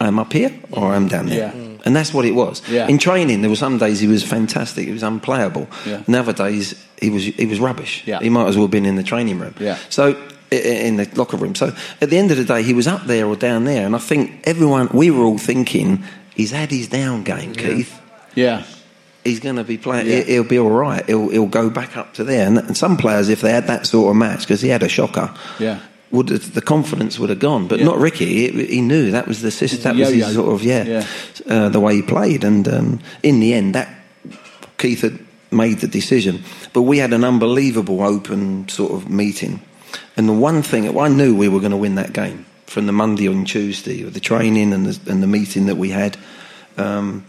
I'm 0.00 0.18
up 0.18 0.32
here 0.32 0.50
or 0.72 0.94
I'm 0.94 1.06
down 1.06 1.26
there," 1.26 1.52
Yeah. 1.54 1.78
and 1.84 1.94
that's 1.94 2.14
what 2.14 2.24
it 2.24 2.32
was. 2.34 2.62
Yeah. 2.66 2.88
In 2.88 2.96
training, 2.98 3.42
there 3.42 3.50
were 3.50 3.56
some 3.56 3.76
days 3.76 4.00
he 4.00 4.08
was 4.08 4.22
fantastic. 4.24 4.86
He 4.86 4.92
was 4.92 5.02
unplayable. 5.02 5.68
Yeah. 5.84 6.02
And 6.06 6.16
other 6.16 6.32
days 6.32 6.74
he 6.98 7.10
was 7.10 7.24
he 7.24 7.44
was 7.44 7.60
rubbish. 7.60 8.04
Yeah. 8.06 8.20
He 8.20 8.30
might 8.30 8.48
as 8.48 8.56
well 8.56 8.64
have 8.64 8.70
been 8.72 8.86
in 8.86 8.96
the 8.96 9.02
training 9.04 9.38
room. 9.38 9.54
Yeah. 9.60 9.76
So 9.90 10.16
in 10.50 10.96
the 10.96 11.08
locker 11.16 11.36
room. 11.36 11.54
So 11.54 11.74
at 12.00 12.08
the 12.08 12.16
end 12.16 12.30
of 12.30 12.36
the 12.38 12.44
day, 12.44 12.62
he 12.62 12.72
was 12.72 12.86
up 12.86 13.04
there 13.06 13.26
or 13.26 13.36
down 13.36 13.64
there, 13.64 13.84
and 13.84 13.94
I 13.94 13.98
think 13.98 14.30
everyone 14.44 14.88
we 14.94 15.10
were 15.10 15.24
all 15.24 15.38
thinking 15.38 16.04
he's 16.36 16.52
had 16.52 16.70
his 16.70 16.86
down 16.88 17.24
game, 17.24 17.52
Keith. 17.54 17.92
Yeah. 18.36 18.62
He's 19.24 19.40
going 19.40 19.56
to 19.56 19.64
be 19.64 19.76
playing. 19.76 20.06
Yeah. 20.06 20.20
he- 20.22 20.32
He'll 20.34 20.44
be 20.44 20.58
all 20.58 20.70
right. 20.70 21.04
He'll, 21.06 21.28
he'll 21.30 21.46
go 21.48 21.68
back 21.68 21.96
up 21.96 22.14
to 22.14 22.22
there. 22.24 22.46
And, 22.46 22.58
and 22.58 22.76
some 22.76 22.96
players, 22.96 23.28
if 23.28 23.40
they 23.40 23.50
had 23.50 23.66
that 23.66 23.84
sort 23.86 24.10
of 24.10 24.16
match, 24.16 24.40
because 24.42 24.60
he 24.60 24.68
had 24.68 24.84
a 24.84 24.88
shocker, 24.88 25.34
Yeah. 25.58 25.80
would 26.12 26.28
the 26.28 26.60
confidence 26.62 27.18
would 27.18 27.30
have 27.30 27.40
gone. 27.40 27.66
But 27.66 27.80
Yeah. 27.80 27.86
not 27.86 27.98
Ricky. 27.98 28.48
He, 28.50 28.66
he 28.66 28.80
knew 28.80 29.10
that 29.10 29.26
was 29.26 29.42
the 29.42 29.50
system. 29.50 29.96
That 29.96 29.98
was 29.98 30.10
his 30.14 30.32
sort 30.34 30.54
of 30.54 30.62
yeah, 30.62 30.84
Yeah. 30.84 31.06
Uh, 31.52 31.68
the 31.70 31.80
way 31.80 31.96
he 31.96 32.02
played. 32.02 32.44
And 32.44 32.68
um, 32.68 33.00
in 33.24 33.40
the 33.40 33.52
end, 33.54 33.74
that 33.74 33.88
Keith 34.78 35.00
had 35.02 35.18
made 35.50 35.78
the 35.80 35.88
decision. 35.88 36.44
But 36.72 36.82
we 36.82 36.98
had 36.98 37.12
an 37.12 37.24
unbelievable 37.24 38.02
open 38.02 38.68
sort 38.68 38.92
of 38.92 39.10
meeting. 39.10 39.60
And 40.16 40.28
the 40.28 40.32
one 40.34 40.62
thing 40.62 40.96
I 40.96 41.08
knew 41.08 41.34
we 41.36 41.48
were 41.48 41.58
going 41.60 41.72
to 41.72 41.76
win 41.76 41.96
that 41.96 42.12
game 42.12 42.45
from 42.66 42.86
the 42.86 42.92
Monday 42.92 43.28
on 43.28 43.44
Tuesday, 43.44 44.04
with 44.04 44.14
the 44.14 44.20
training 44.20 44.72
and 44.72 44.86
the, 44.86 45.10
and 45.10 45.22
the 45.22 45.26
meeting 45.26 45.66
that 45.66 45.76
we 45.76 45.90
had. 45.90 46.16
Um, 46.76 47.24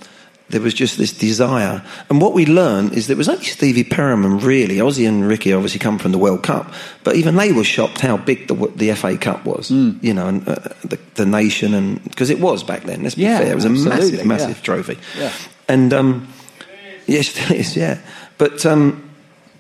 there 0.50 0.62
was 0.62 0.74
just 0.74 0.98
this 0.98 1.12
desire. 1.12 1.84
And 2.10 2.22
what 2.22 2.34
we 2.34 2.46
learned 2.46 2.94
is 2.94 3.08
there 3.08 3.18
was 3.18 3.28
only 3.28 3.44
Stevie 3.44 3.84
Perryman, 3.84 4.40
really. 4.40 4.78
Ozzy 4.78 5.08
and 5.08 5.28
Ricky 5.28 5.52
obviously 5.52 5.80
come 5.80 6.00
from 6.00 6.14
the 6.14 6.18
World 6.18 6.44
Cup, 6.44 6.72
but 7.04 7.16
even 7.16 7.36
they 7.36 7.52
were 7.52 7.66
shocked 7.66 8.00
how 8.00 8.18
big 8.18 8.48
the, 8.48 8.56
the 8.76 8.94
FA 8.94 9.18
Cup 9.18 9.46
was, 9.46 9.70
you 9.70 10.14
know, 10.14 10.28
and 10.28 10.48
uh, 10.48 10.56
the, 10.86 10.98
the 11.16 11.26
nation, 11.26 11.74
and 11.74 12.02
because 12.04 12.30
it 12.30 12.40
was 12.40 12.64
back 12.64 12.84
then, 12.84 13.04
let's 13.04 13.16
be 13.16 13.24
Yeah, 13.24 13.40
fair. 13.40 13.52
It 13.52 13.56
was 13.56 13.66
a 13.66 13.70
massive, 13.70 14.26
massive 14.26 14.58
yeah. 14.58 14.64
trophy. 14.64 14.98
Yeah. 15.18 15.34
And, 15.68 15.94
um, 15.94 16.28
yes, 17.08 17.38
it 17.52 17.58
is, 17.58 17.76
yeah. 17.76 18.00
But, 18.38 18.66
um, 18.66 19.07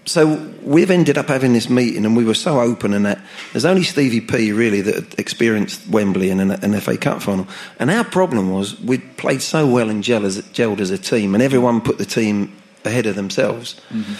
so 0.08 0.38
we've 0.64 0.90
ended 0.90 1.18
up 1.18 1.28
having 1.28 1.54
this 1.54 1.70
meeting, 1.70 2.06
and 2.06 2.16
we 2.16 2.24
were 2.26 2.34
so 2.34 2.60
open, 2.62 2.94
and 2.94 3.06
that 3.06 3.20
there's 3.52 3.66
only 3.66 3.84
Stevie 3.84 4.22
P 4.22 4.52
really 4.52 4.82
that 4.82 5.20
experienced 5.20 5.88
Wembley 5.90 6.30
and 6.30 6.42
an, 6.42 6.52
an 6.52 6.80
FA 6.80 6.98
Cup 6.98 7.22
final. 7.22 7.48
And 7.78 7.92
our 7.92 8.04
problem 8.06 8.50
was 8.50 8.80
we'd 8.80 9.18
played 9.18 9.42
so 9.42 9.68
well 9.68 9.90
and 9.90 10.04
gel 10.04 10.26
as, 10.26 10.42
gelled 10.54 10.80
as 10.80 10.92
a 10.92 10.98
team, 10.98 11.36
and 11.36 11.44
everyone 11.44 11.82
put 11.82 11.98
the 11.98 12.06
team 12.06 12.56
ahead 12.86 13.06
of 13.06 13.16
themselves. 13.16 13.80
Mm-hmm. 13.92 14.14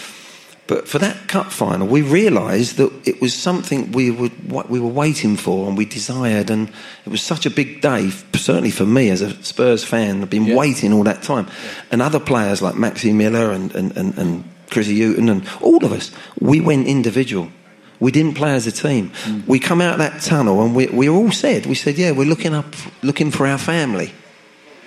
But 0.66 0.86
for 0.86 0.98
that 0.98 1.28
cup 1.28 1.50
final, 1.50 1.86
we 1.86 2.02
realised 2.02 2.76
that 2.76 2.92
it 3.08 3.22
was 3.22 3.32
something 3.32 3.90
we 3.92 4.10
would 4.10 4.52
what 4.52 4.68
we 4.68 4.78
were 4.78 4.86
waiting 4.92 5.34
for, 5.38 5.66
and 5.66 5.78
we 5.78 5.86
desired, 5.86 6.50
and 6.50 6.68
it 7.06 7.08
was 7.08 7.22
such 7.22 7.46
a 7.46 7.50
big 7.50 7.80
day. 7.80 8.10
Certainly 8.34 8.72
for 8.72 8.84
me 8.84 9.08
as 9.08 9.22
a 9.22 9.30
Spurs 9.42 9.82
fan, 9.82 10.20
I've 10.20 10.28
been 10.28 10.44
Yeah. 10.44 10.56
waiting 10.56 10.92
all 10.92 11.04
that 11.04 11.22
time, 11.22 11.46
and 11.90 12.02
other 12.02 12.20
players 12.20 12.60
like 12.60 12.74
Maxi 12.74 13.14
Miller 13.14 13.50
and 13.52 13.74
and, 13.74 13.96
and, 13.96 14.18
and 14.18 14.44
Chrissy 14.70 14.98
Hughton 15.00 15.28
and 15.28 15.48
all 15.60 15.84
of 15.84 15.92
us, 15.92 16.10
we 16.40 16.60
went 16.60 16.86
individual. 16.86 17.50
We 18.00 18.12
didn't 18.12 18.34
play 18.34 18.54
as 18.54 18.66
a 18.66 18.72
team. 18.72 19.10
Mm. 19.24 19.46
We 19.46 19.58
come 19.58 19.80
out 19.80 19.98
that 19.98 20.22
tunnel, 20.22 20.62
and 20.62 20.74
we 20.74 20.86
we 20.86 21.08
all 21.08 21.32
said, 21.32 21.66
we 21.66 21.74
said, 21.74 21.98
yeah, 21.98 22.12
we're 22.12 22.28
looking 22.28 22.54
up, 22.54 22.74
looking 23.02 23.30
for 23.30 23.46
our 23.46 23.58
family. 23.58 24.12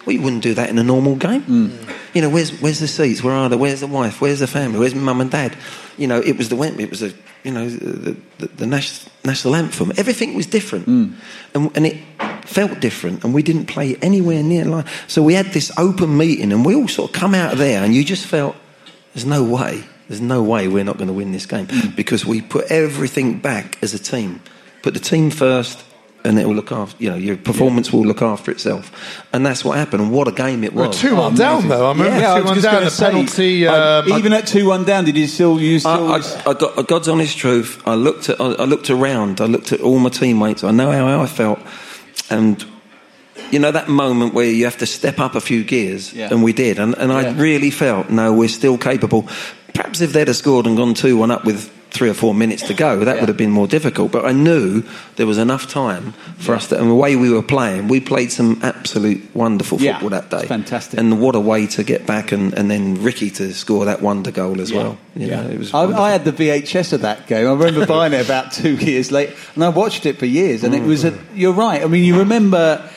We 0.05 0.17
wouldn't 0.17 0.41
do 0.41 0.53
that 0.55 0.69
in 0.69 0.79
a 0.79 0.83
normal 0.83 1.15
game. 1.15 1.41
Mm. 1.43 1.95
You 2.13 2.21
know, 2.21 2.29
where's 2.29 2.61
where's 2.61 2.79
the 2.79 2.87
seats? 2.87 3.21
Where 3.21 3.33
are 3.33 3.49
they? 3.49 3.57
Where's 3.57 3.81
the 3.81 3.87
wife? 3.87 4.21
Where's 4.21 4.39
the 4.39 4.47
family? 4.47 4.79
Where's 4.79 4.95
mum 4.95 5.21
and 5.21 5.29
dad? 5.29 5.55
You 5.97 6.07
know, 6.07 6.19
it 6.19 6.37
was 6.37 6.49
the. 6.49 6.55
It 6.79 6.89
was 6.89 7.01
the 7.01 7.13
you 7.43 7.51
know 7.51 7.69
the 7.69 8.15
the, 8.37 8.47
the 8.47 8.65
national, 8.65 9.11
national 9.25 9.55
anthem. 9.55 9.91
Everything 9.97 10.33
was 10.33 10.45
different, 10.45 10.87
mm. 10.87 11.13
and 11.53 11.71
and 11.75 11.85
it 11.85 11.97
felt 12.45 12.79
different, 12.79 13.23
and 13.23 13.33
we 13.33 13.43
didn't 13.43 13.65
play 13.65 13.95
anywhere 14.01 14.41
near 14.41 14.65
like. 14.65 14.87
So 15.07 15.21
we 15.21 15.33
had 15.33 15.47
this 15.47 15.71
open 15.77 16.17
meeting, 16.17 16.51
and 16.51 16.65
we 16.65 16.75
all 16.75 16.87
sort 16.87 17.11
of 17.11 17.19
come 17.19 17.35
out 17.35 17.53
of 17.53 17.59
there, 17.59 17.83
and 17.83 17.93
you 17.93 18.03
just 18.03 18.25
felt 18.25 18.55
there's 19.13 19.25
no 19.25 19.43
way, 19.43 19.83
there's 20.07 20.21
no 20.21 20.41
way 20.43 20.67
we're 20.67 20.83
not 20.83 20.97
going 20.97 21.07
to 21.07 21.13
win 21.13 21.31
this 21.31 21.45
game 21.45 21.67
because 21.95 22.25
we 22.25 22.41
put 22.41 22.71
everything 22.71 23.39
back 23.39 23.77
as 23.83 23.93
a 23.93 23.99
team, 23.99 24.41
put 24.81 24.93
the 24.93 24.99
team 24.99 25.29
first. 25.31 25.83
And 26.23 26.37
it 26.37 26.45
will 26.45 26.53
look 26.53 26.71
after, 26.71 27.03
you 27.03 27.09
know, 27.09 27.15
your 27.15 27.35
performance 27.35 27.91
will 27.91 28.03
look 28.05 28.21
after 28.21 28.51
itself. 28.51 28.91
And 29.33 29.43
that's 29.43 29.65
what 29.65 29.75
happened. 29.75 30.03
And 30.03 30.11
what 30.11 30.27
a 30.27 30.31
game 30.31 30.63
it 30.63 30.71
We're 30.71 30.85
was. 30.89 30.99
two 31.01 31.15
one 31.15 31.33
down 31.33 31.67
though. 31.67 31.87
I 31.87 31.91
remember 31.93 32.19
Yeah, 32.19 32.33
I 32.35 32.37
two 32.37 32.43
was 32.43 32.51
one 32.51 32.61
down. 32.61 32.71
going 32.73 32.83
The 32.83 32.89
to 32.91 32.95
say, 32.95 33.05
penalty. 33.09 33.67
I- 33.67 33.97
Um, 34.01 34.09
even 34.19 34.31
at 34.33 34.45
two 34.45 34.67
one 34.67 34.83
down, 34.83 35.05
did 35.05 35.17
you 35.17 35.25
still 35.25 35.59
use? 35.59 35.81
Still, 35.81 36.11
I, 36.11 36.17
I, 36.17 36.51
I 36.51 36.53
got, 36.53 36.87
God's 36.87 37.07
honest 37.07 37.39
truth. 37.39 37.81
I 37.87 37.95
looked 37.95 38.29
at, 38.29 38.39
I, 38.39 38.51
I 38.51 38.65
looked 38.65 38.91
around. 38.91 39.41
I 39.41 39.45
looked 39.45 39.71
at 39.73 39.81
all 39.81 39.97
my 39.97 40.09
teammates. 40.09 40.63
I 40.63 40.69
know 40.69 40.91
how 40.91 41.23
I 41.23 41.25
felt, 41.25 41.57
and 42.29 42.63
you 43.51 43.59
know 43.59 43.71
that 43.71 43.87
moment 43.89 44.33
where 44.33 44.45
you 44.45 44.65
have 44.65 44.77
to 44.77 44.85
step 44.85 45.19
up 45.19 45.35
a 45.35 45.41
few 45.41 45.63
gears, 45.63 46.13
Yeah. 46.13 46.29
and 46.31 46.43
we 46.43 46.53
did. 46.53 46.79
And, 46.79 46.95
and 46.97 47.11
I 47.11 47.21
Yeah. 47.21 47.33
really 47.37 47.71
felt, 47.71 48.09
no, 48.09 48.33
we're 48.33 48.49
still 48.49 48.77
capable. 48.77 49.27
Perhaps 49.73 50.01
if 50.01 50.13
they'd 50.13 50.27
have 50.27 50.37
scored 50.37 50.65
and 50.65 50.75
gone 50.77 50.93
two 50.93 51.17
one 51.17 51.31
up 51.31 51.45
with 51.45 51.69
three 51.91 52.09
or 52.09 52.13
four 52.13 52.33
minutes 52.33 52.63
to 52.63 52.73
go, 52.73 53.03
that 53.03 53.15
Yeah. 53.15 53.21
would 53.21 53.27
have 53.27 53.37
been 53.37 53.51
more 53.51 53.67
difficult. 53.67 54.13
But 54.13 54.25
I 54.25 54.31
knew 54.31 54.83
there 55.17 55.27
was 55.27 55.37
enough 55.37 55.67
time 55.67 56.13
for 56.37 56.55
us 56.55 56.67
to, 56.67 56.79
and 56.79 56.89
the 56.89 56.95
way 56.95 57.17
we 57.17 57.29
were 57.29 57.41
playing, 57.41 57.89
we 57.89 57.99
played 57.99 58.31
some 58.31 58.59
absolute 58.63 59.21
wonderful 59.33 59.77
Yeah, 59.77 59.99
football 59.99 60.09
that 60.11 60.29
day. 60.29 60.47
fantastic. 60.47 60.97
And 60.97 61.19
what 61.19 61.35
a 61.35 61.39
way 61.41 61.67
to 61.67 61.83
get 61.83 62.05
back, 62.05 62.31
and, 62.31 62.53
and 62.53 62.71
then 62.71 63.03
Ricky 63.03 63.29
to 63.31 63.53
score 63.53 63.83
that 63.85 64.01
wonder 64.01 64.31
goal 64.31 64.61
as 64.61 64.71
well. 64.71 64.97
You 65.17 65.27
know, 65.27 65.41
it 65.41 65.59
was 65.59 65.73
I. 65.73 65.83
I 65.83 66.11
had 66.11 66.23
the 66.23 66.31
VHS 66.31 66.93
of 66.93 67.01
that 67.01 67.27
game. 67.27 67.45
I 67.45 67.51
remember 67.51 67.85
buying 67.85 68.13
it 68.13 68.23
about 68.25 68.51
two 68.61 68.75
years 68.75 69.11
later, 69.11 69.33
and 69.55 69.63
I 69.63 69.69
watched 69.69 70.05
it 70.05 70.17
for 70.17 70.25
years. 70.25 70.63
And 70.63 70.73
it 70.73 70.83
mm. 70.83 70.87
was 70.87 71.03
a. 71.03 71.13
You're 71.35 71.51
right. 71.51 71.83
I 71.83 71.87
mean, 71.87 72.05
you 72.05 72.17
remember. 72.19 72.89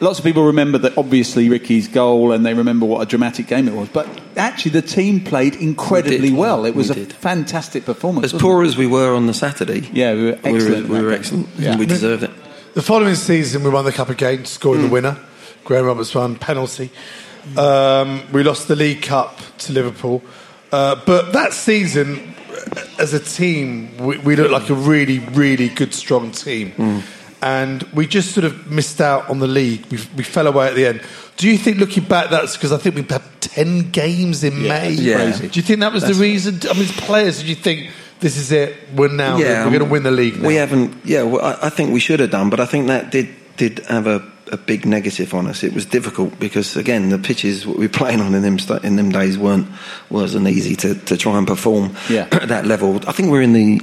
Lots 0.00 0.18
of 0.20 0.24
people 0.24 0.44
remember 0.44 0.78
that 0.78 0.96
obviously 0.96 1.48
Ricky's 1.48 1.88
goal, 1.88 2.30
and 2.32 2.46
they 2.46 2.54
remember 2.54 2.86
what 2.86 3.00
a 3.02 3.06
dramatic 3.06 3.48
game 3.48 3.66
it 3.66 3.74
was. 3.74 3.88
But 3.88 4.06
actually, 4.36 4.70
the 4.72 4.82
team 4.82 5.20
played 5.24 5.56
incredibly 5.56 6.30
We 6.30 6.36
well. 6.36 6.64
It 6.66 6.76
was 6.76 6.88
We 6.90 7.02
a 7.02 7.04
did. 7.06 7.12
fantastic 7.12 7.84
performance. 7.84 8.32
As 8.32 8.40
poor 8.40 8.62
it? 8.62 8.68
as 8.68 8.76
we 8.76 8.86
were 8.86 9.14
on 9.14 9.26
the 9.26 9.34
Saturday, 9.34 9.88
Yeah, 9.92 10.14
we 10.14 10.24
were 10.26 10.38
we 10.44 10.52
were, 10.52 10.56
excellent 10.58 10.88
we 10.88 11.02
were 11.02 11.10
excellent. 11.12 11.48
Yeah. 11.58 11.76
We 11.76 11.86
deserved 11.86 12.22
it. 12.22 12.30
The 12.74 12.82
following 12.82 13.16
season, 13.16 13.64
we 13.64 13.70
won 13.70 13.84
the 13.84 13.90
Cup 13.92 14.08
again, 14.08 14.44
scoring 14.44 14.82
Hmm. 14.82 14.86
the 14.86 14.92
winner. 14.92 15.16
Graham 15.64 15.86
Roberts 15.86 16.14
won 16.14 16.36
penalty. 16.36 16.90
Um, 17.56 18.22
we 18.32 18.42
lost 18.44 18.68
the 18.68 18.76
League 18.76 19.02
Cup 19.02 19.40
to 19.58 19.72
Liverpool, 19.72 20.22
uh, 20.70 20.96
but 21.06 21.32
that 21.32 21.52
season, 21.54 22.34
as 22.98 23.14
a 23.14 23.20
team, 23.20 23.96
we, 23.98 24.18
we 24.18 24.36
looked 24.36 24.50
like 24.52 24.68
a 24.70 24.74
really, 24.74 25.18
really 25.18 25.68
good, 25.70 25.92
strong 25.94 26.30
team. 26.30 26.70
Hmm. 26.72 26.98
And 27.40 27.82
we 27.94 28.06
just 28.06 28.32
sort 28.34 28.44
of 28.44 28.70
missed 28.70 29.00
out 29.00 29.28
on 29.30 29.38
the 29.38 29.46
league. 29.46 29.86
We, 29.86 29.98
we 30.16 30.24
fell 30.24 30.46
away 30.46 30.68
at 30.68 30.74
the 30.74 30.86
end. 30.86 31.02
Do 31.36 31.48
you 31.48 31.56
think, 31.56 31.78
looking 31.78 32.04
back, 32.04 32.30
that's 32.30 32.56
because 32.56 32.72
I 32.72 32.78
think 32.78 32.96
we 32.96 33.02
had 33.02 33.22
ten 33.40 33.90
games 33.90 34.42
in 34.42 34.60
May? 34.62 34.90
Yeah. 34.90 35.36
Do 35.36 35.46
you 35.52 35.62
think 35.62 35.80
that 35.80 35.92
was 35.92 36.02
the 36.02 36.14
reason? 36.14 36.58
I 36.68 36.72
mean, 36.72 36.82
as 36.82 36.92
players, 36.92 37.38
did 37.38 37.48
you 37.48 37.54
think 37.54 37.90
this 38.18 38.36
is 38.36 38.50
it? 38.50 38.76
We're 38.94 39.12
now 39.12 39.36
Yeah, 39.38 39.64
we're 39.64 39.70
going 39.70 39.84
to 39.84 39.90
win 39.90 40.02
the 40.02 40.10
league. 40.10 40.40
Now? 40.40 40.48
We 40.48 40.56
haven't. 40.56 40.96
Yeah, 41.04 41.22
well, 41.22 41.44
I, 41.44 41.66
I 41.66 41.70
think 41.70 41.92
we 41.92 42.00
should 42.00 42.18
have 42.18 42.30
done, 42.30 42.50
but 42.50 42.58
I 42.58 42.66
think 42.66 42.88
that 42.88 43.12
did 43.12 43.28
did 43.56 43.80
have 43.86 44.06
a, 44.08 44.20
a 44.50 44.56
big 44.56 44.84
negative 44.84 45.32
on 45.34 45.46
us. 45.46 45.62
It 45.62 45.74
was 45.74 45.84
difficult 45.86 46.38
because 46.40 46.76
again, 46.76 47.08
the 47.10 47.18
pitches 47.18 47.66
we 47.66 47.86
were 47.86 47.88
playing 47.88 48.20
on 48.20 48.34
in 48.34 48.42
them 48.42 48.58
in 48.82 48.96
them 48.96 49.10
days 49.10 49.38
weren't 49.38 49.68
wasn't 50.10 50.48
easy 50.48 50.74
to, 50.76 50.94
to 50.94 51.16
try 51.16 51.38
and 51.38 51.46
perform 51.46 51.94
Yeah. 52.08 52.26
at 52.32 52.48
that 52.48 52.66
level. 52.66 52.96
I 53.06 53.12
think 53.12 53.30
we're 53.30 53.42
in 53.42 53.52
the. 53.52 53.80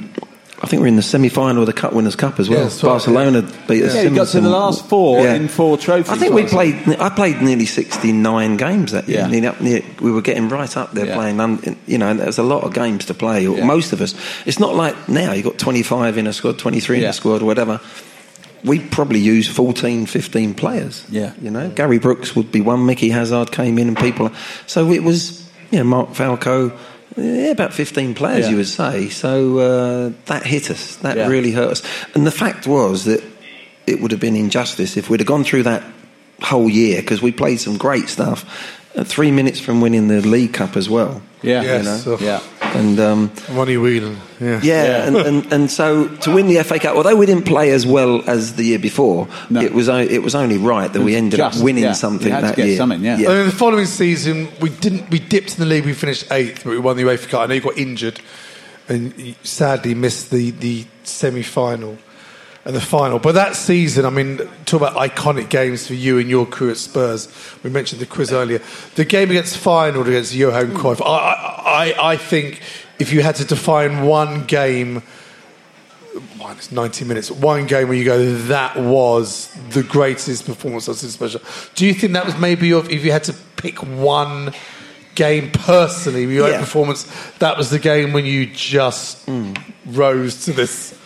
I 0.66 0.68
think 0.68 0.82
we're 0.82 0.88
in 0.88 0.96
the 0.96 1.02
semi-final 1.02 1.62
of 1.62 1.68
the 1.68 1.74
Cup 1.74 1.94
Winners' 1.94 2.16
Cup 2.16 2.40
as 2.40 2.50
well. 2.50 2.58
Yeah, 2.58 2.64
that's 2.66 2.84
right, 2.84 2.90
Barcelona 2.90 3.42
beat 3.68 3.84
us. 3.84 3.96
Yeah, 3.96 4.02
you 4.02 4.16
got 4.16 4.28
to 4.30 4.42
the 4.42 4.50
last 4.50 4.88
four 4.90 5.26
in 5.26 5.48
four 5.48 5.78
trophies. 5.78 6.10
I 6.12 6.16
think 6.18 6.34
we 6.34 6.44
played. 6.46 6.76
I 7.00 7.10
played 7.10 7.42
nearly 7.42 7.66
sixty-nine 7.66 8.58
games 8.58 8.92
that 8.92 9.08
year. 9.08 9.20
Yeah. 9.20 9.28
Nearly 9.28 9.56
near, 9.62 9.82
we 10.02 10.12
were 10.12 10.22
getting 10.22 10.50
right 10.50 10.76
up 10.76 10.92
there 10.94 11.06
Yeah. 11.06 11.16
playing. 11.16 11.40
un- 11.40 11.78
You 11.88 11.98
know, 11.98 12.10
and 12.10 12.20
there's 12.20 12.40
a 12.40 12.44
lot 12.44 12.64
of 12.64 12.74
games 12.74 13.06
to 13.06 13.14
play. 13.14 13.48
Yeah. 13.48 13.64
Most 13.64 13.94
of 13.94 14.02
us. 14.02 14.16
It's 14.46 14.60
not 14.60 14.76
like 14.76 15.08
now. 15.08 15.32
You 15.32 15.44
have 15.44 15.52
got 15.54 15.58
twenty-five 15.60 16.18
in 16.18 16.28
a 16.28 16.34
squad, 16.34 16.58
twenty-three 16.60 16.98
in 16.98 17.04
a 17.06 17.14
squad, 17.14 17.42
or 17.42 17.46
whatever. 17.46 17.80
We 18.64 18.80
probably 18.80 19.20
used 19.20 19.52
14, 19.52 20.08
15 20.08 20.56
players. 20.56 21.06
Yeah. 21.12 21.34
You 21.40 21.52
know, 21.52 21.70
Gary 21.70 22.00
Brooks 22.00 22.36
would 22.36 22.52
be 22.52 22.62
one. 22.62 22.88
Mickey 22.88 23.10
Hazard 23.10 23.52
came 23.52 23.78
in, 23.78 23.88
and 23.90 23.98
people. 23.98 24.32
So 24.66 24.92
it 24.92 25.04
was. 25.04 25.44
You 25.72 25.80
know, 25.80 25.84
Mark 25.86 26.14
Falco. 26.16 26.72
Yeah, 27.18 27.52
about 27.52 27.74
15 27.74 28.14
players, 28.14 28.46
Yeah. 28.46 28.52
you 28.52 28.58
would 28.58 28.68
say. 28.68 29.10
So 29.10 29.60
uh, 29.60 30.12
that 30.26 30.46
hit 30.46 30.70
us. 30.70 30.98
That 30.98 31.16
Yeah. 31.18 31.28
really 31.28 31.52
hurt 31.52 31.72
us. 31.72 31.82
And 32.14 32.26
the 32.28 32.32
fact 32.32 32.68
was 32.68 33.06
that 33.06 33.24
it 33.88 34.02
would 34.02 34.12
have 34.12 34.20
been 34.20 34.36
injustice 34.36 34.98
if 34.98 35.10
we'd 35.10 35.20
have 35.22 35.28
gone 35.28 35.44
through 35.44 35.64
that 35.64 35.84
whole 36.42 36.70
year 36.70 37.02
because 37.02 37.22
we 37.22 37.32
played 37.32 37.60
some 37.60 37.78
great 37.78 38.10
stuff. 38.10 38.46
At 38.96 39.08
three 39.08 39.32
minutes 39.32 39.60
from 39.60 39.82
winning 39.82 40.08
the 40.08 40.22
League 40.22 40.54
Cup 40.54 40.78
as 40.78 40.90
well. 40.90 41.22
Yeah, 41.42 41.62
Yes, 41.64 42.06
you 42.06 42.12
know? 42.12 42.18
oh. 42.20 42.24
yeah. 42.24 42.40
And 42.76 43.00
um, 43.00 43.32
Ronnie 43.52 43.78
Whelan. 43.78 44.18
Yeah. 44.40 44.60
yeah, 44.64 44.84
Yeah. 44.84 45.08
And, 45.08 45.16
and, 45.18 45.54
and 45.54 45.72
so 45.72 46.08
to 46.08 46.32
win 46.34 46.48
the 46.48 46.62
FA 46.64 46.78
Cup, 46.80 46.96
although 46.96 47.16
we 47.16 47.26
didn't 47.26 47.46
play 47.46 47.72
as 47.72 47.86
well 47.88 48.22
as 48.30 48.56
the 48.56 48.64
year 48.64 48.80
before, 48.80 49.28
No. 49.50 49.62
it 49.62 49.74
was 49.74 49.88
it 49.88 50.22
was 50.24 50.36
only 50.36 50.58
right 50.58 50.92
that 50.92 51.02
we 51.02 51.16
ended 51.16 51.38
just, 51.38 51.60
up 51.60 51.64
winning 51.64 51.84
yeah. 51.84 51.94
something 51.94 52.28
You 52.28 52.34
had 52.34 52.42
to 52.42 52.48
that 52.48 52.56
get 52.58 52.68
year. 52.68 52.78
something, 52.78 53.04
yeah. 53.04 53.16
And 53.18 53.48
the 53.52 53.56
following 53.56 53.86
season, 53.86 54.48
we 54.62 54.70
didn't. 54.70 55.10
We 55.10 55.20
dipped 55.20 55.54
in 55.54 55.60
the 55.60 55.66
league. 55.66 55.86
We 55.86 55.94
finished 55.94 56.32
eighth, 56.32 56.64
but 56.64 56.72
we 56.72 56.80
won 56.80 56.98
the 56.98 57.04
UEFA 57.04 57.30
Cup. 57.30 57.42
I 57.42 57.46
know 57.48 57.54
you 57.56 57.62
got 57.62 57.78
injured, 57.78 58.20
and 58.90 59.18
you 59.18 59.36
sadly 59.44 59.96
missed 59.96 60.32
the 60.32 60.52
the 60.52 60.86
semi 61.04 61.44
final 61.44 61.98
and 62.66 62.76
the 62.76 62.82
final. 62.82 63.20
But 63.20 63.34
that 63.34 63.56
season, 63.56 64.06
I 64.06 64.10
mean, 64.10 64.38
talk 64.66 64.82
about 64.82 64.96
iconic 64.96 65.50
games 65.50 65.86
for 65.88 65.94
you 65.94 66.18
and 66.18 66.30
your 66.30 66.48
crew 66.48 66.72
at 66.72 66.78
Spurs. 66.78 67.30
We 67.64 67.70
mentioned 67.70 68.02
the 68.02 68.08
quiz 68.08 68.34
earlier. 68.34 68.60
The 68.96 69.06
game 69.06 69.30
against 69.30 69.64
Feyenoord 69.64 70.08
against 70.08 70.34
Johan 70.34 70.74
Cruyff. 70.74 71.00
I, 71.06 71.94
I, 71.96 72.12
I- 72.12 72.18
think 72.18 72.62
if 72.98 73.14
you 73.14 73.22
had 73.22 73.36
to 73.36 73.46
define 73.46 74.04
one 74.04 74.46
game. 74.46 75.04
Minus 76.38 76.72
90 76.72 77.06
minutes. 77.06 77.30
One 77.30 77.68
game 77.68 77.90
where 77.90 77.98
you 77.98 78.06
go, 78.06 78.34
that 78.48 78.78
was 78.78 79.54
the 79.72 79.84
greatest 79.84 80.46
performance 80.46 80.88
of 80.88 81.00
this 81.02 81.14
special. 81.14 81.42
Do 81.76 81.86
you 81.86 81.94
think 81.94 82.14
that 82.14 82.26
was 82.26 82.38
maybe 82.38 82.68
your, 82.68 82.90
if 82.90 83.04
you 83.04 83.12
had 83.12 83.26
to 83.26 83.34
pick 83.58 83.80
one 83.80 84.54
game 85.16 85.52
personally, 85.52 86.24
your 86.24 86.48
Yeah. 86.48 86.56
own 86.56 86.60
performance, 86.62 87.04
that 87.40 87.58
was 87.58 87.70
the 87.70 87.80
game 87.80 88.14
when 88.14 88.26
you 88.26 88.46
just 88.46 89.26
mm. 89.26 89.58
rose 89.86 90.46
to 90.46 90.54
this 90.54 90.98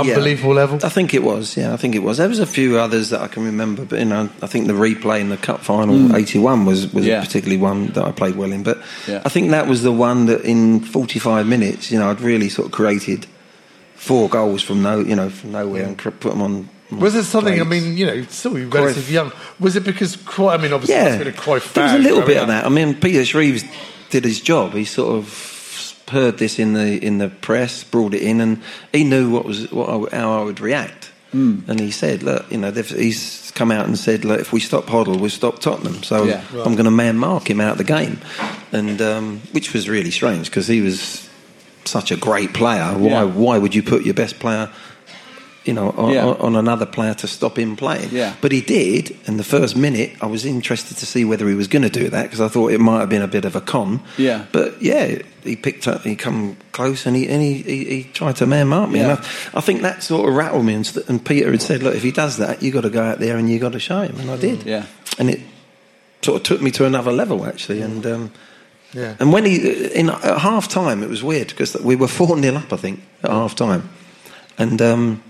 unbelievable 0.00 0.54
Yeah. 0.54 0.60
level? 0.60 0.78
I 0.82 0.88
think 0.88 1.14
it 1.14 1.22
was. 1.22 1.56
Yeah, 1.56 1.72
I 1.72 1.76
think 1.76 1.94
it 1.94 2.02
was. 2.02 2.18
There 2.18 2.28
was 2.28 2.38
a 2.38 2.46
few 2.46 2.78
others 2.78 3.10
that 3.10 3.20
I 3.20 3.28
can 3.28 3.44
remember, 3.44 3.84
but 3.84 3.98
you 3.98 4.04
know, 4.04 4.28
I 4.42 4.46
think 4.46 4.66
the 4.66 4.72
replay 4.72 5.20
in 5.20 5.28
the 5.28 5.36
cup 5.36 5.62
final 5.62 5.94
mm. 5.94 6.14
'81 6.14 6.64
was 6.64 6.92
was 6.92 7.04
Yeah. 7.06 7.20
a 7.20 7.24
particularly 7.26 7.60
one 7.60 7.88
that 7.88 8.04
I 8.04 8.12
played 8.12 8.36
well 8.36 8.52
in. 8.52 8.62
But 8.62 8.80
Yeah. 9.06 9.22
I 9.24 9.28
think 9.28 9.50
that 9.50 9.66
was 9.66 9.82
the 9.82 9.92
one 9.92 10.26
that 10.26 10.42
in 10.42 10.80
45 10.80 11.46
minutes, 11.46 11.90
you 11.90 11.98
know, 11.98 12.10
I'd 12.10 12.20
really 12.20 12.48
sort 12.48 12.66
of 12.66 12.72
created 12.72 13.26
four 13.94 14.28
goals 14.28 14.62
from 14.62 14.82
no, 14.82 15.00
you 15.00 15.16
know, 15.16 15.30
from 15.30 15.52
nowhere 15.52 15.84
and 15.84 15.96
put 15.98 16.20
them 16.20 16.42
on. 16.42 16.68
on 16.92 17.00
Was 17.00 17.14
there 17.14 17.22
something, 17.24 17.60
I 17.60 17.64
mean, 17.64 17.96
you 17.96 18.06
know, 18.06 18.22
still 18.28 18.56
you're 18.58 18.68
relatively 18.68 19.14
young. 19.14 19.32
Was 19.58 19.74
it 19.74 19.84
because 19.84 20.16
Cruyff, 20.16 20.58
I 20.58 20.62
mean, 20.62 20.72
obviously, 20.72 20.94
yeah, 20.94 21.14
it's 21.14 21.18
been 21.18 21.28
a 21.28 21.36
Cruyff 21.36 21.72
there 21.72 21.84
was 21.84 21.94
a 21.94 21.98
little 21.98 22.22
bit 22.22 22.36
of 22.36 22.48
that. 22.48 22.64
I 22.66 22.68
mean, 22.68 22.94
Peter 22.94 23.24
Shreeves 23.24 23.64
did 24.10 24.24
his 24.24 24.40
job. 24.40 24.74
He 24.74 24.84
sort 24.84 25.16
of 25.16 25.55
heard 26.08 26.38
this 26.38 26.58
in 26.58 26.72
the 26.74 27.04
in 27.04 27.18
the 27.18 27.28
press, 27.28 27.84
brought 27.84 28.14
it 28.14 28.22
in, 28.22 28.40
and 28.40 28.62
he 28.92 29.04
knew 29.04 29.30
what 29.30 29.44
was 29.44 29.70
what 29.72 29.88
I, 29.88 30.16
how 30.16 30.40
I 30.40 30.44
would 30.44 30.60
react. 30.60 31.10
Hmm. 31.32 31.60
And 31.68 31.80
he 31.80 31.90
said, 31.90 32.22
"Look, 32.22 32.50
you 32.50 32.58
know, 32.58 32.70
he's 32.70 33.50
come 33.54 33.70
out 33.72 33.86
and 33.86 33.98
said, 33.98 34.24
look, 34.24 34.40
if 34.40 34.52
we 34.52 34.60
stop 34.60 34.84
Hoddle, 34.84 35.18
we'll 35.18 35.30
stop 35.30 35.58
Tottenham. 35.58 36.02
So 36.02 36.24
Yeah. 36.24 36.42
I'm 36.64 36.74
going 36.74 36.84
to 36.84 36.90
man 36.90 37.16
mark 37.18 37.48
him 37.50 37.60
out 37.60 37.72
of 37.72 37.78
the 37.78 37.84
game." 37.84 38.18
And 38.72 39.00
um, 39.02 39.40
which 39.52 39.72
was 39.72 39.88
really 39.88 40.10
strange 40.10 40.48
because 40.50 40.66
he 40.68 40.80
was 40.80 41.28
such 41.84 42.10
a 42.10 42.16
great 42.16 42.52
player. 42.54 42.96
Why 42.96 43.08
Yeah. 43.08 43.24
why 43.24 43.58
would 43.58 43.74
you 43.74 43.82
put 43.82 44.04
your 44.04 44.14
best 44.14 44.38
player? 44.38 44.70
You 45.66 45.72
know, 45.74 45.90
on, 45.90 46.12
Yeah. 46.12 46.24
on 46.26 46.54
another 46.54 46.86
player 46.86 47.12
to 47.14 47.26
stop 47.26 47.58
him 47.58 47.74
playing. 47.76 48.10
Yeah. 48.12 48.34
But 48.40 48.52
he 48.52 48.60
did, 48.60 49.16
and 49.26 49.36
the 49.38 49.44
first 49.44 49.76
minute 49.76 50.12
I 50.22 50.26
was 50.26 50.44
interested 50.44 50.96
to 50.98 51.06
see 51.06 51.24
whether 51.24 51.48
he 51.48 51.54
was 51.56 51.66
going 51.66 51.82
to 51.82 51.90
do 51.90 52.08
that 52.08 52.22
because 52.22 52.40
I 52.40 52.46
thought 52.48 52.70
it 52.72 52.78
might 52.80 53.00
have 53.00 53.08
been 53.08 53.22
a 53.22 53.26
bit 53.28 53.44
of 53.44 53.56
a 53.56 53.60
con. 53.60 54.00
Yeah. 54.16 54.44
But 54.52 54.80
yeah, 54.80 55.18
he 55.42 55.56
picked 55.56 55.88
up, 55.88 56.02
he 56.02 56.14
come 56.14 56.56
close, 56.70 57.04
and 57.04 57.16
he 57.16 57.26
and 57.28 57.42
he, 57.42 57.62
he, 57.62 57.84
he 57.84 58.04
tried 58.04 58.36
to 58.36 58.46
man 58.46 58.68
mark 58.68 58.90
me. 58.90 59.00
Yeah. 59.00 59.10
And 59.10 59.18
I, 59.18 59.58
I 59.58 59.60
think 59.60 59.82
that 59.82 60.02
sort 60.04 60.28
of 60.28 60.36
rattled 60.36 60.64
me. 60.64 60.74
And, 60.74 60.86
st- 60.86 61.08
and 61.08 61.24
Peter 61.24 61.50
had 61.50 61.60
said, 61.62 61.82
"Look, 61.82 61.96
if 61.96 62.02
he 62.04 62.12
does 62.12 62.36
that, 62.36 62.62
you 62.62 62.70
got 62.70 62.82
to 62.82 62.90
go 62.90 63.02
out 63.02 63.18
there 63.18 63.36
and 63.36 63.50
you 63.50 63.58
got 63.58 63.72
to 63.72 63.80
show 63.80 64.02
him." 64.02 64.20
And 64.20 64.30
I 64.30 64.36
did. 64.36 64.62
Yeah. 64.64 64.86
And 65.18 65.28
it 65.30 65.40
sort 66.22 66.36
of 66.36 66.42
took 66.44 66.62
me 66.62 66.70
to 66.72 66.84
another 66.84 67.10
level 67.12 67.44
actually. 67.44 67.82
And 67.82 68.06
um, 68.06 68.30
Yeah. 68.94 69.16
and 69.18 69.32
when 69.32 69.44
he 69.44 69.86
in 69.94 70.10
at 70.10 70.38
half 70.38 70.68
time, 70.68 71.02
it 71.02 71.08
was 71.08 71.22
weird 71.24 71.48
because 71.48 71.74
we 71.82 71.96
were 71.96 72.08
four 72.08 72.38
0 72.40 72.56
up, 72.56 72.72
I 72.72 72.76
think, 72.76 73.00
at 73.24 73.30
half 73.30 73.56
time, 73.56 73.88
and. 74.58 74.80
Um, 74.80 75.22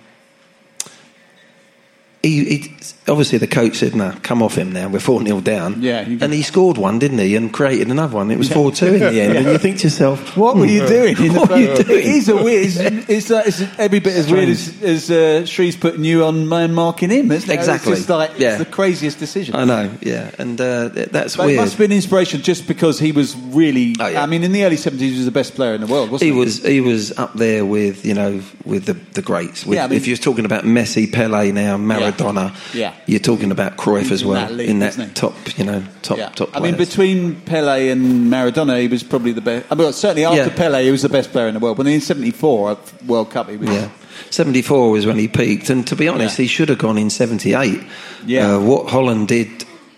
he, 2.22 2.44
he 2.44 2.76
obviously 3.08 3.38
the 3.38 3.46
coach 3.46 3.76
said, 3.76 3.94
"No, 3.94 4.12
come 4.22 4.42
off 4.42 4.56
him 4.56 4.72
now. 4.72 4.88
We're 4.88 4.98
four 5.00 5.22
0 5.24 5.40
down." 5.42 5.80
Yeah, 5.82 6.00
and 6.00 6.32
he 6.32 6.42
scored 6.42 6.76
one, 6.76 6.98
didn't 6.98 7.18
he? 7.18 7.36
And 7.36 7.52
created 7.52 7.88
another 7.88 8.16
one. 8.16 8.30
It 8.32 8.38
was 8.38 8.52
four 8.52 8.72
two 8.72 8.94
in 8.94 9.00
the 9.00 9.20
end. 9.20 9.36
And 9.36 9.46
you 9.46 9.58
think 9.58 9.78
to 9.78 9.84
yourself, 9.84 10.36
What 10.36 10.56
were 10.56 10.66
you 10.66 10.86
doing? 10.88 11.16
In 11.18 11.32
the 11.34 11.40
What 11.40 11.50
were 11.50 11.56
you 11.58 11.66
doing? 11.76 11.98
It 12.00 12.04
is 12.06 12.28
a 12.28 12.34
weird. 12.36 12.66
It's, 12.66 12.78
it's, 13.08 13.30
uh, 13.30 13.42
it's 13.46 13.60
every 13.78 14.00
bit 14.00 14.16
as 14.16 14.30
weird 14.32 14.48
as, 14.48 14.82
as 14.82 15.10
uh, 15.10 15.44
Shree's 15.46 15.76
putting 15.76 16.02
you 16.04 16.24
on 16.24 16.48
man 16.48 16.74
marking 16.74 17.10
him. 17.10 17.30
Isn't 17.30 17.48
it? 17.50 17.54
Exactly. 17.54 17.92
It's 17.92 18.00
just 18.00 18.08
like 18.10 18.38
Yeah. 18.38 18.56
it's 18.56 18.58
the 18.64 18.70
craziest 18.70 19.18
decision. 19.20 19.54
I 19.54 19.64
know, 19.64 19.92
yeah, 20.00 20.30
and 20.38 20.60
uh, 20.60 20.88
th- 20.90 21.08
that's 21.10 21.36
But 21.36 21.44
it 21.44 21.46
weird. 21.46 21.60
must 21.60 21.72
have 21.74 21.78
been 21.78 21.92
inspiration 21.92 22.42
just 22.42 22.66
because 22.66 22.98
he 22.98 23.12
was 23.12 23.36
really. 23.36 23.94
Oh, 24.00 24.06
yeah. 24.08 24.22
I 24.22 24.26
mean, 24.26 24.42
in 24.42 24.50
the 24.52 24.64
early 24.64 24.76
seventies, 24.76 25.12
he 25.12 25.16
was 25.18 25.26
the 25.26 25.30
best 25.30 25.54
player 25.54 25.74
in 25.74 25.80
the 25.80 25.86
world, 25.86 26.10
wasn't 26.10 26.26
He 26.28 26.32
he? 26.34 26.38
was 26.40 26.64
he 26.64 26.80
was 26.80 27.16
up 27.18 27.34
there 27.34 27.64
with 27.64 28.04
you 28.04 28.14
know 28.14 28.42
with 28.64 28.86
the 28.86 28.94
the 29.12 29.22
greats. 29.22 29.64
With, 29.64 29.76
Yeah, 29.76 29.84
I 29.84 29.88
mean- 29.88 29.96
if 29.98 30.08
you're 30.08 30.16
talking 30.16 30.44
about 30.44 30.64
Messi, 30.64 31.10
Pele 31.12 31.52
now, 31.52 31.76
Maradona, 31.76 32.05
Yeah. 32.74 32.92
you're 33.06 33.20
talking 33.20 33.50
about 33.50 33.76
Cruyff 33.76 34.10
as 34.10 34.22
In 34.22 34.28
well 34.28 34.40
that 34.48 34.52
league, 34.54 34.68
in 34.70 34.78
that 34.80 35.14
top 35.14 35.34
you 35.58 35.64
know 35.64 35.82
top 36.02 36.18
Yeah. 36.18 36.28
top. 36.30 36.50
I 36.56 36.60
mean, 36.60 36.76
between 36.76 37.36
Pele 37.42 37.88
and 37.90 38.30
Maradona, 38.32 38.80
he 38.80 38.88
was 38.88 39.02
probably 39.02 39.32
the 39.32 39.40
best. 39.40 39.66
I 39.70 39.74
mean, 39.74 39.92
certainly 39.92 40.24
after 40.24 40.50
Yeah. 40.50 40.56
Pele, 40.56 40.84
he 40.84 40.90
was 40.90 41.02
the 41.02 41.08
best 41.08 41.32
player 41.32 41.48
in 41.48 41.54
the 41.54 41.60
world. 41.60 41.76
But 41.76 41.86
in 41.86 42.00
'74 42.00 42.78
World 43.06 43.30
Cup, 43.30 43.50
he 43.50 43.56
was. 43.56 43.68
Yeah. 43.68 43.88
74 44.30 44.90
was 44.90 45.04
when 45.06 45.18
he 45.18 45.28
peaked, 45.28 45.68
and 45.70 45.86
to 45.86 45.94
be 45.96 46.08
honest, 46.08 46.38
Yeah. 46.38 46.42
he 46.44 46.48
should 46.48 46.68
have 46.70 46.78
gone 46.78 46.96
in 46.98 47.10
78. 47.10 47.80
Yeah. 48.26 48.54
Uh, 48.54 48.60
what 48.60 48.88
Holland 48.90 49.28
did, 49.28 49.48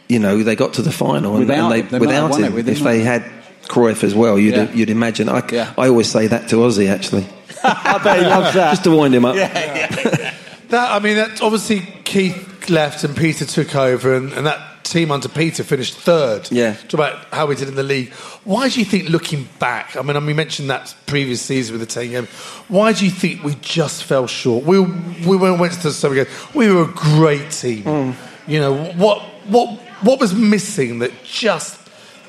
you 0.08 0.18
know, 0.18 0.42
they 0.42 0.56
got 0.56 0.72
to 0.74 0.82
the 0.82 0.90
final, 0.92 1.36
and, 1.36 1.46
Without 1.46 1.64
and 1.64 1.72
they, 1.72 1.80
him. 1.82 1.88
They 1.90 1.98
without 1.98 2.34
him, 2.36 2.44
it 2.44 2.52
with 2.52 2.68
if 2.68 2.78
him, 2.78 2.84
they 2.84 3.00
had 3.00 3.24
Cruyff 3.68 4.02
as 4.02 4.14
well, 4.14 4.38
you'd, 4.38 4.54
Yeah. 4.54 4.66
you'd 4.74 4.90
imagine. 4.90 5.28
I, 5.28 5.42
Yeah. 5.52 5.70
I 5.78 5.88
always 5.88 6.08
say 6.10 6.26
that 6.26 6.48
to 6.48 6.56
Ozzy, 6.56 6.88
actually, 6.90 7.26
I 7.64 7.98
bet 8.02 8.18
he 8.18 8.24
loves 8.26 8.54
that. 8.54 8.70
just 8.72 8.84
to 8.84 8.90
wind 8.90 9.14
him 9.14 9.24
up. 9.24 9.36
That 10.68 10.92
I 10.92 10.98
mean, 10.98 11.16
that 11.16 11.40
obviously 11.42 11.80
Keith 12.04 12.68
left 12.68 13.04
and 13.04 13.16
Peter 13.16 13.44
took 13.44 13.74
over, 13.74 14.14
and, 14.14 14.32
and 14.32 14.46
that 14.46 14.84
team 14.84 15.10
under 15.10 15.28
Peter 15.28 15.62
finished 15.64 15.94
third. 15.94 16.50
Yeah. 16.50 16.74
Talk 16.74 16.94
about 16.94 17.24
how 17.32 17.46
we 17.46 17.54
did 17.54 17.68
in 17.68 17.74
the 17.74 17.82
league. 17.82 18.12
Why 18.44 18.68
do 18.68 18.78
you 18.78 18.86
think, 18.86 19.08
looking 19.08 19.46
back, 19.58 19.96
I 19.96 20.02
mean, 20.02 20.16
I 20.16 20.20
mean, 20.20 20.26
we 20.26 20.32
mentioned 20.34 20.70
that 20.70 20.94
previous 21.06 21.42
season 21.42 21.78
with 21.78 21.86
the 21.86 22.00
team 22.00 22.10
game. 22.12 22.26
Why 22.68 22.92
do 22.92 23.04
you 23.04 23.10
think 23.10 23.42
we 23.42 23.54
just 23.56 24.04
fell 24.04 24.26
short? 24.26 24.64
We 24.64 24.80
we 24.80 25.36
went 25.36 25.60
went 25.60 25.72
to 25.74 25.82
the 25.82 25.92
summer 25.92 26.14
game. 26.14 26.26
We 26.54 26.72
were 26.72 26.82
a 26.82 26.92
great 26.92 27.50
team. 27.50 27.82
Hmm. 27.82 28.50
You 28.50 28.60
know 28.60 28.84
what 28.92 29.22
what 29.46 29.78
what 30.02 30.20
was 30.20 30.34
missing 30.34 31.00
that 31.00 31.12
just 31.24 31.78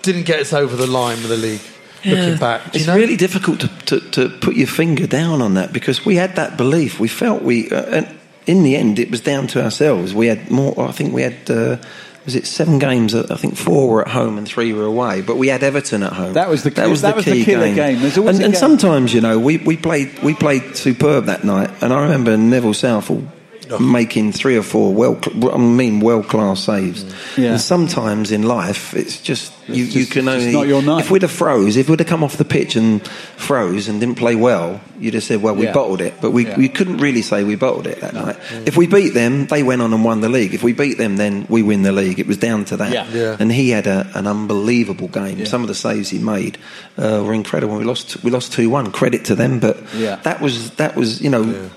didn't 0.02 0.24
get 0.24 0.40
us 0.40 0.54
over 0.54 0.76
the 0.76 0.88
line 0.88 1.18
with 1.18 1.30
the 1.30 1.38
league? 1.38 1.62
Looking 2.06 2.38
back, 2.38 2.74
It's 2.74 2.88
know? 2.88 2.96
really 2.96 3.18
difficult 3.18 3.60
to, 3.60 3.68
to, 3.68 4.00
to 4.12 4.30
put 4.30 4.56
your 4.56 4.68
finger 4.68 5.06
down 5.06 5.42
on 5.42 5.56
that 5.56 5.74
because 5.74 6.06
we 6.06 6.16
had 6.16 6.38
that 6.38 6.56
belief. 6.56 6.98
We 6.98 7.10
felt 7.10 7.42
we, 7.44 7.70
uh, 7.70 7.84
and 7.88 8.18
in 8.50 8.64
the 8.64 8.76
end, 8.76 8.97
it 9.00 9.10
was 9.12 9.22
down 9.22 9.47
to 9.47 9.64
ourselves. 9.64 10.14
We 10.14 10.28
had 10.28 10.50
more. 10.50 10.74
I 10.89 10.91
think 10.91 11.14
we 11.14 11.22
had. 11.22 11.38
Uh, 11.50 11.78
was 12.26 12.36
it 12.36 12.45
seven 12.45 12.78
games? 12.80 13.16
I 13.16 13.38
think 13.38 13.56
four 13.56 13.89
were 13.89 14.02
at 14.02 14.10
home 14.10 14.38
and 14.38 14.47
three 14.47 14.74
were 14.74 14.84
away. 14.86 15.22
But 15.22 15.38
we 15.38 15.47
had 15.47 15.64
Everton 15.64 16.04
at 16.04 16.14
home. 16.14 16.34
That 16.34 16.50
was 16.50 16.62
the- 16.64 16.70
that 16.72 16.89
was 16.89 17.02
that 17.02 17.12
the 17.12 17.16
was 17.16 17.26
the 17.26 17.43
killer 17.45 17.74
game. 17.74 18.00
game. 18.00 18.06
And, 18.06 18.28
and 18.28 18.39
game. 18.39 18.56
sometimes, 18.56 19.14
you 19.14 19.22
know, 19.22 19.39
we, 19.39 19.58
we 19.58 19.78
played 19.78 20.20
we 20.22 20.34
played 20.36 20.76
superb 20.76 21.26
that 21.26 21.43
night. 21.43 21.72
And 21.82 21.91
I 21.93 22.04
remember 22.04 22.38
Neville 22.38 22.74
Southall 22.76 23.24
making 23.80 24.32
three 24.32 24.57
or 24.57 24.63
four 24.63 24.93
well, 24.93 25.20
I 25.53 25.57
mean, 25.57 25.99
world 25.99 26.28
class 26.28 26.61
saves. 26.63 27.03
Yeah. 27.38 27.51
And 27.51 27.61
sometimes 27.61 28.32
in 28.32 28.43
life, 28.43 28.93
it's 28.95 29.22
just 29.22 29.53
you, 29.67 29.84
you 29.84 29.91
just- 30.01 30.11
can 30.11 30.28
only 30.28 30.51
not 30.51 30.67
your 30.67 30.82
night. 30.82 31.01
if 31.01 31.11
we'd 31.11 31.22
have 31.22 31.32
froze, 31.32 31.78
if 31.78 31.89
we'd 31.89 31.99
have 31.99 32.07
come 32.07 32.24
off 32.24 32.38
the 32.38 32.45
pitch 32.45 32.76
and 32.76 33.05
froze 33.38 33.88
and 33.88 33.99
didn't 33.99 34.15
play 34.15 34.36
well, 34.36 34.82
you'd 34.99 35.13
have 35.13 35.24
said, 35.24 35.41
well, 35.41 35.55
we 35.55 35.65
Yeah. 35.65 35.74
bottled 35.74 36.01
it. 36.01 36.15
But 36.22 36.32
we, 36.32 36.45
Yeah. 36.47 36.57
we 36.57 36.67
couldn't 36.70 36.97
really 36.97 37.22
say 37.22 37.43
we 37.43 37.55
bottled 37.55 37.86
it 37.88 38.01
that 38.01 38.13
night. 38.13 38.38
If 38.65 38.76
we 38.78 38.88
beat 38.88 39.13
them, 39.13 39.45
they 39.45 39.61
went 39.63 39.82
on 39.82 39.93
and 39.93 40.03
won 40.03 40.22
the 40.22 40.30
league. 40.30 40.53
If 40.53 40.63
we 40.63 40.74
beat 40.74 40.97
them, 40.97 41.17
then 41.17 41.45
we 41.49 41.61
win 41.61 41.84
the 41.84 41.91
league. 41.91 42.20
It 42.20 42.28
was 42.28 42.38
down 42.38 42.65
to 42.65 42.78
that. 42.78 42.91
Yeah. 42.91 43.05
Yeah. 43.13 43.38
And 43.39 43.51
he 43.51 43.70
had 43.70 43.86
a, 43.88 44.09
an 44.15 44.26
unbelievable 44.26 45.07
game. 45.09 45.39
Yeah. 45.39 45.45
Some 45.45 45.61
of 45.61 45.67
the 45.67 45.76
saves 45.76 46.09
he 46.09 46.17
made 46.20 46.57
uh, 46.97 47.22
were 47.24 47.34
incredible. 47.34 47.78
We 47.78 47.84
lost 47.84 48.24
we 48.24 48.32
lost 48.32 48.51
two 48.53 48.70
one. 48.70 48.91
Credit 48.91 49.26
to 49.26 49.36
them, 49.36 49.59
but 49.59 49.78
Yeah. 49.95 50.15
that 50.24 50.41
was 50.41 50.72
that 50.72 50.95
was 50.95 51.22
you 51.22 51.30
know. 51.30 51.70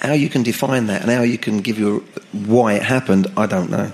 How 0.00 0.12
you 0.12 0.28
can 0.28 0.42
define 0.42 0.86
that 0.86 1.02
and 1.02 1.10
how 1.10 1.22
you 1.22 1.38
can 1.38 1.58
give 1.58 1.78
you 1.78 2.04
why 2.32 2.74
it 2.74 2.82
happened, 2.82 3.26
I 3.36 3.46
don't 3.46 3.70
know. 3.70 3.90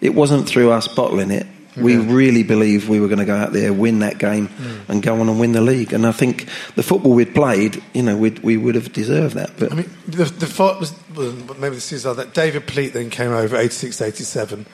It 0.00 0.14
wasn't 0.14 0.48
through 0.48 0.70
us 0.72 0.88
bottling 0.88 1.30
it. 1.30 1.46
We 1.76 1.96
really 1.96 2.42
believed 2.42 2.88
we 2.88 3.00
were 3.00 3.08
going 3.08 3.18
to 3.18 3.26
go 3.26 3.36
out 3.36 3.52
there, 3.52 3.72
win 3.72 3.98
that 3.98 4.18
game, 4.18 4.48
mm. 4.48 4.88
and 4.88 5.02
go 5.02 5.20
on 5.20 5.28
and 5.28 5.38
win 5.38 5.52
the 5.52 5.60
league. 5.60 5.92
And 5.92 6.06
I 6.06 6.12
think 6.12 6.48
the 6.74 6.82
football 6.82 7.12
we'd 7.12 7.34
played, 7.34 7.82
you 7.92 8.02
know, 8.02 8.16
we'd, 8.16 8.38
we 8.38 8.56
would 8.56 8.74
have 8.74 8.92
deserved 8.92 9.34
that. 9.34 9.50
But 9.58 9.72
I 9.72 9.74
mean, 9.74 9.90
the, 10.06 10.24
the 10.24 10.46
fault 10.46 10.80
was 10.80 10.94
well, 11.14 11.32
maybe 11.58 11.74
the 11.74 11.80
season 11.80 12.16
that. 12.16 12.32
David 12.32 12.66
Pleat 12.66 12.92
then 12.92 13.10
came 13.10 13.30
over 13.30 13.56
86 13.56 14.00
87. 14.00 14.66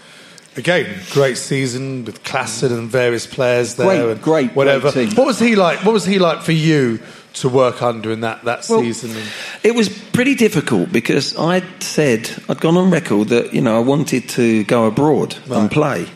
Again, 0.57 1.01
great 1.11 1.39
season 1.39 2.05
with 2.05 2.23
Claesen 2.25 2.77
and 2.79 2.89
various 2.89 3.27
players 3.27 3.77
there. 3.77 3.87
Great, 3.87 4.13
and 4.13 4.23
great, 4.23 4.51
whatever. 4.55 4.93
great. 4.93 5.17
What 5.17 5.27
was 5.27 5.39
he 5.39 5.57
like? 5.57 5.85
What 5.85 5.93
was 5.93 6.05
he 6.05 6.19
like 6.19 6.43
for 6.43 6.53
you 6.53 7.01
to 7.35 7.49
work 7.49 7.83
under 7.83 8.11
in 8.11 8.21
that, 8.21 8.45
that 8.45 8.67
Well, 8.69 8.81
season? 8.81 9.17
It 9.63 9.75
was 9.75 9.89
pretty 9.89 10.35
difficult 10.35 10.93
because 10.93 11.37
I'd 11.37 11.83
said 11.83 12.31
I'd 12.49 12.61
gone 12.61 12.77
on 12.77 12.91
record 12.91 13.29
that 13.29 13.55
you 13.55 13.61
know 13.61 13.77
I 13.77 13.81
wanted 13.81 14.29
to 14.31 14.65
go 14.65 14.87
abroad 14.87 15.37
and 15.51 15.71
play, 15.71 16.07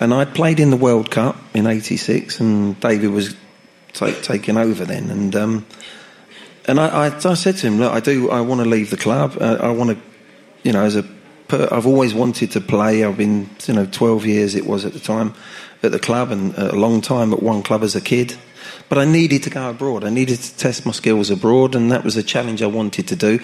and 0.00 0.14
I'd 0.14 0.34
played 0.34 0.60
in 0.60 0.70
the 0.70 0.76
World 0.76 1.10
Cup 1.10 1.36
in 1.54 1.66
'86, 1.66 2.40
and 2.40 2.78
David 2.80 3.10
was 3.10 3.34
ta 3.92 4.10
taking 4.22 4.56
over 4.56 4.84
then, 4.84 5.10
and 5.10 5.36
um, 5.36 5.66
and 6.66 6.80
I, 6.80 7.06
I, 7.06 7.16
I 7.16 7.34
said 7.34 7.56
to 7.58 7.66
him, 7.66 7.78
look, 7.78 7.92
I 7.92 8.00
do, 8.00 8.30
I 8.30 8.40
want 8.40 8.60
to 8.60 8.68
leave 8.68 8.90
the 8.90 8.96
club. 8.96 9.36
Uh, 9.40 9.58
I 9.60 9.70
want 9.70 9.90
to, 9.90 9.98
you 10.64 10.72
know, 10.72 10.82
as 10.82 10.96
a, 10.96 11.04
per, 11.48 11.68
I've 11.70 11.86
always 11.86 12.12
wanted 12.12 12.50
to 12.52 12.60
play. 12.60 13.04
I've 13.04 13.16
been, 13.16 13.48
you 13.66 13.74
know, 13.74 13.86
12 13.86 14.26
years 14.26 14.54
it 14.54 14.66
was 14.66 14.84
at 14.84 14.92
the 14.92 14.98
time 14.98 15.34
at 15.82 15.92
the 15.92 15.98
club, 15.98 16.32
and 16.32 16.56
a 16.58 16.74
long 16.74 17.00
time 17.00 17.32
at 17.32 17.42
one 17.42 17.62
club 17.62 17.82
as 17.82 17.94
a 17.94 18.00
kid. 18.00 18.36
But 18.88 18.98
I 18.98 19.04
needed 19.04 19.42
to 19.44 19.50
go 19.50 19.70
abroad. 19.70 20.04
I 20.04 20.10
needed 20.10 20.38
to 20.38 20.56
test 20.56 20.86
my 20.86 20.92
skills 20.92 21.30
abroad, 21.30 21.74
and 21.74 21.90
that 21.90 22.04
was 22.04 22.16
a 22.16 22.22
challenge 22.22 22.62
I 22.62 22.66
wanted 22.66 23.08
to 23.08 23.16
do. 23.16 23.40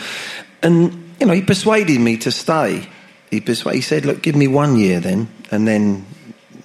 And 0.62 1.14
you 1.18 1.26
know, 1.26 1.34
he 1.34 1.43
persuaded 1.43 2.01
me 2.01 2.16
to 2.18 2.30
stay. 2.30 2.88
He, 3.30 3.40
persuaded, 3.40 3.76
he 3.76 3.82
said, 3.82 4.05
"Look, 4.05 4.22
give 4.22 4.36
me 4.36 4.47
one 4.47 4.76
year 4.76 5.01
then, 5.01 5.28
and 5.51 5.66
then 5.66 6.07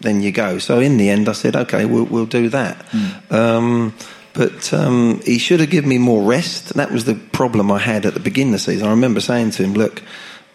then 0.02 0.22
you 0.22 0.32
go." 0.32 0.60
So 0.60 0.80
in 0.80 0.98
the 0.98 1.10
end, 1.10 1.28
I 1.28 1.34
said, 1.34 1.56
"Okay, 1.56 1.86
we'll, 1.86 2.06
we'll 2.06 2.26
do 2.26 2.50
that." 2.50 2.86
Um, 3.30 3.96
but 4.34 4.72
um, 4.72 5.20
he 5.26 5.40
should 5.40 5.60
have 5.62 5.72
given 5.72 5.90
me 5.90 5.98
more 5.98 6.22
rest. 6.22 6.76
That 6.76 6.92
was 6.92 7.06
the 7.06 7.16
problem 7.16 7.72
I 7.72 7.80
had 7.80 8.06
at 8.06 8.14
the 8.14 8.20
beginning 8.20 8.54
of 8.54 8.60
the 8.60 8.72
season. 8.72 8.88
I 8.88 8.92
remember 8.92 9.20
saying 9.20 9.52
to 9.52 9.64
him, 9.64 9.74
"Look, 9.74 10.04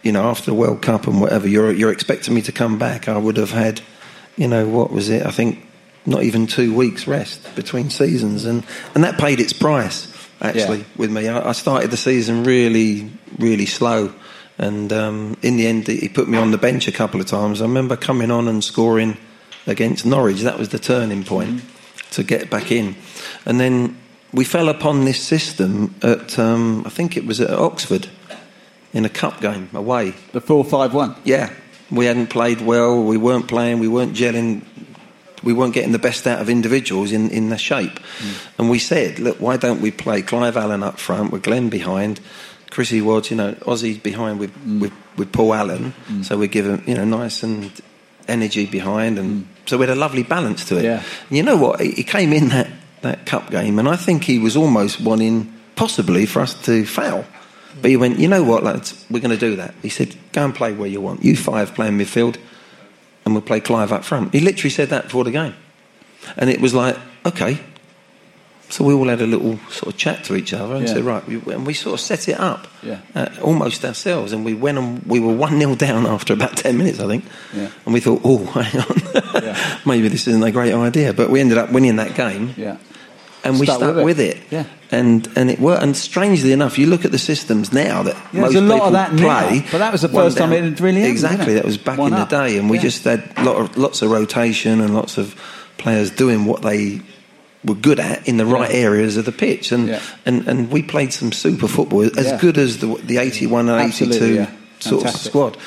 you 0.03 0.11
know, 0.11 0.23
after 0.23 0.45
the 0.45 0.53
World 0.53 0.81
Cup 0.81 1.07
and 1.07 1.19
whatever, 1.19 1.47
you're 1.47 1.71
you're 1.71 1.91
expecting 1.91 2.33
me 2.33 2.41
to 2.43 2.51
come 2.51 2.77
back. 2.77 3.09
I 3.09 3.17
would 3.17 3.37
have 3.37 3.51
had, 3.51 3.81
you 4.37 4.47
know, 4.47 4.67
what 4.67 4.91
was 4.91 5.09
it? 5.09 5.25
I 5.25 5.31
think 5.31 5.65
not 6.05 6.23
even 6.23 6.47
two 6.47 6.73
weeks 6.73 7.07
rest 7.07 7.55
between 7.55 7.89
seasons, 7.89 8.45
and 8.45 8.63
and 8.95 9.03
that 9.03 9.17
paid 9.17 9.39
its 9.39 9.53
price 9.53 10.07
actually 10.41 10.79
Yeah. 10.79 10.83
with 10.97 11.11
me. 11.11 11.27
I, 11.29 11.49
I 11.49 11.51
started 11.53 11.91
the 11.91 11.97
season 11.97 12.43
really, 12.43 13.09
really 13.39 13.65
slow, 13.65 14.13
and 14.57 14.91
um, 14.91 15.37
in 15.41 15.57
the 15.57 15.67
end, 15.67 15.87
he 15.87 16.09
put 16.09 16.27
me 16.27 16.37
on 16.37 16.51
the 16.51 16.57
bench 16.57 16.87
a 16.87 16.91
couple 16.91 17.19
of 17.21 17.27
times. 17.27 17.61
I 17.61 17.65
remember 17.65 17.95
coming 17.95 18.31
on 18.31 18.47
and 18.47 18.63
scoring 18.63 19.17
against 19.67 20.05
Norwich. 20.05 20.41
That 20.41 20.59
was 20.59 20.69
the 20.69 20.79
turning 20.79 21.23
point 21.23 21.61
to 22.11 22.23
get 22.23 22.49
back 22.49 22.71
in, 22.71 22.95
and 23.45 23.59
then 23.59 23.97
we 24.33 24.43
fell 24.43 24.67
upon 24.69 25.05
this 25.05 25.21
system 25.21 25.95
at 26.01 26.37
um, 26.39 26.83
I 26.85 26.89
think 26.89 27.15
it 27.17 27.25
was 27.25 27.39
at 27.39 27.49
Oxford 27.51 28.07
in 28.93 29.05
a 29.05 29.09
cup 29.09 29.39
game 29.41 29.69
away. 29.73 30.13
The 30.33 30.41
four 30.41 30.63
five 30.65 30.93
one. 30.93 31.15
Yeah, 31.23 31.51
we 31.89 32.05
hadn't 32.05 32.27
played 32.27 32.59
well. 32.61 33.03
We 33.03 33.17
weren't 33.17 33.47
playing. 33.47 33.79
We 33.79 33.87
weren't 33.87 34.13
gelling. 34.13 34.63
We 35.43 35.53
weren't 35.53 35.73
getting 35.73 35.91
the 35.91 35.99
best 35.99 36.25
out 36.25 36.41
of 36.41 36.49
individuals 36.49 37.11
in, 37.11 37.29
in 37.29 37.49
the 37.49 37.57
shape. 37.57 37.99
Mm. 37.99 38.59
And 38.59 38.69
we 38.69 38.79
said, 38.79 39.19
look, 39.19 39.39
why 39.39 39.57
don't 39.57 39.81
we 39.81 39.91
play 39.91 40.21
Clive 40.21 40.57
Allen 40.57 40.83
up 40.83 40.99
front 40.99 41.31
with 41.31 41.43
Glenn 41.43 41.69
behind, 41.69 42.19
Chrissy 42.69 43.01
Watts, 43.01 43.29
you 43.29 43.37
know, 43.37 43.53
Ozzy 43.53 44.01
behind 44.01 44.39
with, 44.39 44.55
mm. 44.55 44.81
with, 44.81 44.93
with 45.17 45.31
Paul 45.31 45.53
Allen. 45.53 45.93
Mm. 46.07 46.25
So 46.25 46.37
we 46.37 46.47
give 46.47 46.65
him, 46.65 46.83
you 46.87 46.95
know, 46.95 47.05
nice 47.05 47.43
and 47.43 47.71
energy 48.27 48.65
behind. 48.65 49.19
And 49.19 49.47
so 49.65 49.77
we 49.77 49.85
had 49.85 49.95
a 49.95 49.99
lovely 49.99 50.23
balance 50.23 50.65
to 50.65 50.77
it. 50.77 50.85
Yeah. 50.85 51.03
And 51.29 51.37
you 51.37 51.43
know 51.43 51.57
what? 51.57 51.81
He, 51.81 52.03
came 52.03 52.33
in 52.33 52.49
that, 52.49 52.67
that 53.01 53.25
cup 53.25 53.51
game, 53.51 53.79
and 53.79 53.87
I 53.87 53.95
think 53.95 54.23
he 54.23 54.39
was 54.39 54.55
almost 54.55 55.01
wanting, 55.01 55.53
possibly, 55.75 56.25
for 56.25 56.41
us 56.41 56.53
to 56.65 56.85
fail. 56.85 57.25
But 57.81 57.89
he 57.89 57.97
went, 57.97 58.19
you 58.19 58.27
know 58.27 58.43
what, 58.43 58.63
lads, 58.63 59.05
we're 59.09 59.19
going 59.19 59.31
to 59.31 59.37
do 59.37 59.55
that. 59.57 59.73
He 59.81 59.89
said, 59.89 60.15
go 60.31 60.45
and 60.45 60.55
play 60.55 60.73
where 60.73 60.87
you 60.87 61.01
want. 61.01 61.23
You 61.23 61.35
five 61.35 61.73
play 61.73 61.87
in 61.87 61.97
midfield, 61.97 62.37
and 63.25 63.33
we'll 63.33 63.41
play 63.41 63.59
Clive 63.59 63.91
up 63.91 64.03
front. 64.03 64.33
He 64.33 64.39
literally 64.39 64.69
said 64.69 64.89
that 64.89 65.03
before 65.05 65.23
the 65.23 65.31
game. 65.31 65.53
And 66.37 66.49
it 66.49 66.59
was 66.61 66.73
like, 66.73 66.97
okay. 67.25 67.59
So 68.69 68.83
we 68.83 68.93
all 68.93 69.07
had 69.07 69.21
a 69.21 69.27
little 69.27 69.59
sort 69.69 69.93
of 69.93 69.97
chat 69.97 70.23
to 70.25 70.35
each 70.35 70.51
other 70.51 70.75
and 70.75 70.87
Yeah. 70.87 70.93
said, 70.95 71.03
right, 71.03 71.27
we, 71.27 71.35
and 71.53 71.65
we 71.67 71.73
sort 71.75 71.93
of 71.93 71.99
set 71.99 72.27
it 72.27 72.39
up 72.39 72.67
Yeah. 72.81 72.99
uh, 73.13 73.27
almost 73.41 73.85
ourselves. 73.85 74.33
And 74.33 74.43
we 74.43 74.53
went 74.55 74.77
and 74.79 75.03
we 75.05 75.19
were 75.19 75.33
1 75.35 75.59
0 75.59 75.75
down 75.75 76.07
after 76.07 76.33
about 76.33 76.57
10 76.57 76.75
minutes, 76.77 76.99
I 76.99 77.07
think. 77.07 77.23
Yeah. 77.55 77.69
And 77.85 77.93
we 77.93 77.99
thought, 77.99 78.21
oh, 78.23 78.43
hang 78.61 78.81
on. 78.81 79.43
Yeah. 79.43 79.79
Maybe 79.85 80.07
this 80.07 80.27
isn't 80.27 80.41
a 80.43 80.51
great 80.51 80.73
idea. 80.73 81.13
But 81.13 81.29
we 81.29 81.39
ended 81.39 81.57
up 81.59 81.71
winning 81.71 81.97
that 81.97 82.15
game. 82.15 82.53
Yeah. 82.57 82.77
And 83.43 83.59
we 83.59 83.65
Stuck 83.65 83.77
stuck 83.77 83.95
with 83.95 84.05
with 84.05 84.19
it. 84.19 84.37
it. 84.37 84.43
Yeah. 84.51 84.63
And 84.91 85.27
and 85.35 85.49
it 85.49 85.59
worked. 85.59 85.83
And 85.83 85.95
strangely 85.97 86.51
enough, 86.51 86.77
you 86.77 86.85
look 86.87 87.03
at 87.05 87.11
the 87.11 87.17
systems 87.19 87.73
now 87.73 88.03
that 88.03 88.15
Yeah, 88.31 88.41
most 88.41 88.53
there's 88.53 88.63
a 88.63 88.67
lot 88.67 88.75
of 88.75 88.79
people 88.79 88.91
that 88.91 89.13
now, 89.13 89.47
play. 89.47 89.65
but 89.71 89.77
that 89.79 89.91
was 89.91 90.01
the 90.01 90.07
one 90.07 90.25
first 90.25 90.37
time 90.37 90.53
it 90.53 90.79
really 90.79 90.99
happened, 91.01 91.11
exactly. 91.11 91.53
That 91.55 91.65
was 91.65 91.77
back 91.77 91.97
One 91.97 92.13
in 92.13 92.19
up. 92.19 92.29
the 92.29 92.37
day, 92.47 92.57
and 92.57 92.69
we 92.69 92.77
Yeah. 92.77 92.83
just 92.83 93.03
had 93.03 93.23
lot 93.43 93.57
of, 93.57 93.77
lots 93.77 94.01
of 94.01 94.11
rotation 94.11 94.79
and 94.81 94.93
lots 94.95 95.17
of 95.17 95.35
players 95.77 96.09
doing 96.11 96.45
what 96.45 96.61
they 96.61 97.01
were 97.65 97.75
good 97.75 97.99
at 97.99 98.27
in 98.27 98.37
the 98.37 98.45
right 98.45 98.69
Yeah. 98.71 98.77
areas 98.87 99.17
of 99.17 99.25
the 99.25 99.31
pitch, 99.31 99.71
and 99.71 99.87
Yeah. 99.89 99.99
and 100.25 100.47
and 100.47 100.71
we 100.71 100.81
played 100.81 101.11
some 101.13 101.31
super 101.31 101.67
football, 101.67 102.01
as 102.03 102.25
Yeah. 102.27 102.37
good 102.37 102.57
as 102.57 102.77
the 102.77 102.95
the 103.05 103.17
eighty 103.17 103.45
one 103.47 103.67
and 103.69 103.79
eighty 103.81 104.05
Absolutely, 104.05 104.19
two 104.19 104.33
yeah. 104.35 104.47
sort 104.79 105.03
Fantastic. 105.03 105.25
of 105.25 105.31
squad. 105.31 105.57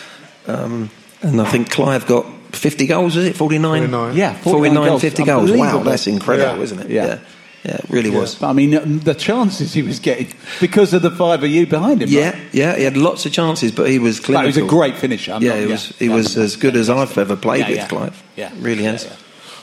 Um, 0.46 0.90
and 1.22 1.40
I 1.40 1.44
think 1.44 1.70
Clive 1.70 2.06
got. 2.06 2.26
50 2.52 2.86
goals, 2.86 3.16
is 3.16 3.26
it? 3.26 3.36
49? 3.36 3.90
49. 3.90 4.16
Yeah, 4.16 4.32
49, 4.32 4.42
49 4.72 4.88
goals. 4.88 5.02
50 5.02 5.24
goals. 5.24 5.50
Wow, 5.52 5.82
that's 5.82 6.06
incredible, 6.06 6.56
Yeah. 6.56 6.62
isn't 6.62 6.78
it? 6.80 6.90
Yeah. 6.90 7.06
yeah. 7.06 7.18
Yeah, 7.66 7.76
it 7.78 7.90
really 7.90 8.10
was. 8.10 8.40
I 8.42 8.52
mean, 8.52 9.00
the 9.00 9.14
chances 9.14 9.72
he 9.74 9.82
was 9.82 9.98
getting 9.98 10.28
because 10.60 10.94
of 10.94 11.02
the 11.02 11.10
five 11.10 11.42
of 11.42 11.50
you 11.50 11.66
behind 11.66 12.00
him. 12.02 12.08
Yeah, 12.08 12.30
right? 12.30 12.42
yeah, 12.52 12.76
he 12.76 12.84
had 12.84 12.96
lots 12.96 13.26
of 13.26 13.32
chances, 13.32 13.72
but 13.72 13.90
he 13.90 13.98
was 13.98 14.18
But 14.20 14.26
clinical. 14.26 14.42
he 14.52 14.60
was 14.62 14.70
a 14.70 14.74
great 14.76 14.96
finisher. 14.96 15.32
I'm 15.32 15.42
yeah, 15.42 15.50
not- 15.50 15.58
he 15.60 15.66
was. 15.66 15.88
He 15.98 16.08
was 16.08 16.36
as 16.36 16.54
good 16.56 16.76
as 16.76 16.88
I've 16.88 17.18
ever 17.18 17.34
played 17.34 17.60
Yeah, 17.62 17.68
with 17.68 17.76
yeah. 17.78 17.88
Clive. 17.88 18.22
Yeah. 18.36 18.52
really 18.60 18.84
has. 18.84 19.08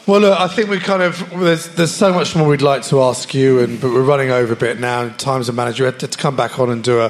Well, 0.06 0.20
look, 0.20 0.38
I 0.38 0.50
think 0.50 0.70
we 0.70 0.80
kind 0.80 1.02
of 1.02 1.30
there's 1.40 1.70
there's 1.76 1.92
so 1.96 2.12
much 2.12 2.36
more 2.36 2.50
we'd 2.50 2.62
like 2.62 2.84
to 2.90 3.02
ask 3.02 3.34
you, 3.34 3.60
and 3.60 3.80
but 3.80 3.92
we're 3.94 4.02
running 4.04 4.32
over 4.32 4.52
a 4.52 4.58
bit 4.58 4.78
now. 4.82 5.08
Time's 5.18 5.48
a 5.48 5.54
manager. 5.54 5.84
We 5.86 5.92
had 5.92 6.00
to 6.02 6.08
come 6.10 6.36
back 6.36 6.60
on 6.60 6.70
and 6.70 6.84
do 6.84 7.00
a, 7.00 7.10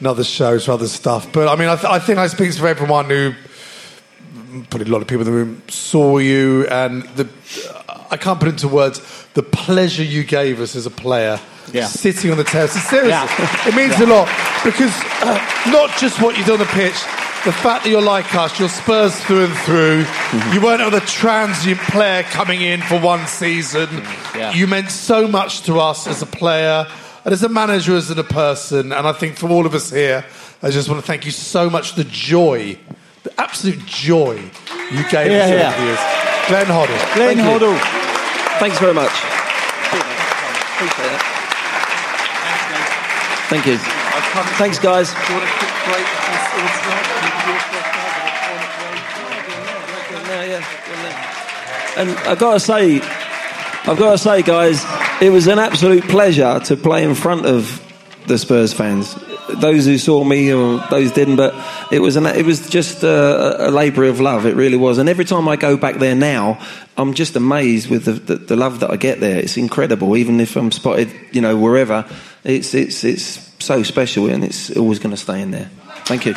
another 0.00 0.24
show 0.24 0.58
for 0.58 0.72
other 0.72 0.88
stuff. 0.88 1.32
But 1.32 1.46
I 1.46 1.54
mean, 1.54 1.68
I, 1.68 1.76
th- 1.76 1.92
I 1.92 2.00
think 2.00 2.18
I 2.18 2.26
speak 2.26 2.52
for 2.54 2.66
everyone 2.66 3.08
who 3.08 3.34
probably 4.70 4.88
a 4.88 4.92
lot 4.92 5.00
of 5.02 5.06
people 5.06 5.20
in 5.26 5.32
the 5.32 5.38
room 5.38 5.62
saw 5.68 6.18
you, 6.18 6.66
and 6.66 7.02
the 7.14 7.28
I 8.14 8.16
can't 8.16 8.38
put 8.38 8.48
into 8.48 8.68
words 8.68 9.00
the 9.34 9.42
pleasure 9.42 10.02
you 10.04 10.22
gave 10.24 10.60
us 10.60 10.76
as 10.76 10.86
a 10.86 10.90
player. 10.90 11.40
Yeah. 11.72 11.86
Sitting 11.86 12.30
on 12.30 12.36
the 12.36 12.44
terrace. 12.44 12.72
Seriously, 12.88 13.10
Yeah. 13.10 13.68
it 13.68 13.74
means 13.74 13.98
a 14.00 14.06
lot 14.06 14.28
because 14.64 14.92
uh, 15.22 15.38
not 15.72 15.90
just 15.98 16.20
what 16.22 16.38
you 16.38 16.44
do 16.44 16.52
on 16.52 16.58
the 16.60 16.64
pitch, 16.66 16.94
the 17.44 17.52
fact 17.52 17.84
that 17.84 17.90
you're 17.90 18.00
like 18.02 18.34
us, 18.34 18.58
you're 18.60 18.68
Spurs 18.68 19.14
through 19.24 19.46
and 19.46 19.54
through. 19.58 20.04
You 20.54 20.60
weren't 20.62 20.80
another 20.80 21.00
transient 21.00 21.78
player 21.80 22.22
coming 22.22 22.60
in 22.62 22.80
for 22.82 22.98
one 23.00 23.26
season. 23.26 23.88
Yeah. 24.34 24.52
You 24.54 24.66
meant 24.66 24.90
so 24.90 25.26
much 25.26 25.62
to 25.62 25.78
us 25.80 26.06
as 26.06 26.22
a 26.22 26.26
player 26.26 26.86
and 27.24 27.32
as 27.32 27.42
a 27.42 27.48
manager, 27.48 27.96
as 27.96 28.10
a 28.10 28.22
person. 28.24 28.92
And 28.92 29.06
I 29.08 29.12
think 29.12 29.36
for 29.36 29.48
all 29.50 29.66
of 29.66 29.74
us 29.74 29.90
here, 29.90 30.24
I 30.62 30.70
just 30.70 30.88
want 30.88 31.00
to 31.00 31.06
thank 31.06 31.24
you 31.26 31.32
so 31.32 31.68
much. 31.68 31.94
The 31.96 32.04
joy, 32.04 32.78
the 33.24 33.40
absolute 33.40 33.84
joy 33.84 34.34
you 34.90 35.02
gave 35.10 35.30
Yeah, 35.32 35.44
us 35.44 35.74
over 35.74 35.80
the 35.80 35.86
years. 35.86 35.98
Glenn 36.48 36.66
Hoddle. 36.66 37.14
Glenn. 37.14 37.38
Hoddle. 37.38 38.03
Thanks 38.64 38.78
very 38.78 38.94
much. 38.94 39.10
Thank 43.50 43.66
you. 43.66 43.76
Thanks, 44.56 44.78
guys. 44.78 45.10
And 51.98 52.16
I've 52.26 52.38
got 52.38 52.54
to 52.54 52.60
say, 52.60 53.02
I've 53.02 53.98
got 53.98 54.12
to 54.12 54.18
say, 54.18 54.40
guys, 54.40 54.82
it 55.20 55.28
was 55.28 55.46
an 55.46 55.58
absolute 55.58 56.04
pleasure 56.04 56.58
to 56.60 56.76
play 56.78 57.04
in 57.04 57.14
front 57.14 57.44
of 57.44 57.83
the 58.26 58.38
Spurs 58.38 58.72
fans. 58.72 59.14
Those 59.60 59.84
who 59.84 59.98
saw 59.98 60.24
me 60.24 60.52
or 60.52 60.78
those 60.90 61.12
didn't, 61.12 61.36
but 61.36 61.54
it 61.92 62.00
was 62.00 62.16
an, 62.16 62.26
it 62.26 62.44
was 62.44 62.68
just 62.68 63.02
a, 63.02 63.68
a 63.68 63.70
labour 63.70 64.04
of 64.04 64.20
love. 64.20 64.46
It 64.46 64.56
really 64.56 64.76
was. 64.76 64.98
And 64.98 65.08
every 65.08 65.24
time 65.24 65.48
I 65.48 65.56
go 65.56 65.76
back 65.76 65.96
there 65.96 66.14
now, 66.14 66.58
I'm 66.96 67.14
just 67.14 67.36
amazed 67.36 67.90
with 67.90 68.04
the, 68.04 68.12
the, 68.12 68.36
the 68.36 68.56
love 68.56 68.80
that 68.80 68.90
I 68.90 68.96
get 68.96 69.20
there. 69.20 69.38
It's 69.38 69.56
incredible. 69.56 70.16
Even 70.16 70.40
if 70.40 70.56
I'm 70.56 70.72
spotted, 70.72 71.10
you 71.32 71.40
know, 71.40 71.56
wherever, 71.56 72.06
it's 72.44 72.74
it's 72.74 73.04
it's 73.04 73.52
so 73.58 73.82
special, 73.82 74.28
and 74.28 74.44
it's 74.44 74.74
always 74.76 74.98
going 74.98 75.14
to 75.14 75.20
stay 75.20 75.40
in 75.40 75.50
there. 75.50 75.70
Thank 76.06 76.26
you. 76.26 76.34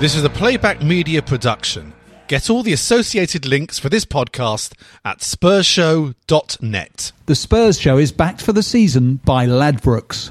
This 0.00 0.14
is 0.14 0.22
a 0.22 0.30
playback 0.30 0.80
media 0.80 1.20
production. 1.22 1.92
Get 2.28 2.48
all 2.48 2.62
the 2.62 2.72
associated 2.72 3.44
links 3.44 3.80
for 3.80 3.88
this 3.88 4.04
podcast 4.04 4.74
at 5.04 5.18
spursshow.net. 5.18 7.12
The 7.26 7.34
Spurs 7.34 7.80
Show 7.80 7.98
is 7.98 8.12
backed 8.12 8.40
for 8.40 8.52
the 8.52 8.62
season 8.62 9.16
by 9.24 9.44
Ladbrokes. 9.44 10.30